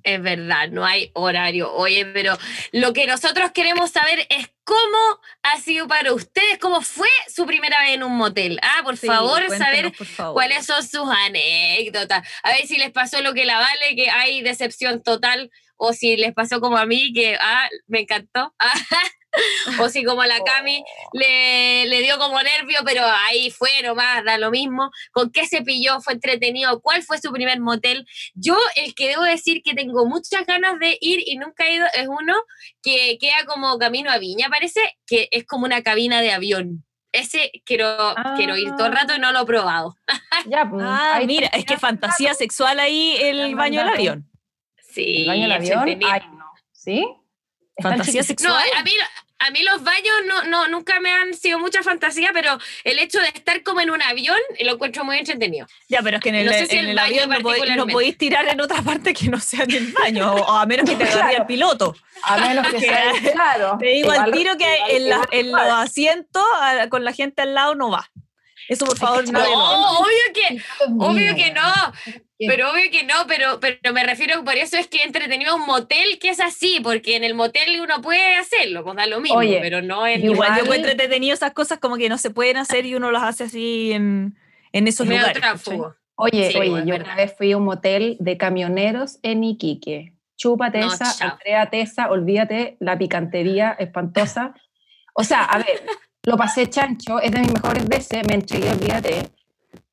Es 0.04 0.22
verdad, 0.22 0.70
no 0.70 0.86
hay 0.86 1.12
horario. 1.14 1.72
Oye, 1.74 2.06
pero 2.06 2.38
lo 2.72 2.94
que 2.94 3.06
nosotros 3.08 3.52
queremos 3.52 3.92
saber 3.92 4.26
es 4.30 4.50
cómo 4.64 5.20
ha 5.44 5.60
sido 5.60 5.88
para 5.88 6.14
ustedes, 6.14 6.58
cómo 6.60 6.82
fue 6.82 7.10
su 7.34 7.46
primera 7.46 7.82
vez 7.82 7.96
en 7.96 8.04
un 8.04 8.16
motel. 8.16 8.60
Ah, 8.62 8.82
por 8.84 8.98
Sí, 8.98 9.08
favor, 9.08 9.42
saber 9.58 9.92
por 9.98 10.08
favor. 10.08 10.34
cuáles 10.34 10.66
son 10.66 10.82
sus 10.88 11.10
anécdotas. 11.10 12.28
A 12.44 12.52
ver 12.52 12.68
si 12.68 12.78
les 12.78 12.92
pasó 12.92 13.22
lo 13.22 13.34
que 13.34 13.46
la 13.46 13.60
vale, 13.60 13.96
que 13.96 14.10
hay 14.10 14.42
decepción 14.42 15.02
total, 15.04 15.52
o 15.78 15.94
si 15.94 16.18
les 16.18 16.34
pasó 16.34 16.60
como 16.62 16.78
a 16.78 16.86
mí, 16.86 17.12
que 17.14 17.38
ah, 17.40 17.68
me 17.88 18.02
encantó. 18.02 18.54
o 19.80 19.90
si 19.90 20.04
como 20.04 20.24
la 20.24 20.40
Cami 20.44 20.84
le, 21.14 21.86
le 21.88 22.02
dio 22.02 22.18
como 22.18 22.42
nervio, 22.42 22.80
pero 22.86 23.04
ahí 23.28 23.52
fue 23.52 23.70
nomás, 23.84 24.24
da 24.24 24.38
lo 24.38 24.52
mismo. 24.52 24.90
¿Con 25.12 25.32
qué 25.32 25.46
se 25.46 25.62
pilló? 25.62 26.02
¿Fue 26.02 26.14
entretenido? 26.14 26.82
¿Cuál 26.82 27.04
fue 27.04 27.20
su 27.20 27.32
primer 27.32 27.60
motel? 27.60 28.08
Yo, 28.34 28.58
el 28.76 28.96
que 28.96 29.08
debo 29.10 29.24
decir 29.24 29.62
que 29.64 29.74
tengo 29.74 30.06
muchas 30.06 30.46
ganas 30.46 30.80
de 30.80 30.98
ir 31.02 31.22
y 31.26 31.38
nunca 31.38 31.68
he 31.68 31.76
ido, 31.76 31.86
es 31.94 32.08
uno 32.08 32.36
que 32.82 33.18
queda 33.20 33.46
como 33.46 33.78
camino 33.78 34.12
a 34.12 34.18
Viña, 34.18 34.48
parece, 34.50 34.82
que 35.06 35.28
es 35.32 35.46
como 35.46 35.66
una 35.66 35.82
cabina 35.84 36.22
de 36.22 36.32
avión. 36.32 36.86
Ese 37.12 37.52
quiero, 37.66 38.14
quiero 38.36 38.56
ir 38.56 38.70
todo 38.76 38.86
el 38.86 38.94
rato 38.94 39.16
y 39.16 39.20
no 39.20 39.32
lo 39.32 39.42
he 39.42 39.46
probado. 39.46 39.96
Ya, 40.46 40.70
pues, 40.70 40.86
Ah, 40.88 41.16
ahí 41.16 41.28
mira, 41.28 41.48
es 41.48 41.66
que 41.66 41.78
fantasía 41.78 42.34
sexual 42.34 42.80
ahí 42.80 43.18
el 43.20 43.50
Ya, 43.50 43.56
baño 43.56 43.80
del 43.82 43.90
avión. 43.90 44.32
Sí, 44.78 45.24
el 45.24 45.28
baño 45.28 45.42
del 45.44 45.52
avión. 45.52 46.00
Ay, 46.06 46.22
no. 46.32 46.46
¿Sí? 46.72 47.06
Fantasía. 47.84 48.22
No, 48.22 48.28
sexual. 48.28 48.64
a 48.76 48.84
mí, 48.84 48.92
a 49.42 49.52
mí 49.52 49.64
los 49.64 49.84
baños 49.84 50.14
no, 50.28 50.44
no, 50.44 50.68
nunca 50.68 51.00
me 51.00 51.10
han 51.12 51.34
sido 51.34 51.60
mucha 51.60 51.82
fantasía, 51.82 52.32
pero 52.34 52.58
el 52.84 53.00
hecho 53.00 53.20
de 53.22 53.28
estar 53.28 53.64
como 53.64 53.80
en 53.82 53.90
un 53.90 54.02
avión 54.02 54.38
lo 54.62 54.74
encuentro 54.74 55.06
muy 55.06 55.18
entretenido. 55.18 55.66
Ya, 55.88 56.02
pero 56.02 56.18
es 56.18 56.24
que 56.24 56.30
en 56.30 56.36
el, 56.36 56.46
No 56.48 56.52
sé 56.54 56.66
si 56.68 56.76
en 56.78 56.84
el 56.86 56.90
el 56.92 56.96
baño 56.98 57.22
avión 57.24 57.30
no 57.30 57.40
podéis, 57.42 57.76
no 57.78 57.88
podéis 57.88 58.18
tirar 58.18 58.48
en 58.50 58.60
otra 58.60 58.82
parte 58.82 59.14
que 59.14 59.30
no 59.30 59.40
sea 59.40 59.64
en 59.64 59.72
el 59.72 59.92
baño, 59.94 60.34
o, 60.34 60.42
o 60.42 60.52
a 60.58 60.66
menos 60.66 60.90
que 60.90 60.96
te 60.98 61.04
agarre 61.04 61.20
Claro. 61.22 61.38
el 61.38 61.46
piloto. 61.46 61.96
A 62.24 62.38
menos 62.38 62.68
que 62.68 62.80
sea, 62.82 63.12
claro. 63.32 63.78
Te 63.80 63.86
digo 63.88 64.12
al 64.12 64.32
tiro 64.32 64.58
que 64.58 64.66
igual- 64.76 64.92
en, 64.92 65.10
la- 65.10 65.16
igual- 65.16 65.28
en 65.32 65.52
los 65.54 65.62
asientos 65.62 66.44
a- 66.62 66.90
con 66.90 67.04
la 67.06 67.14
gente 67.14 67.42
al 67.42 67.54
lado 67.56 67.76
no 67.76 67.90
va. 67.90 68.10
Eso 68.70 68.86
por 68.86 68.98
favor 68.98 69.30
no 69.32 69.40
No, 69.40 70.00
obvio 70.00 70.34
que, 70.34 70.62
obvio 71.00 71.36
que 71.36 71.52
no, 71.52 71.62
pero 72.38 72.72
obvio 72.72 72.90
que 72.92 73.04
no, 73.04 73.16
pero, 73.28 73.60
pero 73.60 73.92
me 73.94 74.04
refiero, 74.04 74.44
por 74.46 74.56
eso 74.56 74.78
es 74.78 74.88
que 74.88 75.02
entretenido 75.04 75.56
un 75.56 75.66
motel 75.66 76.20
que 76.20 76.30
es 76.30 76.40
así, 76.40 76.80
porque 76.82 77.16
en 77.18 77.24
el 77.24 77.34
motel 77.34 77.82
uno 77.82 78.02
puede 78.02 78.36
hacerlo, 78.36 78.84
pues 78.84 78.96
da 78.96 79.08
lo 79.08 79.20
mismo, 79.20 79.38
Oye, 79.40 79.60
pero 79.62 79.82
no 79.82 80.08
en 80.08 80.22
igual- 80.24 80.34
Igual 80.36 80.56
yo 80.58 80.64
encuentro 80.64 80.92
entretenido 80.92 81.34
esas 81.34 81.52
cosas 81.54 81.80
como 81.80 81.98
que 81.98 82.08
no 82.10 82.18
se 82.18 82.30
pueden 82.30 82.58
hacer 82.58 82.86
y 82.86 82.96
uno 82.96 83.12
las 83.12 83.24
hace 83.24 83.46
así 83.46 83.92
en, 83.92 84.38
en 84.72 84.88
esos 84.88 85.06
medio 85.08 85.22
lugares. 85.22 85.42
Oye, 86.22 86.52
Sí, 86.52 86.58
oye, 86.58 86.70
yo 86.86 86.86
verdad. 86.94 87.06
una 87.08 87.16
vez 87.16 87.34
fui 87.38 87.52
a 87.54 87.58
un 87.58 87.64
motel 87.64 88.18
de 88.20 88.38
camioneros 88.38 89.20
en 89.24 89.44
Iquique. 89.44 90.14
Chúpate 90.38 90.80
No, 90.80 90.94
esa. 90.94 91.12
Andrea 91.32 91.70
Tesa, 91.70 92.10
olvídate 92.12 92.78
la 92.80 92.98
picantería 92.98 93.72
espantosa. 93.80 94.54
O 95.14 95.24
sea, 95.24 95.44
a 95.44 95.58
ver, 95.60 95.82
lo 96.30 96.38
pasé 96.38 96.70
chancho, 96.70 97.20
es 97.20 97.32
de 97.32 97.40
mis 97.40 97.52
mejores 97.52 97.88
veces, 97.88 98.22
me 98.28 98.36
entregué, 98.36 98.70
olvídate. 98.72 99.30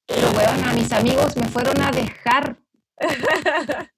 Pero, 0.06 0.30
weón, 0.32 0.64
a 0.68 0.72
mis 0.74 0.92
amigos 0.92 1.34
me 1.36 1.48
fueron 1.48 1.80
a 1.80 1.90
dejar. 1.90 2.56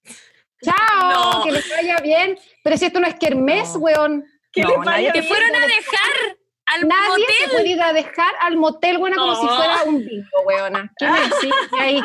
¡Chao! 0.63 1.11
No. 1.39 1.45
Que 1.45 1.53
les 1.53 1.69
vaya 1.69 1.97
bien. 2.03 2.39
Pero 2.63 2.77
si 2.77 2.87
esto 2.87 3.01
no 3.01 3.07
es 3.09 3.15
kermés, 3.17 3.75
No. 3.75 3.81
weón. 3.81 4.25
Que 4.53 4.63
No, 4.63 4.69
les 4.69 4.79
vaya 4.79 5.09
nadie 5.09 5.13
Te 5.13 5.23
fueron 5.23 5.51
a 5.55 5.61
dejar 5.67 6.37
al 6.67 6.89
Nadie 6.89 7.09
motel. 7.09 7.35
se 7.45 7.49
puede 7.51 7.69
ir 7.71 7.83
a 7.83 7.93
dejar 7.93 8.35
al 8.41 8.57
motel, 8.57 8.99
buena, 8.99 9.17
como 9.17 9.35
si 9.35 9.47
fuera 9.47 9.83
un 9.87 9.99
bingo, 9.99 10.41
weona. 10.47 10.93
¿Qué 10.97 11.07
me 11.11 11.21
decís? 11.21 11.55
Y 11.73 11.81
ahí 11.81 12.01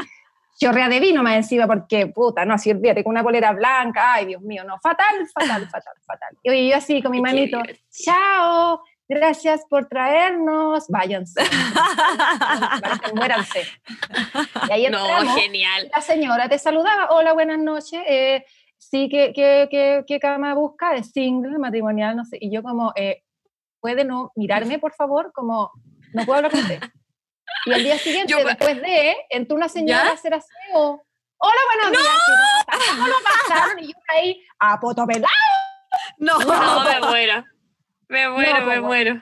chorrea 0.60 0.88
de 0.90 1.00
vino 1.00 1.22
más 1.24 1.36
encima, 1.36 1.68
porque, 1.68 2.08
puta, 2.08 2.46
no, 2.46 2.54
así 2.54 2.72
olvídate, 2.72 3.04
con 3.04 3.12
una 3.12 3.24
polera 3.24 3.52
blanca, 3.52 4.14
ay, 4.14 4.26
Dios 4.28 4.42
mío, 4.42 4.64
no, 4.64 4.80
fatal, 4.80 5.28
fatal, 5.34 5.68
fatal, 5.70 5.94
fatal. 6.06 6.38
Y 6.44 6.50
oye, 6.50 6.70
yo 6.70 6.78
así 6.78 7.02
con 7.02 7.12
mi 7.12 7.18
Qué 7.18 7.22
manito, 7.22 7.62
chao, 7.92 8.82
gracias 9.14 9.62
por 9.70 9.88
traernos, 9.88 10.88
váyanse, 10.90 11.42
váyanse, 12.82 13.14
muéranse. 13.16 13.68
Y 14.70 14.72
ahí 14.72 14.88
No, 14.90 15.00
entramos, 15.00 15.36
genial. 15.40 15.90
la 15.96 16.02
señora 16.02 16.50
te 16.50 16.58
saludaba, 16.60 17.08
hola, 17.12 17.34
buenas 17.34 17.60
noches, 17.60 18.02
eh, 18.08 18.46
sí, 18.78 19.10
¿qué, 19.10 19.32
qué, 19.34 19.68
qué, 19.72 20.04
qué 20.08 20.20
cama 20.20 20.54
busca? 20.54 20.96
¿Es 20.96 21.12
single, 21.12 21.58
matrimonial? 21.58 22.16
No 22.16 22.26
sé. 22.26 22.38
Y 22.42 22.52
yo 22.54 22.62
como, 22.64 22.92
eh, 22.96 23.24
¿puede 23.80 24.04
no 24.06 24.32
mirarme, 24.36 24.80
por 24.80 24.94
favor? 24.94 25.32
Como, 25.34 25.72
no 26.14 26.26
puedo 26.26 26.38
hablar 26.38 26.52
con 26.52 26.62
usted. 26.62 26.80
Y 27.66 27.74
al 27.74 27.84
día 27.84 27.98
siguiente, 27.98 28.32
Yo- 28.32 28.44
después 28.44 28.82
de, 28.82 29.16
entró 29.30 29.56
una 29.56 29.70
señora 29.70 30.04
¿Ya? 30.04 30.10
a 30.10 30.14
hacer 30.14 30.34
aseo. 30.34 31.06
Hola, 31.38 31.62
buenos 31.76 31.92
días. 32.02 32.88
¿cómo 32.92 33.08
lo 33.08 33.16
pasaron? 33.24 33.80
Y 33.80 33.88
yo 33.88 33.94
ahí, 34.16 34.42
a 34.60 34.80
poto 34.80 35.06
pelado. 35.06 35.34
no. 36.18 36.40
No, 36.40 36.84
me 36.86 37.00
muero. 37.02 37.44
Me 38.08 38.30
muero, 38.30 38.66
me 38.66 38.76
como- 38.76 38.88
muero. 38.88 39.22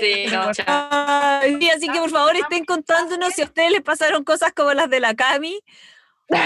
Sí, 0.00 0.24
no, 0.32 0.52
sí, 0.52 0.62
así 1.70 1.88
que 1.88 1.98
por 2.00 2.10
favor 2.10 2.34
estén 2.36 2.64
contándonos 2.64 3.32
si 3.34 3.42
a 3.42 3.44
ustedes 3.44 3.70
les 3.70 3.82
pasaron 3.82 4.24
cosas 4.24 4.52
como 4.52 4.74
las 4.74 4.90
de 4.90 4.98
la 4.98 5.14
Cami 5.14 5.60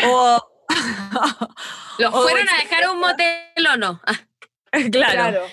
o 0.07 0.51
¿Los 1.99 2.12
fueron 2.12 2.49
a 2.49 2.57
dejar 2.62 2.85
a 2.85 2.93
un 2.93 3.01
motel 3.01 3.67
o 3.73 3.77
no? 3.79 4.01
Claro. 4.93 5.47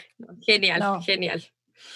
genial, 0.45 0.79
No. 0.79 1.01
genial. 1.01 1.43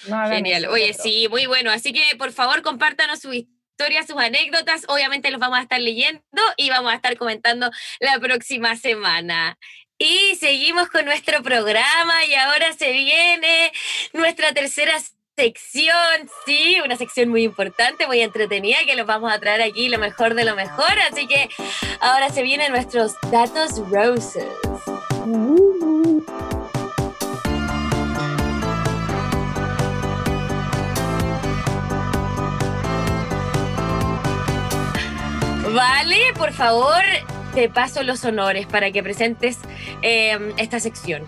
No 0.08 0.28
Genial. 0.30 0.64
eso, 0.66 0.72
Oye, 0.74 0.92
otro. 0.92 1.04
sí, 1.04 1.28
muy 1.30 1.46
bueno. 1.48 1.72
Así 1.72 1.92
que 1.92 2.16
por 2.18 2.32
favor 2.32 2.62
compártanos 2.62 3.20
su 3.20 3.34
historia, 3.34 4.04
sus 4.04 4.18
anécdotas. 4.18 4.86
Obviamente 4.88 5.32
los 5.32 5.40
vamos 5.40 5.58
a 5.60 5.62
estar 5.64 5.80
leyendo 5.82 6.22
y 6.58 6.70
vamos 6.70 6.92
a 6.92 6.96
estar 6.96 7.18
comentando 7.18 7.70
la 8.00 8.20
próxima 8.20 8.76
semana. 8.76 9.58
Y 9.98 10.36
seguimos 10.36 10.90
con 10.90 11.06
nuestro 11.06 11.42
programa 11.42 12.26
y 12.28 12.34
ahora 12.34 12.74
se 12.74 12.92
viene 12.92 13.72
nuestra 14.12 14.52
tercera 14.52 14.94
sección, 15.38 16.30
sí, 16.46 16.78
una 16.84 16.98
sección 16.98 17.30
muy 17.30 17.44
importante, 17.44 18.06
muy 18.06 18.20
entretenida, 18.22 18.78
que 18.86 18.96
los 18.96 19.08
vamos 19.08 19.32
a 19.32 19.40
traer 19.40 19.62
aquí 19.62 19.88
lo 19.88 19.98
mejor 19.98 20.34
de 20.34 20.44
lo 20.44 20.54
mejor. 20.56 20.92
Así 21.10 21.28
que 21.28 21.50
ahora 22.02 22.30
se 22.30 22.44
vienen 22.44 22.74
nuestros 22.74 23.14
datos 23.32 23.78
roses. 23.90 24.46
Vale, 35.74 36.34
por 36.38 36.52
favor, 36.52 37.04
te 37.56 37.70
paso 37.70 38.04
los 38.04 38.24
honores 38.26 38.68
para 38.68 38.92
que 38.92 39.02
presentes 39.02 39.60
eh, 40.02 40.54
esta 40.58 40.80
sección. 40.82 41.24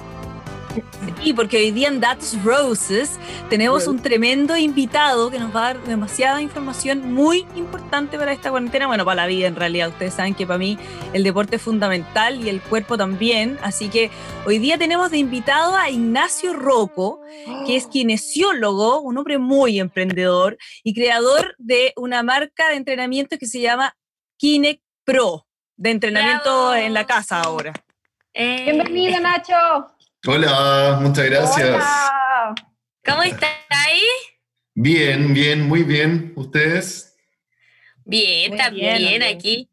Sí, 1.23 1.33
porque 1.33 1.57
hoy 1.57 1.71
día 1.71 1.87
en 1.87 2.01
Datos 2.01 2.37
Roses 2.43 3.17
tenemos 3.49 3.87
un 3.87 3.99
tremendo 3.99 4.55
invitado 4.57 5.31
que 5.31 5.39
nos 5.39 5.55
va 5.55 5.69
a 5.69 5.73
dar 5.73 5.83
demasiada 5.85 6.41
información 6.41 7.13
muy 7.13 7.47
importante 7.55 8.17
para 8.17 8.33
esta 8.33 8.51
cuarentena, 8.51 8.85
bueno, 8.85 9.05
para 9.05 9.15
la 9.15 9.27
vida 9.27 9.47
en 9.47 9.55
realidad. 9.55 9.89
Ustedes 9.89 10.13
saben 10.13 10.35
que 10.35 10.45
para 10.45 10.59
mí 10.59 10.77
el 11.13 11.23
deporte 11.23 11.55
es 11.55 11.61
fundamental 11.61 12.45
y 12.45 12.49
el 12.49 12.61
cuerpo 12.61 12.97
también. 12.97 13.57
Así 13.63 13.87
que 13.87 14.11
hoy 14.45 14.59
día 14.59 14.77
tenemos 14.77 15.09
de 15.09 15.17
invitado 15.17 15.75
a 15.75 15.89
Ignacio 15.89 16.53
Rocco, 16.53 17.21
que 17.65 17.77
es 17.77 17.87
kinesiólogo, 17.87 18.99
un 18.99 19.17
hombre 19.17 19.37
muy 19.37 19.79
emprendedor 19.79 20.57
y 20.83 20.93
creador 20.93 21.55
de 21.57 21.93
una 21.95 22.21
marca 22.21 22.69
de 22.69 22.75
entrenamiento 22.75 23.37
que 23.39 23.47
se 23.47 23.61
llama 23.61 23.95
Kinect 24.37 24.83
Pro, 25.05 25.46
de 25.77 25.91
entrenamiento 25.91 26.43
Bravo. 26.71 26.73
en 26.75 26.93
la 26.93 27.05
casa 27.05 27.41
ahora. 27.41 27.73
Eh, 28.33 28.63
Bienvenido, 28.71 29.19
Nacho. 29.19 29.55
Hola, 30.25 30.99
muchas 31.01 31.25
gracias. 31.25 31.69
Hola. 31.69 32.55
¿Cómo 33.05 33.23
estás 33.23 33.49
ahí? 33.69 34.01
Bien, 34.73 35.33
bien, 35.33 35.67
muy 35.67 35.83
bien. 35.83 36.33
¿Ustedes? 36.35 37.15
Bien, 38.03 38.51
Muy 38.51 38.57
también 38.59 38.97
bien, 38.97 39.23
aquí. 39.23 39.69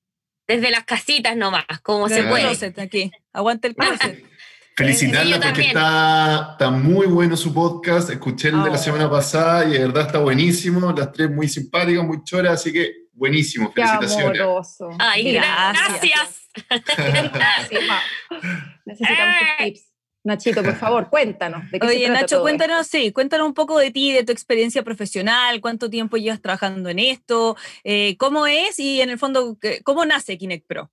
Desde 0.46 0.70
las 0.70 0.84
casitas 0.84 1.36
nomás, 1.36 1.64
como 1.82 2.09
se 2.09 2.22
puede. 2.24 2.42
closet 2.42 2.78
aquí. 2.78 3.11
Aguanta 3.32 3.66
el 3.68 3.74
closet. 3.74 4.24
Felicitarla 4.77 5.41
porque 5.41 5.61
está, 5.62 6.49
está 6.53 6.70
muy 6.70 7.07
bueno 7.07 7.37
su 7.37 7.55
podcast. 7.55 8.11
Escuché 8.11 8.49
el 8.49 8.62
de 8.64 8.70
la 8.70 8.77
Oh. 8.77 8.79
semana 8.83 9.09
pasada 9.11 9.64
y 9.66 9.72
de 9.72 9.79
verdad 9.81 10.07
está 10.07 10.18
buenísimo. 10.18 10.93
Las 10.93 11.12
tres 11.12 11.31
muy 11.31 11.49
simpáticas, 11.49 12.05
muy 12.05 12.22
choras, 12.25 12.55
así 12.55 12.72
que 12.72 12.93
buenísimo. 13.12 13.72
Qué 13.72 13.83
Felicitaciones. 13.87 14.41
amoroso. 14.41 14.89
Ay, 14.99 15.33
Gracias. 15.35 16.41
gracias. 16.68 17.11
Necesitamos 18.85 19.35
tus 19.39 19.49
Ay. 19.59 19.72
tips. 19.72 19.91
Nachito, 20.27 20.62
por 20.62 20.77
favor, 20.77 21.11
cuéntanos. 21.11 21.70
¿de 21.70 21.79
qué 21.79 21.87
se 21.87 21.93
Oye, 21.97 22.05
trata 22.07 22.20
Nacho, 22.22 22.37
todo 22.37 22.43
cuéntanos, 22.45 22.87
sí, 22.87 23.12
cuéntanos 23.12 23.47
un 23.47 23.53
poco 23.53 23.79
de 23.79 23.91
ti, 23.91 24.11
de 24.12 24.25
tu 24.25 24.33
experiencia 24.33 24.83
profesional, 24.83 25.61
cuánto 25.61 25.91
tiempo 25.91 26.16
llevas 26.16 26.41
trabajando 26.41 26.89
en 26.89 26.99
esto, 26.99 27.57
eh, 27.85 28.16
cómo 28.16 28.47
es 28.47 28.79
y 28.79 29.03
en 29.03 29.11
el 29.11 29.18
fondo, 29.18 29.59
¿qué- 29.61 29.83
¿cómo 29.85 30.07
nace 30.07 30.39
Kinect 30.39 30.66
Pro? 30.66 30.91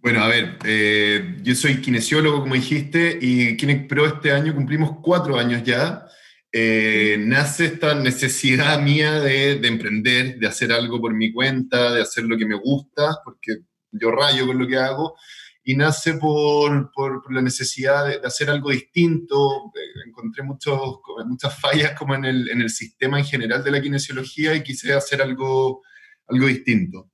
Bueno, 0.00 0.22
a 0.22 0.28
ver, 0.28 0.58
eh, 0.64 1.36
yo 1.42 1.54
soy 1.56 1.80
kinesiólogo, 1.80 2.40
como 2.42 2.54
dijiste, 2.54 3.18
y 3.20 3.56
Kinect 3.56 3.88
Pro 3.88 4.06
este 4.06 4.30
año 4.30 4.54
cumplimos 4.54 4.98
cuatro 5.02 5.36
años 5.36 5.64
ya. 5.64 6.06
Eh, 6.52 7.16
nace 7.18 7.66
esta 7.66 7.94
necesidad 7.96 8.80
mía 8.82 9.20
de, 9.20 9.56
de 9.56 9.68
emprender, 9.68 10.38
de 10.38 10.46
hacer 10.46 10.72
algo 10.72 11.00
por 11.00 11.14
mi 11.14 11.32
cuenta, 11.32 11.92
de 11.92 12.02
hacer 12.02 12.24
lo 12.24 12.38
que 12.38 12.46
me 12.46 12.54
gusta, 12.54 13.18
porque 13.24 13.58
yo 13.90 14.10
rayo 14.12 14.46
con 14.46 14.58
lo 14.58 14.66
que 14.68 14.76
hago. 14.76 15.16
y 15.64 15.76
nace 15.76 16.14
por, 16.14 16.90
por, 16.92 17.32
la 17.32 17.42
necesidad 17.42 18.06
de, 18.06 18.20
hacer 18.26 18.50
algo 18.50 18.70
distinto. 18.70 19.72
Eh, 19.74 20.08
encontré 20.08 20.42
muchos, 20.44 20.80
muchas 21.26 21.58
fallas 21.60 21.92
como 21.98 22.14
en 22.14 22.24
el, 22.24 22.48
en 22.50 22.62
el 22.62 22.70
sistema 22.70 23.18
en 23.18 23.26
general 23.26 23.64
de 23.64 23.72
la 23.72 23.82
kinesiología 23.82 24.54
y 24.54 24.62
quise 24.62 24.94
hacer 24.94 25.20
algo, 25.22 25.82
algo 26.28 26.46
distinto. 26.46 27.10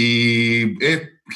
Y 0.00 0.76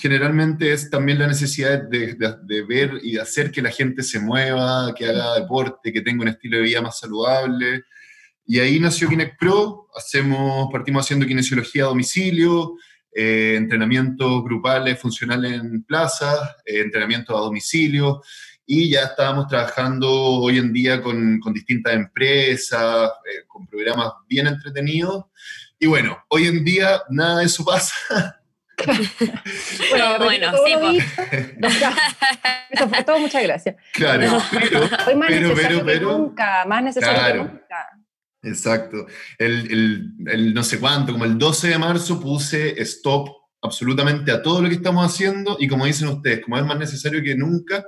generalmente 0.01 0.73
es 0.73 0.89
también 0.89 1.19
la 1.19 1.27
necesidad 1.27 1.83
de, 1.83 2.15
de, 2.15 2.63
ver 2.63 3.01
y 3.03 3.15
de 3.15 3.21
hacer 3.21 3.51
que 3.51 3.61
la 3.61 3.73
gente 3.73 4.05
se 4.05 4.21
mueva, 4.21 4.95
que 4.95 5.07
haga 5.07 5.35
deporte, 5.35 5.93
que 5.93 6.01
tenga 6.01 6.23
un 6.23 6.29
estilo 6.29 6.59
de 6.59 6.63
vida 6.63 6.81
más 6.81 7.01
saludable. 7.01 7.83
Y 8.47 8.61
ahí 8.61 8.79
nació 8.79 9.09
Kinect 9.09 9.37
Pro, 9.37 9.89
hacemos, 9.97 10.69
partimos 10.71 11.05
haciendo 11.05 11.27
kinesiología 11.27 11.83
a 11.83 11.89
domicilio, 11.89 12.77
eh, 13.13 13.55
entrenamientos 13.57 14.45
grupales 14.45 14.97
funcionales 14.97 15.55
en 15.55 15.83
plazas, 15.83 16.39
eh, 16.65 16.83
entrenamientos 16.83 17.37
a 17.37 17.41
domicilio, 17.41 18.23
y 18.65 18.91
ya 18.91 19.07
estábamos 19.07 19.49
trabajando 19.49 20.09
hoy 20.09 20.59
en 20.59 20.73
día 20.73 21.03
con, 21.03 21.41
con 21.41 21.53
distintas 21.53 21.95
empresas, 21.95 23.11
eh, 23.27 23.45
con 23.49 23.67
programas 23.67 24.13
bien 24.29 24.47
entretenidos. 24.47 25.25
Y 25.81 25.87
bueno, 25.87 26.17
hoy 26.29 26.47
en 26.47 26.65
día 26.65 27.03
nada 27.11 27.41
de 27.41 27.47
eso 27.47 27.65
pasa. 27.65 28.39
bueno, 29.91 30.19
bueno, 30.19 30.53
sí. 30.65 30.75
Pues. 31.61 31.83
Eso 32.71 32.89
fue 32.89 33.05
todo, 33.05 33.19
muchas 33.19 33.43
gracias. 33.43 33.77
Claro, 33.93 34.43
pero, 34.51 34.81
Hoy 35.07 35.15
más 35.17 35.29
pero, 35.29 35.49
necesario 35.49 35.85
pero, 35.85 36.09
que 36.09 36.15
nunca, 36.17 36.65
más 36.67 36.83
necesario 36.83 37.33
que 37.33 37.39
nunca. 37.39 37.89
Exacto. 38.43 39.07
El, 39.39 39.71
el, 39.71 40.15
el, 40.27 40.55
no 40.55 40.65
sé 40.65 40.79
cuánto, 40.79 41.13
como 41.13 41.25
el 41.25 41.39
12 41.39 41.69
de 41.69 41.79
marzo 41.79 42.21
puse 42.21 42.81
stop 42.83 43.29
absolutamente 43.63 44.33
a 44.33 44.43
todo 44.43 44.61
lo 44.61 44.69
que 44.69 44.75
estamos 44.75 45.07
haciendo 45.07 45.57
y 45.59 45.69
como 45.69 45.87
dicen 45.87 46.09
ustedes, 46.09 46.41
como 46.41 46.59
es 46.59 46.65
más 46.65 46.79
necesario 46.79 47.23
que 47.23 47.37
nunca, 47.37 47.85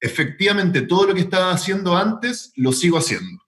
efectivamente 0.00 0.82
todo 0.82 1.06
lo 1.06 1.14
que 1.14 1.20
estaba 1.20 1.52
haciendo 1.52 1.96
antes 1.96 2.52
lo 2.56 2.72
sigo 2.72 2.98
haciendo. 2.98 3.43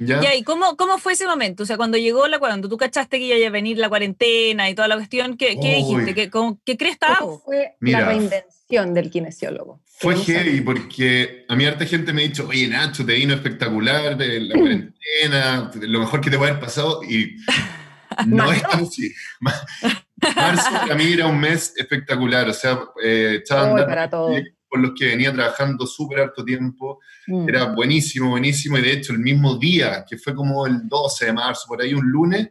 ¿Ya? 0.00 0.34
¿y 0.34 0.42
cómo, 0.44 0.76
cómo 0.76 0.96
fue 0.96 1.12
ese 1.12 1.26
momento? 1.26 1.64
O 1.64 1.66
sea, 1.66 1.76
cuando 1.76 1.98
llegó 1.98 2.26
la 2.26 2.38
cuando 2.38 2.70
tú 2.70 2.78
cachaste 2.78 3.18
que 3.18 3.36
iba 3.36 3.46
a 3.46 3.50
venir 3.50 3.76
la 3.76 3.90
cuarentena 3.90 4.70
y 4.70 4.74
toda 4.74 4.88
la 4.88 4.96
cuestión, 4.96 5.36
¿qué, 5.36 5.58
¿qué 5.60 5.76
dijiste? 5.76 6.14
¿Qué, 6.14 6.30
¿Qué, 6.64 6.76
crees 6.78 6.96
que 6.96 7.06
fue 7.44 7.76
la 7.80 8.06
reinvención 8.06 8.94
del 8.94 9.10
kinesiólogo? 9.10 9.82
Fue 9.84 10.16
heavy 10.16 10.62
porque 10.62 11.44
a 11.48 11.54
mí 11.54 11.66
harta 11.66 11.84
gente 11.84 12.14
me 12.14 12.22
ha 12.22 12.28
dicho, 12.28 12.48
oye 12.48 12.66
Nacho, 12.66 13.04
te 13.04 13.12
vino 13.12 13.34
espectacular 13.34 14.16
de 14.16 14.40
la 14.40 14.58
cuarentena, 14.58 15.70
lo 15.74 16.00
mejor 16.00 16.22
que 16.22 16.30
te 16.30 16.38
puede 16.38 16.52
haber 16.52 16.62
pasado 16.62 17.02
y 17.04 17.36
no 18.26 18.50
es 18.50 18.64
así. 18.64 19.12
Marzo 19.38 20.70
para 20.70 20.94
mí 20.94 21.12
era 21.12 21.26
un 21.26 21.38
mes 21.38 21.74
espectacular, 21.76 22.48
o 22.48 22.54
sea, 22.54 22.80
eh, 23.04 23.42
para 23.48 24.08
todos 24.08 24.40
con 24.70 24.82
los 24.82 24.92
que 24.96 25.06
venía 25.06 25.32
trabajando 25.32 25.86
súper 25.86 26.20
harto 26.20 26.44
tiempo. 26.44 27.00
Mm. 27.26 27.48
Era 27.48 27.64
buenísimo, 27.74 28.30
buenísimo. 28.30 28.78
Y 28.78 28.82
de 28.82 28.92
hecho, 28.92 29.12
el 29.12 29.18
mismo 29.18 29.56
día, 29.56 30.04
que 30.08 30.16
fue 30.16 30.34
como 30.34 30.66
el 30.66 30.88
12 30.88 31.26
de 31.26 31.32
marzo, 31.32 31.66
por 31.66 31.82
ahí 31.82 31.92
un 31.92 32.08
lunes, 32.08 32.50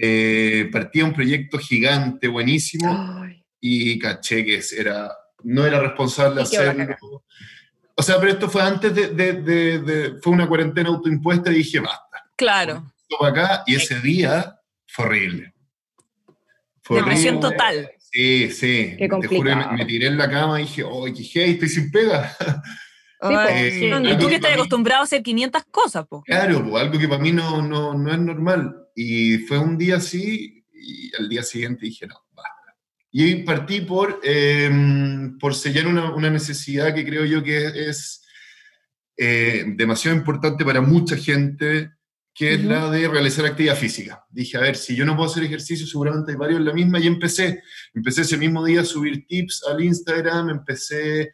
eh, 0.00 0.68
partía 0.72 1.04
un 1.04 1.12
proyecto 1.12 1.58
gigante, 1.58 2.28
buenísimo. 2.28 3.26
Y 3.60 3.98
caché 3.98 4.44
que 4.44 4.60
era, 4.76 5.10
no 5.42 5.66
era 5.66 5.80
responsable 5.80 6.42
hacerlo. 6.42 6.96
O 7.96 8.02
sea, 8.02 8.18
pero 8.18 8.32
esto 8.32 8.48
fue 8.50 8.62
antes 8.62 8.94
de, 8.94 9.08
de, 9.08 9.78
de, 9.78 10.14
fue 10.20 10.32
una 10.32 10.48
cuarentena 10.48 10.88
autoimpuesta 10.88 11.52
y 11.52 11.56
dije, 11.56 11.80
basta. 11.80 12.30
Claro. 12.36 12.92
acá 13.20 13.62
y 13.66 13.76
ese 13.76 14.00
día 14.00 14.58
fue 14.86 15.04
horrible. 15.06 15.54
Fue 16.82 16.98
Depresión 16.98 17.38
total. 17.38 17.90
Sí, 18.14 18.48
sí. 18.52 18.94
Qué 18.96 19.08
Te 19.08 19.26
juro, 19.26 19.56
me, 19.72 19.84
tiré 19.84 20.06
en 20.06 20.16
la 20.16 20.30
cama 20.30 20.60
y 20.60 20.64
dije, 20.64 20.84
¡ay, 20.84 21.12
qué 21.12 21.22
hey, 21.32 21.50
estoy 21.54 21.68
sin 21.68 21.90
pega! 21.90 22.34
Sí, 23.26 23.86
y 23.86 24.18
tú 24.18 24.28
que 24.28 24.34
estás 24.34 24.52
acostumbrado 24.52 25.00
a 25.00 25.04
hacer 25.04 25.22
500 25.22 25.64
cosas, 25.70 26.06
po. 26.06 26.22
Claro, 26.24 26.76
algo 26.76 26.98
que 26.98 27.08
para 27.08 27.22
mí 27.22 27.32
no, 27.32 27.62
no, 27.62 27.94
no 27.94 28.12
es 28.12 28.18
normal. 28.18 28.76
Y 28.94 29.38
fue 29.38 29.58
un 29.58 29.78
día 29.78 29.96
así 29.96 30.62
y 30.70 31.10
al 31.18 31.30
día 31.30 31.42
siguiente 31.42 31.86
dije, 31.86 32.06
no, 32.06 32.16
basta. 32.32 32.76
Y 33.10 33.36
partí 33.36 33.80
por, 33.80 34.20
em, 34.22 35.38
por 35.38 35.54
sellar 35.54 35.86
una, 35.86 36.14
una, 36.14 36.28
necesidad 36.28 36.94
que 36.94 37.06
creo 37.06 37.24
yo 37.24 37.42
que 37.42 37.88
es 37.88 38.26
eh, 39.16 39.64
demasiado 39.68 40.14
importante 40.14 40.62
para 40.62 40.82
mucha 40.82 41.16
gente 41.16 41.92
que 42.34 42.54
es 42.54 42.64
la 42.64 42.90
de 42.90 43.06
realizar 43.06 43.46
actividad 43.46 43.76
física. 43.76 44.24
Dije, 44.28 44.56
a 44.56 44.60
ver, 44.60 44.74
si 44.76 44.96
yo 44.96 45.06
no 45.06 45.14
puedo 45.14 45.30
hacer 45.30 45.44
ejercicio, 45.44 45.86
seguramente 45.86 46.32
hay 46.32 46.36
varios 46.36 46.58
en 46.58 46.66
la 46.66 46.72
misma, 46.72 46.98
y 46.98 47.06
empecé. 47.06 47.62
Empecé 47.94 48.22
ese 48.22 48.36
mismo 48.36 48.64
día 48.64 48.80
a 48.80 48.84
subir 48.84 49.24
tips 49.28 49.62
al 49.70 49.82
Instagram, 49.84 50.50
empecé 50.50 51.32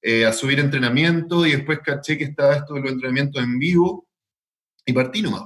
eh, 0.00 0.24
a 0.24 0.32
subir 0.32 0.58
entrenamiento, 0.58 1.44
y 1.44 1.52
después 1.52 1.80
caché 1.84 2.16
que 2.16 2.24
estaba 2.24 2.56
esto 2.56 2.74
de 2.74 2.80
los 2.80 2.92
entrenamientos 2.92 3.42
en 3.42 3.58
vivo, 3.58 4.08
y 4.86 4.94
partí 4.94 5.20
nomás. 5.20 5.42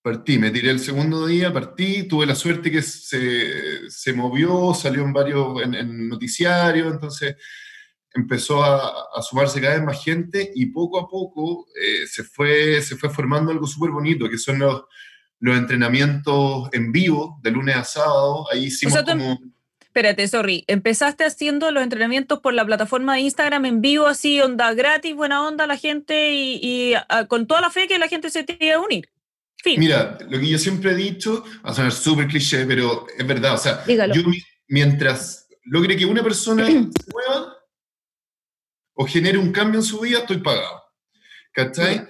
Partí, 0.00 0.38
me 0.38 0.50
tiré 0.50 0.70
el 0.70 0.80
segundo 0.80 1.26
día, 1.26 1.52
partí, 1.52 2.04
tuve 2.04 2.24
la 2.24 2.34
suerte 2.34 2.70
que 2.70 2.80
se, 2.80 3.90
se 3.90 4.12
movió, 4.14 4.72
salió 4.72 5.02
en 5.02 5.12
varios, 5.12 5.62
en, 5.62 5.74
en 5.74 6.08
noticiarios, 6.08 6.90
entonces 6.90 7.36
empezó 8.14 8.62
a, 8.64 9.22
sumarse 9.22 9.60
cada 9.60 9.74
vez 9.74 9.84
más 9.84 10.02
gente 10.02 10.50
y 10.54 10.66
poco 10.66 10.98
a 10.98 11.08
poco 11.08 11.66
eh, 11.74 12.06
se, 12.06 12.24
fue, 12.24 12.82
se 12.82 12.96
fue 12.96 13.10
formando 13.10 13.50
algo 13.50 13.66
súper 13.66 13.90
bonito, 13.90 14.28
que 14.28 14.38
son 14.38 14.58
los, 14.58 14.82
los 15.38 15.56
entrenamientos 15.56 16.68
en 16.72 16.92
vivo, 16.92 17.38
de 17.42 17.50
lunes 17.50 17.76
a 17.76 17.84
sábado. 17.84 18.46
Ahí 18.52 18.66
hicimos 18.66 18.96
em 18.98 19.04
como... 19.04 19.38
Espérate, 19.80 20.28
sorry. 20.28 20.64
Empezaste 20.68 21.24
haciendo 21.24 21.72
los 21.72 21.82
entrenamientos 21.82 22.38
por 22.38 22.54
la 22.54 22.64
plataforma 22.64 23.14
de 23.14 23.22
Instagram 23.22 23.64
en 23.64 23.80
vivo, 23.80 24.06
así, 24.06 24.40
onda 24.40 24.72
gratis, 24.72 25.16
buena 25.16 25.44
onda 25.44 25.66
la 25.66 25.76
gente 25.76 26.30
y, 26.32 26.94
con 27.26 27.48
toda 27.48 27.60
la 27.60 27.70
fe 27.70 27.88
que 27.88 27.98
la 27.98 28.06
gente 28.06 28.30
se 28.30 28.44
te 28.44 28.56
iba 28.60 28.76
a 28.76 28.80
unir. 28.80 29.08
Mira, 29.64 30.16
lo 30.28 30.38
que 30.38 30.48
yo 30.48 30.58
siempre 30.58 30.92
he 30.92 30.94
dicho, 30.94 31.44
va 31.64 31.70
a 31.70 31.74
sonar 31.74 31.92
súper 31.92 32.28
cliché, 32.28 32.64
pero 32.66 33.06
es 33.18 33.26
verdad. 33.26 33.54
O 33.54 33.58
sea, 33.58 33.84
yo 33.86 34.22
mientras 34.68 35.48
logre 35.64 35.96
que 35.96 36.06
una 36.06 36.22
persona 36.22 36.66
se 36.66 36.72
mueva, 36.72 37.56
o 39.00 39.06
genere 39.06 39.38
un 39.38 39.50
cambio 39.50 39.80
en 39.80 39.86
su 39.86 39.98
vida, 40.00 40.18
estoy 40.18 40.38
pagado. 40.38 40.82
¿Cachai? 41.54 42.06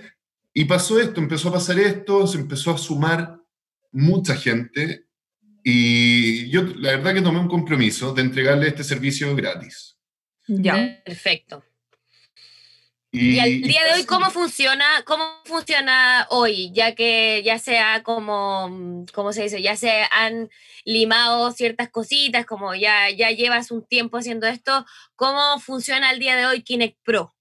Y 0.52 0.64
pasó 0.64 0.98
esto, 0.98 1.20
empezó 1.20 1.48
a 1.48 1.52
pasar 1.52 1.78
esto, 1.78 2.26
se 2.26 2.36
empezó 2.36 2.72
a 2.72 2.78
sumar 2.78 3.36
mucha 3.92 4.34
gente 4.34 5.06
y 5.62 6.50
yo 6.50 6.62
la 6.64 6.96
verdad 6.96 7.14
que 7.14 7.22
tomé 7.22 7.38
un 7.38 7.46
compromiso 7.46 8.12
de 8.12 8.22
entregarle 8.22 8.66
este 8.66 8.82
servicio 8.82 9.36
gratis. 9.36 9.96
Ya. 10.48 11.00
Perfecto. 11.04 11.62
Y, 13.12 13.40
al 13.40 13.60
día 13.62 13.80
de 13.86 13.94
hoy, 13.94 14.04
¿cómo 14.04 14.30
funciona, 14.30 14.84
cómo 15.04 15.24
funciona 15.44 16.28
hoy? 16.30 16.70
Ya 16.72 16.94
que 16.94 17.42
ya 17.44 17.58
sea 17.58 18.04
como, 18.04 19.04
¿cómo 19.12 19.32
se 19.32 19.42
dice? 19.42 19.60
Ya 19.60 19.74
se 19.74 19.90
han 20.12 20.48
limado 20.84 21.50
ciertas 21.50 21.90
cositas, 21.90 22.46
como 22.46 22.74
ya, 22.74 23.10
ya 23.10 23.32
llevas 23.32 23.72
un 23.72 23.84
tiempo 23.84 24.18
haciendo 24.18 24.46
esto, 24.46 24.86
¿cómo 25.16 25.58
funciona 25.58 26.08
al 26.10 26.20
día 26.20 26.36
de 26.36 26.46
hoy 26.46 26.62
Kinect 26.62 26.98
Pro? 27.02 27.34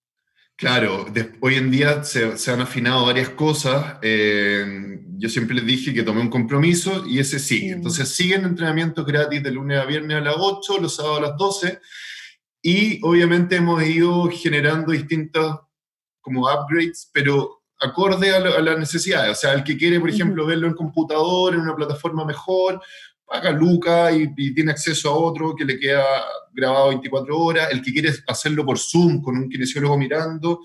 Claro, 0.56 1.06
hoy 1.40 1.56
en 1.56 1.70
día 1.70 2.04
se, 2.04 2.36
se, 2.38 2.52
han 2.52 2.62
afinado 2.62 3.06
varias 3.06 3.30
cosas. 3.30 3.98
Eh, 4.02 5.00
yo 5.18 5.30
siempre 5.30 5.56
les 5.56 5.66
dije 5.66 5.94
que 5.94 6.04
tomé 6.04 6.20
un 6.20 6.30
compromiso 6.30 7.06
y 7.08 7.20
ese 7.20 7.40
sigue. 7.40 7.72
Entonces 7.72 8.10
siguen 8.10 8.44
entrenamientos 8.44 9.06
gratis 9.06 9.42
de 9.44 9.52
lunes 9.52 9.80
a 9.80 9.86
viernes 9.86 10.18
a 10.18 10.22
las 10.22 10.36
8, 10.38 10.80
los 10.80 10.96
sábados 10.96 11.20
a 11.20 11.22
las 11.28 11.38
12 11.38 11.80
y 12.62 13.00
obviamente 13.04 13.58
hemos 13.58 13.84
ido 13.84 14.30
generando 14.30 14.92
distintos 14.92 15.60
como 16.22 16.42
upgrades, 16.42 17.10
pero 17.14 17.60
acorde 17.80 18.32
a, 18.36 18.40
las 18.40 18.78
necesidades. 18.78 19.38
O 19.38 19.40
sea, 19.40 19.54
el 19.54 19.64
que 19.64 19.78
quiere, 19.78 20.00
por 20.00 20.10
ejemplo, 20.10 20.46
verlo 20.46 20.68
en 20.68 20.74
computador, 20.74 21.54
en 21.54 21.62
una 21.62 21.76
plataforma 21.76 22.26
mejor, 22.26 22.82
paga 23.26 23.52
Luca 23.52 24.12
y, 24.12 24.34
tiene 24.54 24.72
acceso 24.72 25.10
a 25.10 25.16
otro 25.16 25.56
que 25.56 25.66
le 25.66 25.80
queda 25.80 26.04
grabado 26.52 26.90
24 26.90 27.38
horas. 27.38 27.72
El 27.72 27.82
que 27.82 27.94
quiere 27.94 28.14
hacerlo 28.28 28.66
por 28.66 28.78
Zoom 28.78 29.22
con 29.22 29.38
un 29.38 29.50
kinesiólogo 29.50 29.98
mirando, 29.98 30.60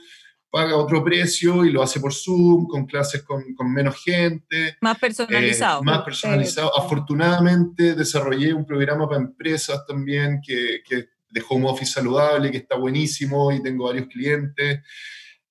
paga 0.51 0.77
otro 0.77 1.05
precio 1.05 1.65
y 1.65 1.71
lo 1.71 1.83
hace 1.83 2.01
por 2.01 2.13
Zoom, 2.13 2.67
con 2.67 2.87
clases 2.87 3.23
con, 3.23 3.55
con 3.55 3.73
menos 3.73 4.03
gente. 4.03 4.77
Más 4.81 4.99
personalizado. 4.99 5.83
Eh, 5.83 5.85
más 5.85 6.03
personalizado. 6.03 6.77
Afortunadamente 6.77 7.95
desarrollé 7.95 8.53
un 8.53 8.67
programa 8.67 9.09
para 9.09 9.21
empresas 9.21 9.85
también 9.87 10.41
que, 10.45 10.81
que 10.89 11.14
de 11.35 11.43
home 11.49 11.69
office 11.69 11.93
saludable, 11.93 12.51
que 12.51 12.59
está 12.59 12.77
buenísimo 12.77 13.51
y 13.53 13.63
tengo 13.63 13.87
varios 13.87 14.07
clientes. 14.07 14.81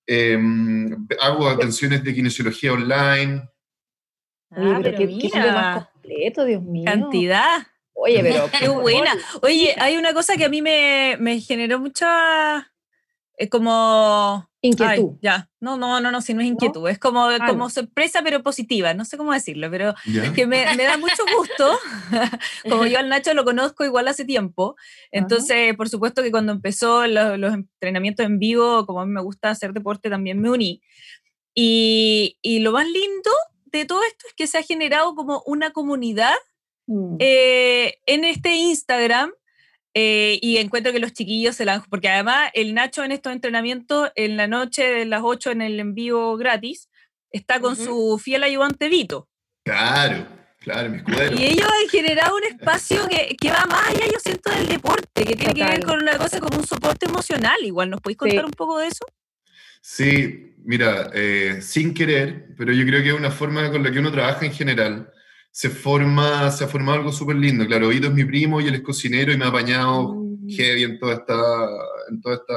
Em, 0.07 1.07
hago 1.19 1.47
atenciones 1.47 2.03
de 2.03 2.13
kinesiología 2.13 2.73
online. 2.73 3.43
Ah, 4.51 4.79
pero 4.81 4.97
qué, 4.97 5.07
qué 5.07 5.39
más 5.39 5.87
completo, 5.89 6.45
Dios 6.45 6.63
mío. 6.63 6.85
Cantidad. 6.85 7.67
Oye, 7.93 8.21
pero. 8.21 8.49
Qué 8.59 8.67
buena. 8.69 9.11
Oye, 9.41 9.75
hay 9.77 9.97
una 9.97 10.13
cosa 10.13 10.37
que 10.37 10.45
a 10.45 10.49
mí 10.49 10.61
me, 10.61 11.17
me 11.19 11.39
generó 11.41 11.79
mucha 11.79 12.72
Es 13.37 13.49
como... 13.49 14.47
Inquietud. 14.65 15.17
ya, 15.21 15.49
no, 15.59 15.75
no, 15.75 15.99
no, 15.99 16.09
no, 16.09 16.21
si 16.21 16.33
no 16.33 16.39
es 16.39 16.47
inquietud, 16.47 16.87
es 16.87 16.97
como, 16.97 17.25
Ah, 17.25 17.37
como 17.47 17.65
no. 17.65 17.69
sorpresa 17.69 18.21
pero 18.23 18.41
positiva, 18.43 18.93
no 18.93 19.03
sé 19.03 19.17
cómo 19.17 19.33
decirlo, 19.33 19.69
pero 19.69 19.93
¿Ya? 20.05 20.31
que 20.31 20.47
me, 20.47 20.65
me 20.77 20.83
da 20.83 20.95
mucho 20.97 21.23
gusto, 21.37 21.77
como 22.69 22.85
yo 22.85 22.97
al 22.99 23.09
Nacho 23.09 23.33
lo 23.33 23.43
conozco 23.43 23.83
igual 23.83 24.07
hace 24.07 24.23
tiempo, 24.23 24.77
entonces 25.11 25.75
por 25.75 25.89
supuesto 25.89 26.23
que 26.23 26.31
cuando 26.31 26.53
empezó 26.53 27.05
lo- 27.07 27.35
los 27.35 27.53
entrenamientos 27.53 28.25
en 28.25 28.39
vivo, 28.39 28.85
como 28.85 29.01
a 29.01 29.05
mí 29.05 29.11
me 29.11 29.21
gusta 29.21 29.49
hacer 29.49 29.73
deporte, 29.73 30.09
también 30.09 30.39
me 30.39 30.49
uní. 30.49 30.81
Y, 31.53 32.37
y 32.41 32.59
lo 32.59 32.71
más 32.71 32.87
lindo 32.87 33.31
de 33.65 33.83
todo 33.85 34.01
esto 34.03 34.27
es 34.27 34.33
que 34.33 34.47
se 34.47 34.57
ha 34.59 34.63
generado 34.63 35.13
como 35.15 35.43
una 35.45 35.71
comunidad 35.71 36.35
Mm. 36.85 37.15
eh, 37.19 37.95
en 38.07 38.25
este 38.25 38.55
Instagram 38.55 39.31
eh, 39.93 40.39
y 40.41 40.57
encuentro 40.57 40.91
que 40.91 40.99
los 40.99 41.13
chiquillos 41.13 41.55
se 41.55 41.65
la 41.65 41.75
han- 41.75 41.83
porque 41.89 42.09
además 42.09 42.49
el 42.53 42.73
Nacho 42.73 43.03
en 43.03 43.11
estos 43.11 43.31
entrenamientos 43.33 44.11
en 44.15 44.37
la 44.37 44.47
noche 44.47 44.83
de 44.83 45.05
las 45.05 45.21
8 45.23 45.51
en 45.51 45.61
el 45.61 45.79
en 45.79 45.93
vivo 45.93 46.35
gratis 46.37 46.89
está 47.31 47.59
con 47.59 47.75
su 47.75 48.19
fiel 48.23 48.43
ayudante 48.43 48.89
Vito 48.89 49.27
Claro, 49.63 50.25
claro, 50.59 50.89
mi 50.89 50.97
escudero. 50.97 51.37
y 51.37 51.43
ellos 51.45 51.67
han 51.67 51.89
generado 51.89 52.35
un 52.35 52.43
espacio 52.43 53.07
que, 53.07 53.35
que 53.39 53.49
va 53.49 53.65
más 53.65 53.87
allá 53.89 54.05
yo 54.11 54.19
siento 54.19 54.49
del 54.51 54.67
deporte 54.67 55.23
que 55.25 55.35
tiene 55.35 55.53
que 55.53 55.63
ver 55.63 55.83
con 55.85 56.01
una 56.01 56.17
cosa 56.17 56.39
como 56.39 56.57
un 56.57 56.65
soporte 56.67 57.05
emocional 57.05 57.57
igual 57.63 57.89
nos 57.89 58.01
podéis 58.01 58.17
contar 58.17 58.39
Sí. 58.39 58.45
un 58.45 58.51
poco 58.51 58.79
de 58.79 58.87
eso 58.87 59.05
Sí, 59.81 60.55
mira, 60.63 61.09
eh, 61.13 61.59
sin 61.61 61.93
querer, 61.93 62.47
pero 62.57 62.71
yo 62.71 62.85
creo 62.85 63.01
que 63.03 63.09
es 63.09 63.13
una 63.13 63.31
forma 63.31 63.69
con 63.69 63.83
la 63.83 63.91
que 63.91 63.99
uno 63.99 64.11
trabaja 64.13 64.45
en 64.45 64.53
general. 64.53 65.11
Se 65.55 65.69
forma, 65.69 66.49
se 66.49 66.63
ha 66.63 66.67
formado 66.67 66.97
algo 66.97 67.11
súper 67.11 67.35
lindo. 67.35 67.65
Claro, 67.67 67.89
Vito 67.89 68.07
es 68.07 68.13
mi 68.13 68.25
primo 68.25 68.59
y 68.59 68.67
él 68.67 68.73
es 68.75 68.81
cocinero 68.81 69.31
y 69.31 69.37
me 69.37 69.45
ha 69.45 69.49
apañado 69.49 70.15
Mm. 70.15 70.49
heavy 70.49 70.83
en 70.83 70.99
toda 70.99 71.13
esta, 71.13 71.35
en 72.09 72.21
toda 72.21 72.35
esta 72.35 72.53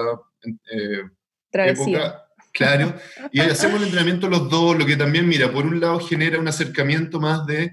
eh, 0.72 1.02
Travesía. 1.50 1.98
época. 1.98 2.22
Claro, 2.52 2.94
y 3.32 3.40
hacemos 3.40 3.76
el 3.80 3.84
entrenamiento 3.88 4.28
los 4.30 4.48
dos, 4.48 4.78
lo 4.78 4.86
que 4.86 4.96
también, 4.96 5.28
mira, 5.28 5.52
por 5.52 5.66
un 5.66 5.78
lado 5.78 6.00
genera 6.00 6.40
un 6.40 6.48
acercamiento 6.48 7.20
más 7.20 7.46
de 7.46 7.70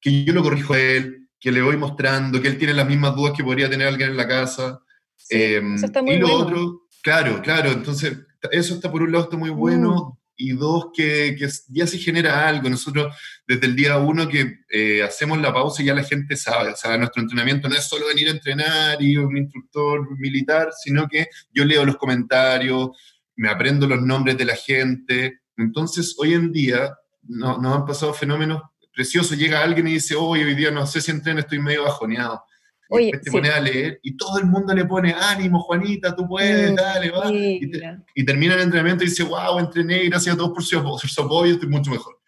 que 0.00 0.24
yo 0.24 0.32
lo 0.32 0.42
corrijo 0.44 0.74
a 0.74 0.78
él, 0.78 1.28
que 1.40 1.50
le 1.50 1.60
voy 1.60 1.76
mostrando, 1.76 2.40
que 2.40 2.46
él 2.48 2.56
tiene 2.56 2.72
las 2.72 2.86
mismas 2.86 3.16
dudas 3.16 3.34
que 3.36 3.42
podría 3.44 3.68
tener 3.68 3.88
alguien 3.88 4.10
en 4.10 4.16
la 4.16 4.28
casa. 4.28 4.80
Sí, 5.16 5.36
Em, 5.54 5.74
eso 5.74 5.86
está 5.86 6.02
muy 6.02 6.14
y 6.14 6.18
lo 6.20 6.28
bueno. 6.28 6.44
otro, 6.44 6.80
claro, 7.02 7.42
claro, 7.42 7.72
entonces 7.72 8.16
eso 8.52 8.74
está 8.74 8.90
por 8.92 9.02
un 9.02 9.10
lado 9.12 9.24
está 9.24 9.36
muy 9.36 9.50
bueno 9.50 10.18
y 10.42 10.50
dos 10.52 10.86
que, 10.92 11.36
ya 11.68 11.86
se 11.86 11.98
genera 11.98 12.48
algo. 12.48 12.68
Nosotros 12.68 13.14
desde 13.46 13.66
el 13.66 13.76
día 13.76 13.98
uno 13.98 14.28
que 14.28 14.56
eh, 14.70 15.02
hacemos 15.02 15.38
la 15.38 15.52
pausa 15.52 15.82
y 15.82 15.86
ya 15.86 15.94
la 15.94 16.02
gente 16.02 16.36
sabe, 16.36 16.70
o 16.72 16.76
sea, 16.76 16.98
nuestro 16.98 17.22
entrenamiento 17.22 17.68
no 17.68 17.76
es 17.76 17.84
solo 17.88 18.06
venir 18.08 18.26
a 18.28 18.32
entrenar 18.32 19.00
y 19.00 19.16
un 19.16 19.36
instructor 19.36 20.04
militar, 20.18 20.70
sino 20.82 21.06
que 21.08 21.28
yo 21.52 21.64
leo 21.64 21.84
los 21.84 21.96
comentarios, 21.96 22.90
me 23.36 23.48
aprendo 23.48 23.86
los 23.86 24.02
nombres 24.02 24.36
de 24.36 24.44
la 24.44 24.56
gente. 24.56 25.40
Entonces 25.56 26.14
hoy 26.18 26.34
en 26.34 26.50
día 26.50 26.92
no- 27.22 27.58
nos 27.58 27.76
han 27.76 27.86
pasado 27.86 28.12
fenómenos 28.12 28.62
preciosos. 28.92 29.38
Llega 29.38 29.62
alguien 29.62 29.86
y 29.86 29.92
dice, 29.94 30.16
hoy 30.16 30.42
hoy 30.42 30.54
día 30.54 30.70
no 30.72 30.86
sé 30.86 31.00
si 31.00 31.12
entreno, 31.12 31.40
estoy 31.40 31.60
medio 31.60 31.84
bajoneado. 31.84 32.42
Y 32.90 32.94
Oye, 32.94 33.04
después 33.06 33.22
te 33.22 33.30
sí. 33.30 33.36
pones 33.36 33.52
a 33.52 33.60
leer 33.60 34.00
y 34.02 34.16
todo 34.16 34.38
el 34.38 34.44
mundo 34.46 34.74
le 34.74 34.84
pone 34.84 35.14
ánimo, 35.18 35.60
Juanita, 35.60 36.14
tú 36.14 36.28
puedes, 36.28 36.72
Mm, 36.72 36.74
dale, 36.74 37.10
va. 37.10 37.32
Y, 37.32 37.70
te- 37.70 37.98
y 38.14 38.24
termina 38.24 38.54
el 38.54 38.60
entrenamiento 38.62 39.04
y 39.04 39.08
dice, 39.08 39.22
wow, 39.24 39.58
entrené, 39.58 40.04
gracias 40.08 40.34
a 40.34 40.38
todos 40.38 40.50
por 40.50 40.62
su, 40.62 40.82
por 40.82 40.98
su 41.00 41.22
apoyo, 41.22 41.54
estoy 41.54 41.68
mucho 41.70 41.90
mejor. 41.90 42.18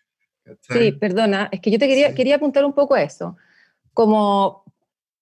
¿Cachai? 0.43 0.79
Sí, 0.87 0.93
perdona, 0.93 1.49
es 1.53 1.61
que 1.61 1.71
yo 1.71 1.79
te 1.79 1.87
quería, 1.89 2.09
Sí. 2.11 2.15
quería 2.15 2.37
apuntar 2.37 2.65
un 2.65 2.73
poco 2.73 2.95
a 2.95 3.03
eso. 3.03 3.37
Como, 3.93 4.65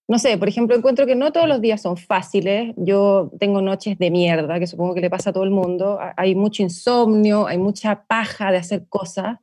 no 0.09 0.19
sé, 0.19 0.37
por 0.39 0.49
ejemplo, 0.49 0.77
encuentro 0.77 1.07
que 1.07 1.15
no 1.15 1.33
todos 1.33 1.49
los 1.49 1.61
días 1.61 1.81
son 1.83 1.97
fáciles. 1.97 2.75
Yo 2.77 3.31
tengo 3.41 3.61
noches 3.63 3.99
de 3.99 4.11
mierda, 4.11 4.59
que 4.59 4.67
supongo 4.67 4.95
que 4.95 5.01
le 5.01 5.11
pasa 5.11 5.31
a 5.31 5.33
todo 5.33 5.45
el 5.45 5.51
mundo. 5.51 5.99
Ha- 6.01 6.15
Hay 6.17 6.35
mucho 6.35 6.63
insomnio, 6.63 7.47
hay 7.47 7.59
mucha 7.59 8.05
paja 8.05 8.51
de 8.51 8.59
hacer 8.59 8.87
cosas. 8.89 9.39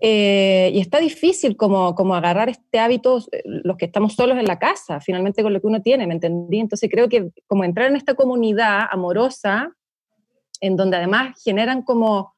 Eh, 0.00 0.70
y 0.74 0.80
está 0.80 1.00
difícil 1.00 1.56
como, 1.56 1.94
como 1.94 2.14
agarrar 2.14 2.48
este 2.48 2.78
hábito, 2.78 3.18
eh, 3.32 3.42
los 3.44 3.76
que 3.76 3.86
estamos 3.86 4.14
solos 4.14 4.38
en 4.38 4.46
la 4.46 4.58
casa, 4.58 5.00
finalmente 5.00 5.42
con 5.42 5.52
lo 5.52 5.60
que 5.60 5.66
uno 5.66 5.82
tiene, 5.82 6.06
¿me 6.06 6.14
entendí? 6.14 6.60
Entonces 6.60 6.88
creo 6.90 7.08
que 7.08 7.30
como 7.48 7.64
entrar 7.64 7.88
en 7.88 7.96
esta 7.96 8.14
comunidad 8.14 8.82
amorosa, 8.90 9.72
en 10.60 10.76
donde 10.76 10.96
además 10.98 11.40
generan 11.44 11.82
como, 11.82 12.34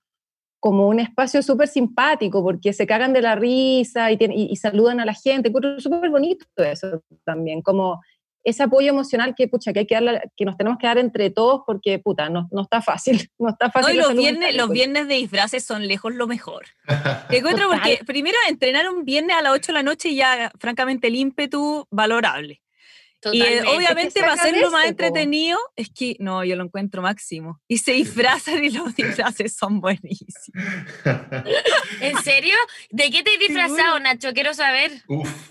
como 0.59 0.89
un 0.89 1.01
espacio 1.01 1.43
súper 1.43 1.69
simpático, 1.69 2.43
porque 2.43 2.73
se 2.73 2.87
cagan 2.87 3.13
de 3.13 3.23
la 3.23 3.35
risa 3.35 4.11
y, 4.13 4.17
tiene- 4.17 4.37
y- 4.37 4.49
y 4.51 4.57
saludan 4.57 5.01
a 5.01 5.05
la 5.05 5.15
gente, 5.15 5.49
encuentro 5.49 5.79
súper 5.81 6.11
bonito 6.11 6.47
eso 6.57 7.03
también, 7.25 7.63
como 7.63 8.01
ese 8.45 8.62
apoyo 8.62 8.88
emocional 8.88 9.34
que, 9.36 9.49
pucha, 9.49 9.72
que, 9.72 9.80
hay 9.80 9.86
que, 9.86 9.95
darle, 9.95 10.22
que 10.36 10.45
nos 10.45 10.57
tenemos 10.57 10.78
que 10.78 10.86
dar 10.86 10.99
entre 10.99 11.30
todos, 11.30 11.62
porque, 11.66 11.99
puta, 11.99 12.28
no, 12.28 12.49
no 12.51 12.62
está 12.62 12.80
fácil, 12.82 13.30
no 13.38 13.51
está 13.51 13.66
No, 13.66 13.72
fácil. 13.72 13.95
y 13.95 13.99
la 13.99 14.03
los 14.05 14.14
viernes, 14.14 14.41
mental, 14.41 14.57
los 14.57 14.66
pues. 14.68 14.74
viernes 14.74 15.09
de 15.09 15.14
disfraces 15.14 15.64
son 15.64 15.86
lejos 15.86 16.14
lo 16.14 16.26
mejor. 16.26 16.66
Que 17.28 17.38
encuentro 17.38 17.66
Total. 17.66 17.80
porque 17.80 18.05
primero 18.05 18.36
entrenar 18.49 18.88
un 18.88 19.05
viernes 19.05 19.36
a 19.36 19.43
las 19.43 19.53
8 19.53 19.66
de 19.66 19.72
la 19.74 19.82
noche 19.82 20.14
ya 20.14 20.51
francamente 20.59 21.09
el 21.09 21.16
ímpetu 21.16 21.86
valorable. 21.91 22.62
Y 23.32 23.43
eh, 23.43 23.62
obviamente 23.66 24.09
Es 24.09 24.14
que 24.14 24.20
para 24.20 24.36
se 24.36 24.49
hacerlo 24.49 24.70
más 24.70 24.86
entretenido, 24.86 25.59
es 25.76 25.91
que 25.91 26.16
no, 26.20 26.43
yo 26.43 26.57
lo 26.57 26.64
encuentro 26.64 27.03
máximo. 27.03 27.61
Y 27.68 27.76
se 27.76 27.93
disfrazan 27.93 28.64
y 28.64 28.70
los 28.70 28.95
disfraces 28.97 29.55
son 29.55 29.80
buenísimos. 29.80 30.51
¿En 32.01 32.16
serio? 32.22 32.55
¿De 32.88 33.11
qué 33.11 33.22
te 33.22 33.32
has 33.32 33.38
disfrazado, 33.38 34.01
Nacho? 34.01 34.32
Quiero 34.32 34.55
saber. 34.55 34.91
Uf, 35.07 35.51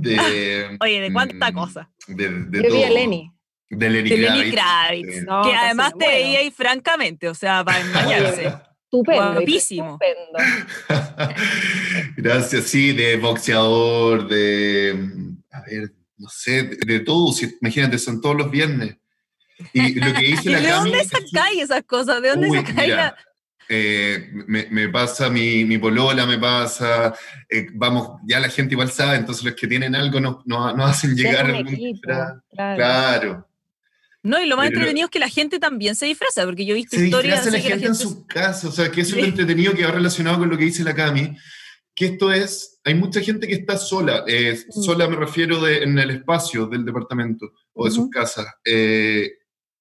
de... 0.00 0.76
Oye, 0.80 1.00
¿de 1.00 1.12
cuánta 1.12 1.50
mm, 1.50 1.54
cosa? 1.54 1.90
De, 2.06 2.28
de 2.28 2.62
Yo 2.62 2.74
vi 2.74 2.82
a 2.82 2.88
todo. 2.88 2.94
Lenny. 2.96 3.32
De 3.68 3.90
Lenny 3.90 4.10
De 4.10 4.16
Lenny 4.16 4.50
Kravitz. 4.52 5.22
No, 5.24 5.42
que 5.42 5.54
además 5.54 5.92
te 5.98 6.04
muero. 6.04 6.12
veía 6.12 6.38
ahí 6.40 6.50
francamente, 6.50 7.28
o 7.28 7.34
sea, 7.34 7.64
para 7.64 7.80
engañarse. 7.80 8.52
Estupendo. 8.84 9.32
Guapísimo. 9.32 9.98
Estupendo. 10.00 11.34
Gracias, 12.16 12.64
sí, 12.64 12.92
de 12.92 13.16
boxeador, 13.16 14.28
de, 14.28 14.96
a 15.50 15.60
ver, 15.62 15.92
no 16.18 16.28
sé, 16.28 16.62
de, 16.62 16.76
de 16.76 17.00
todo, 17.00 17.32
si- 17.32 17.56
imagínate, 17.60 17.98
son 17.98 18.20
todos 18.20 18.36
los 18.36 18.50
viernes. 18.50 18.96
Y 19.72 19.94
lo 19.94 20.12
que 20.12 20.26
¿Y 20.26 20.34
la 20.34 20.60
de 20.60 20.68
Cami... 20.68 20.90
dónde 20.90 21.04
sacáis 21.04 21.62
esas 21.62 21.82
cosas? 21.84 22.22
¿De 22.22 22.28
dónde 22.30 22.50
sacáis 22.50 22.90
la...? 22.90 23.16
Eh, 23.68 24.30
me, 24.46 24.66
me 24.70 24.88
pasa 24.88 25.28
mi, 25.30 25.64
mi 25.64 25.78
polola, 25.78 26.24
me 26.26 26.38
pasa, 26.38 27.14
eh, 27.48 27.66
vamos, 27.74 28.20
ya 28.26 28.38
la 28.40 28.48
gente 28.48 28.74
igual 28.74 28.90
sabe, 28.90 29.16
entonces 29.16 29.44
los 29.44 29.54
que 29.54 29.66
tienen 29.66 29.94
algo 29.94 30.20
nos, 30.20 30.46
nos- 30.46 30.76
nos 30.76 30.90
hacen 30.90 31.14
llegar 31.16 31.46
algún 31.46 31.68
equipo, 31.74 32.00
claro. 32.08 32.42
Claro. 32.76 33.48
No, 34.22 34.42
y 34.42 34.46
lo 34.46 34.56
más 34.56 34.66
Pero- 34.66 34.78
entretenido 34.80 35.04
es 35.06 35.10
que 35.10 35.18
la 35.20 35.28
gente 35.28 35.58
también 35.60 35.94
se 35.94 36.06
disfraza, 36.06 36.44
porque 36.44 36.64
yo 36.66 36.72
he 36.74 36.76
visto 36.78 36.96
Se 36.96 37.04
historias 37.06 37.44
disfraza 37.44 37.50
la 37.50 37.58
así 37.58 37.66
que 37.66 37.72
gente 37.72 37.86
en 37.88 37.94
su 37.94 38.26
casa, 38.26 38.68
o 38.68 38.72
sea, 38.72 38.90
que 38.90 39.00
eso 39.02 39.14
es 39.16 39.22
lo 39.22 39.28
entretenido 39.28 39.72
que 39.74 39.84
va 39.84 39.92
relacionado 39.92 40.38
con 40.38 40.48
lo 40.50 40.58
que 40.58 40.64
dice 40.64 40.82
la 40.82 40.94
Cami, 40.94 41.36
que 41.94 42.06
esto 42.06 42.32
es, 42.32 42.80
hay 42.84 42.94
mucha 42.94 43.20
gente 43.20 43.46
que 43.46 43.54
está 43.54 43.78
sola, 43.78 44.24
eh, 44.26 44.58
sola 44.70 45.08
me 45.08 45.16
refiero 45.16 45.60
de, 45.60 45.82
en 45.84 45.98
el 45.98 46.10
espacio 46.10 46.66
del 46.66 46.84
departamento 46.84 47.52
o 47.72 47.84
de 47.86 47.90
sus 47.92 48.10
casas, 48.10 48.46
eh, 48.64 49.30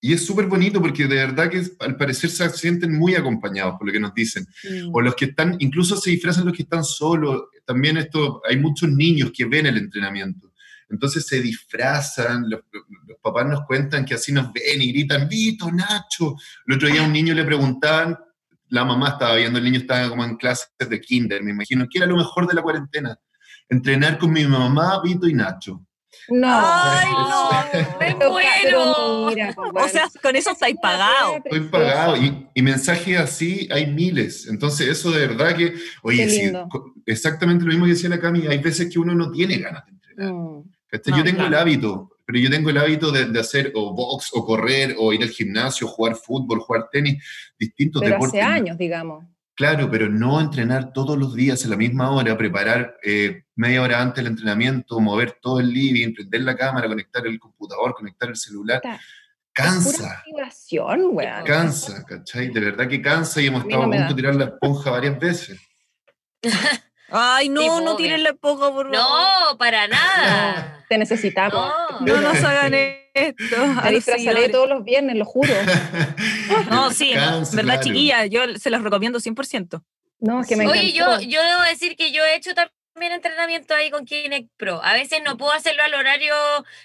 y 0.06 0.14
es 0.14 0.24
súper 0.24 0.46
bonito 0.46 0.80
porque 0.80 1.08
de 1.08 1.16
verdad 1.16 1.50
que 1.50 1.64
al 1.80 1.98
parecer 1.98 2.30
se 2.30 2.48
sienten 2.52 2.94
muy 2.94 3.16
acompañados 3.16 3.74
por 3.76 3.88
lo 3.88 3.92
que 3.92 4.00
nos 4.00 4.14
dicen, 4.14 4.46
Mm. 4.64 4.94
o 4.94 5.02
los 5.02 5.16
que 5.16 5.26
están, 5.26 5.56
incluso 5.58 5.98
se 5.98 6.12
disfrazan 6.12 6.46
los 6.46 6.54
que 6.54 6.62
están 6.62 6.84
solos, 6.84 7.46
también 7.66 7.98
esto, 7.98 8.40
hay 8.48 8.58
muchos 8.58 8.88
niños 8.88 9.32
que 9.36 9.46
ven 9.46 9.66
el 9.66 9.78
entrenamiento. 9.78 10.52
Entonces 10.92 11.26
se 11.26 11.42
disfrazan, 11.42 12.48
los, 12.48 12.60
los 13.08 13.18
papás 13.20 13.48
nos 13.48 13.66
cuentan 13.66 14.06
que 14.06 14.14
así 14.14 14.32
nos 14.32 14.54
ven 14.54 14.80
y 14.80 14.92
gritan, 14.92 15.28
Vito, 15.28 15.72
Nacho. 15.72 16.36
El 16.68 16.76
otro 16.76 16.88
día 16.88 17.02
a 17.02 17.06
un 17.08 17.12
niño 17.12 17.34
le 17.34 17.44
preguntaban, 17.44 18.16
la 18.70 18.86
mamá 18.86 19.10
estaba 19.10 19.34
viendo, 19.38 19.58
el 19.58 19.66
niño 19.66 19.80
estaba 19.80 20.08
como 20.08 20.24
en 20.24 20.36
clases 20.36 20.70
de 20.88 21.02
kinder, 21.02 21.42
me 21.42 21.50
imagino, 21.50 21.88
¿qué 21.90 21.98
era 21.98 22.06
lo 22.06 22.18
mejor 22.18 22.48
de 22.48 22.54
la 22.54 22.62
cuarentena? 22.62 23.18
Entrenar 23.70 24.20
con 24.20 24.32
mi 24.32 24.46
mamá, 24.46 25.02
Vito 25.04 25.28
y 25.28 25.34
Nacho. 25.34 25.84
No. 26.30 26.48
¡Ay, 26.50 27.08
no! 27.12 28.00
¡Me 28.00 28.16
muero! 28.16 29.28
mira, 29.30 29.56
O 29.58 29.88
sea, 29.88 30.10
con 30.22 30.36
eso 30.36 30.52
estáis 30.52 30.76
pagados. 30.82 31.38
Estoy 31.44 31.60
pagado 31.62 32.18
y, 32.18 32.48
y 32.54 32.62
mensajes 32.62 33.18
así 33.20 33.68
hay 33.72 33.88
miles. 33.88 34.48
Entonces 34.48 34.88
eso 34.88 35.12
de 35.12 35.28
verdad 35.28 35.56
que, 35.56 35.74
oye, 36.02 36.30
sí, 36.30 36.52
exactamente 37.06 37.64
lo 37.64 37.70
mismo 37.72 37.86
que 37.86 37.92
decía 37.92 38.10
la 38.10 38.20
Cami, 38.20 38.48
hay 38.48 38.58
veces 38.58 38.92
que 38.92 39.00
uno 39.00 39.14
no 39.14 39.32
tiene 39.32 39.58
ganas 39.58 39.86
de 39.86 39.92
entrenar. 39.92 40.34
Mm. 40.34 40.64
¿cachai? 40.88 41.12
No, 41.12 41.18
yo 41.18 41.24
tengo 41.24 41.38
claro. 41.38 41.56
el 41.56 41.62
hábito, 41.62 42.12
pero 42.26 42.40
yo 42.40 42.50
tengo 42.50 42.70
el 42.70 42.78
hábito 42.78 43.12
de, 43.12 43.26
de 43.26 43.40
hacer 43.40 43.72
o 43.76 43.94
box 43.94 44.32
o 44.34 44.46
correr 44.46 44.96
o 44.98 45.14
ir 45.14 45.22
al 45.22 45.30
gimnasio, 45.30 45.88
jugar 45.88 46.16
fútbol, 46.16 46.60
jugar 46.60 46.90
tenis, 46.92 47.24
distintos 47.60 48.02
Pero 48.02 48.14
deportes. 48.14 48.42
hace 48.42 48.52
años, 48.52 48.78
digamos. 48.78 49.26
Claro, 49.56 49.90
pero 49.90 50.10
no 50.10 50.42
entrenar 50.42 50.92
todos 50.92 51.18
los 51.18 51.34
días 51.34 51.64
a 51.66 51.70
la 51.70 51.78
misma 51.78 52.12
hora, 52.12 52.38
preparar 52.38 52.98
eh, 53.02 53.44
media 53.56 53.82
hora 53.82 54.02
antes 54.02 54.22
el 54.22 54.28
entrenamiento, 54.28 55.00
mover 55.00 55.38
todo 55.42 55.62
el 55.62 55.72
living, 55.72 56.14
prender 56.14 56.42
la 56.42 56.56
cámara, 56.58 56.88
conectar 56.88 57.26
el 57.26 57.40
computador, 57.40 57.94
conectar 57.96 58.30
el 58.30 58.36
celular. 58.36 58.82
Pura 58.82 59.00
Cansa, 59.56 60.22
motivación, 60.28 61.02
weón. 61.14 61.46
cansa, 61.46 62.04
¿cachai? 62.06 62.50
De 62.50 62.60
verdad 62.60 62.90
que 62.90 63.02
cansa 63.02 63.40
y 63.42 63.48
hemos 63.48 63.62
A 63.62 63.64
estado 63.64 63.88
no 63.88 63.94
a 63.94 63.98
punto 63.98 64.10
de 64.10 64.16
tirar 64.16 64.36
la 64.36 64.46
esponja 64.46 64.92
varias 64.92 65.18
veces. 65.18 65.62
Ay, 67.10 67.48
no, 67.48 67.62
Sí, 67.62 67.68
no 67.86 67.96
tiren 67.96 68.24
la 68.24 68.32
esponja, 68.32 68.66
por 68.74 68.94
favor. 68.94 69.52
No, 69.52 69.58
para 69.58 69.88
nada. 69.88 70.84
Te 70.90 70.98
necesitamos. 70.98 71.72
No. 72.02 72.06
No 72.06 72.22
nos 72.22 72.44
hagan 72.44 72.74
esto. 72.74 73.05
A 73.82 73.90
disfrazaré 73.92 74.50
todos 74.50 74.68
los 74.70 74.84
viernes, 74.84 75.16
lo 75.16 75.26
juro. 75.26 75.54
No, 76.70 76.92
sí, 76.92 77.14
verdad, 77.54 77.82
chiquilla, 77.82 78.26
yo 78.26 78.42
se 78.58 78.70
los 78.70 78.82
recomiendo 78.84 79.20
100%. 79.20 79.82
No, 80.20 80.42
es 80.42 80.48
que 80.48 80.56
me 80.56 80.68
Oye, 80.68 80.92
yo, 80.94 81.06
encantó. 81.06 81.22
yo 81.28 81.42
debo 81.44 81.62
decir 81.70 81.96
que 81.96 82.12
yo 82.12 82.24
he 82.24 82.36
hecho 82.36 82.52
también 82.54 83.12
entrenamiento 83.14 83.74
ahí 83.76 83.90
con 83.92 84.06
Kinect 84.06 84.50
Pro. 84.58 84.82
A 84.84 84.94
veces 84.94 85.20
no 85.26 85.38
puedo 85.38 85.52
hacerlo 85.52 85.84
al 85.84 85.94
horario 85.94 86.34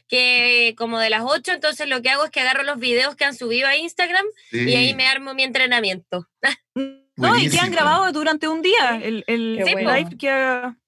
que 0.09 0.74
como 0.76 0.99
de 0.99 1.11
las 1.11 1.22
8, 1.24 1.53
entonces 1.53 1.89
lo 1.89 2.03
que 2.03 2.11
hago 2.11 2.24
es 2.24 2.31
que 2.31 2.41
agarro 2.41 2.62
los 2.64 2.78
videos 2.78 3.14
que 3.16 3.24
han 3.24 3.35
subido 3.37 3.68
a 3.68 3.76
Instagram 3.76 4.24
y 4.53 4.74
ahí 4.74 4.95
me 4.95 5.07
armo 5.07 5.35
mi 5.35 5.43
entrenamiento. 5.45 6.26
No, 7.16 7.26
y 7.26 7.31
Buenísimo. 7.33 7.61
quedan 7.61 7.72
grabados 7.72 8.12
durante 8.14 8.49
un 8.49 8.62
día. 8.62 8.99
El, 9.03 9.24
el 9.26 9.61
Qué 9.62 9.70
live 9.74 9.83
bueno. 9.83 10.11
queda- 10.18 10.78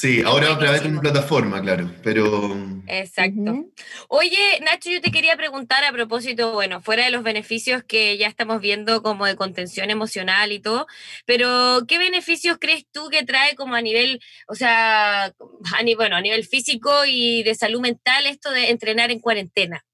Sí, 0.00 0.22
ahora 0.24 0.52
a 0.52 0.58
través 0.60 0.84
de 0.84 0.90
una 0.90 1.00
plataforma, 1.00 1.60
claro, 1.60 1.90
pero 2.04 2.56
Exacto. 2.86 3.64
Oye, 4.06 4.60
Nacho, 4.60 4.90
yo 4.90 5.00
te 5.00 5.10
quería 5.10 5.36
preguntar 5.36 5.82
a 5.82 5.90
propósito, 5.90 6.52
bueno, 6.52 6.80
fuera 6.80 7.04
de 7.04 7.10
los 7.10 7.24
beneficios 7.24 7.82
que 7.82 8.16
ya 8.16 8.28
estamos 8.28 8.60
viendo 8.60 9.02
como 9.02 9.26
de 9.26 9.34
contención 9.34 9.90
emocional 9.90 10.52
y 10.52 10.60
todo, 10.60 10.86
pero 11.26 11.80
¿qué 11.88 11.98
beneficios 11.98 12.58
crees 12.60 12.86
tú 12.92 13.08
que 13.10 13.24
trae 13.24 13.56
como 13.56 13.74
a 13.74 13.82
nivel, 13.82 14.20
o 14.46 14.54
sea, 14.54 15.24
a 15.24 15.34
bueno, 15.96 16.14
a 16.14 16.20
nivel 16.20 16.46
físico 16.46 17.04
y 17.04 17.42
de 17.42 17.56
salud 17.56 17.80
mental 17.80 18.26
esto 18.26 18.52
de 18.52 18.70
entrenar 18.70 19.10
en 19.10 19.18
cuarentena? 19.18 19.84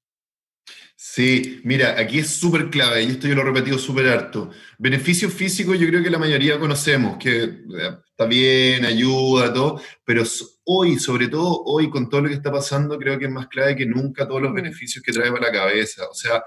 Sí, 0.97 1.59
mira, 1.65 1.99
aquí 1.99 2.19
es 2.19 2.29
súper 2.29 2.69
clave, 2.69 3.03
y 3.03 3.07
esto 3.11 3.27
yo 3.27 3.35
lo 3.35 3.41
he 3.41 3.45
repetido 3.45 3.77
súper 3.77 4.07
harto. 4.07 4.49
Beneficios 4.77 5.33
físicos 5.33 5.77
yo 5.77 5.87
creo 5.87 6.01
que 6.01 6.09
la 6.09 6.17
mayoría 6.17 6.57
conocemos, 6.57 7.17
que 7.17 7.43
eh, 7.43 7.97
está 8.09 8.25
bien, 8.25 8.85
ayuda, 8.85 9.53
todo, 9.53 9.81
pero 10.05 10.23
hoy, 10.63 10.97
sobre 10.97 11.27
todo 11.27 11.63
hoy, 11.65 11.89
con 11.89 12.09
todo 12.09 12.21
lo 12.21 12.29
que 12.29 12.35
está 12.35 12.49
pasando, 12.51 12.97
creo 12.97 13.19
que 13.19 13.25
es 13.25 13.31
más 13.31 13.47
clave 13.47 13.75
que 13.75 13.85
nunca 13.85 14.25
todos 14.25 14.41
los 14.41 14.51
Mm. 14.51 14.55
beneficios 14.55 15.03
que 15.03 15.11
trae 15.11 15.29
para 15.31 15.47
la 15.47 15.51
cabeza. 15.51 16.05
O 16.09 16.13
sea, 16.15 16.41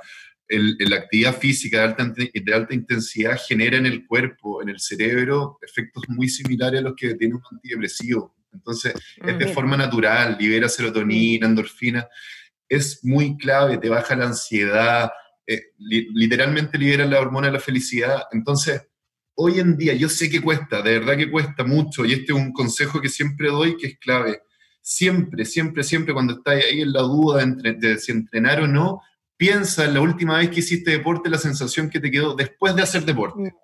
la 0.48 0.96
actividad 0.96 1.36
física 1.38 1.76
de 1.78 1.84
alta, 1.84 2.02
inte- 2.04 2.30
de 2.32 2.54
alta 2.54 2.74
intensidad 2.74 3.38
genera 3.46 3.76
en 3.76 3.84
el 3.84 4.06
cuerpo, 4.06 4.62
en 4.62 4.70
el 4.70 4.80
cerebro, 4.80 5.58
efectos 5.60 6.04
muy 6.08 6.26
similares 6.30 6.80
a 6.80 6.84
los 6.84 6.94
que 6.96 7.14
tiene 7.16 7.34
un 7.34 7.42
antidepresivo. 7.52 8.34
Entonces, 8.54 8.94
es 9.26 9.38
de 9.38 9.44
Mm. 9.44 9.52
forma 9.52 9.76
natural, 9.76 10.38
libera 10.40 10.70
serotonina, 10.70 11.46
endorfina. 11.46 12.08
Es 12.68 13.00
muy 13.04 13.36
clave, 13.36 13.78
te 13.78 13.88
baja 13.88 14.14
la 14.16 14.26
ansiedad, 14.26 15.10
eh, 15.46 15.62
li- 15.78 16.08
literalmente 16.14 16.76
libera 16.78 17.06
la 17.06 17.20
hormona 17.20 17.46
de 17.48 17.54
la 17.54 17.60
felicidad. 17.60 18.22
Entonces, 18.32 18.82
hoy 19.34 19.60
en 19.60 19.76
día, 19.76 19.94
yo 19.94 20.08
sé 20.08 20.28
que 20.28 20.40
cuesta, 20.42 20.82
de 20.82 20.98
verdad 20.98 21.16
que 21.16 21.30
cuesta 21.30 21.64
mucho, 21.64 22.04
y 22.04 22.12
este 22.12 22.32
es 22.32 22.38
un 22.38 22.52
consejo 22.52 23.00
que 23.00 23.08
siempre 23.08 23.48
doy 23.48 23.76
que 23.76 23.86
es 23.88 23.98
clave. 23.98 24.42
Siempre, 24.82 25.44
siempre, 25.44 25.82
siempre 25.84 26.12
cuando 26.14 26.34
estás 26.34 26.54
ahí 26.64 26.80
en 26.82 26.92
la 26.92 27.02
duda 27.02 27.38
de, 27.38 27.42
entre- 27.44 27.74
de 27.74 27.98
si 27.98 28.12
entrenar 28.12 28.60
o 28.62 28.66
no, 28.66 29.00
piensa 29.36 29.84
en 29.84 29.94
la 29.94 30.00
última 30.00 30.38
vez 30.38 30.50
que 30.50 30.60
hiciste 30.60 30.90
deporte, 30.90 31.30
la 31.30 31.38
sensación 31.38 31.88
que 31.88 32.00
te 32.00 32.10
quedó 32.10 32.34
después 32.34 32.74
de 32.74 32.82
hacer 32.82 33.04
deporte. 33.04 33.54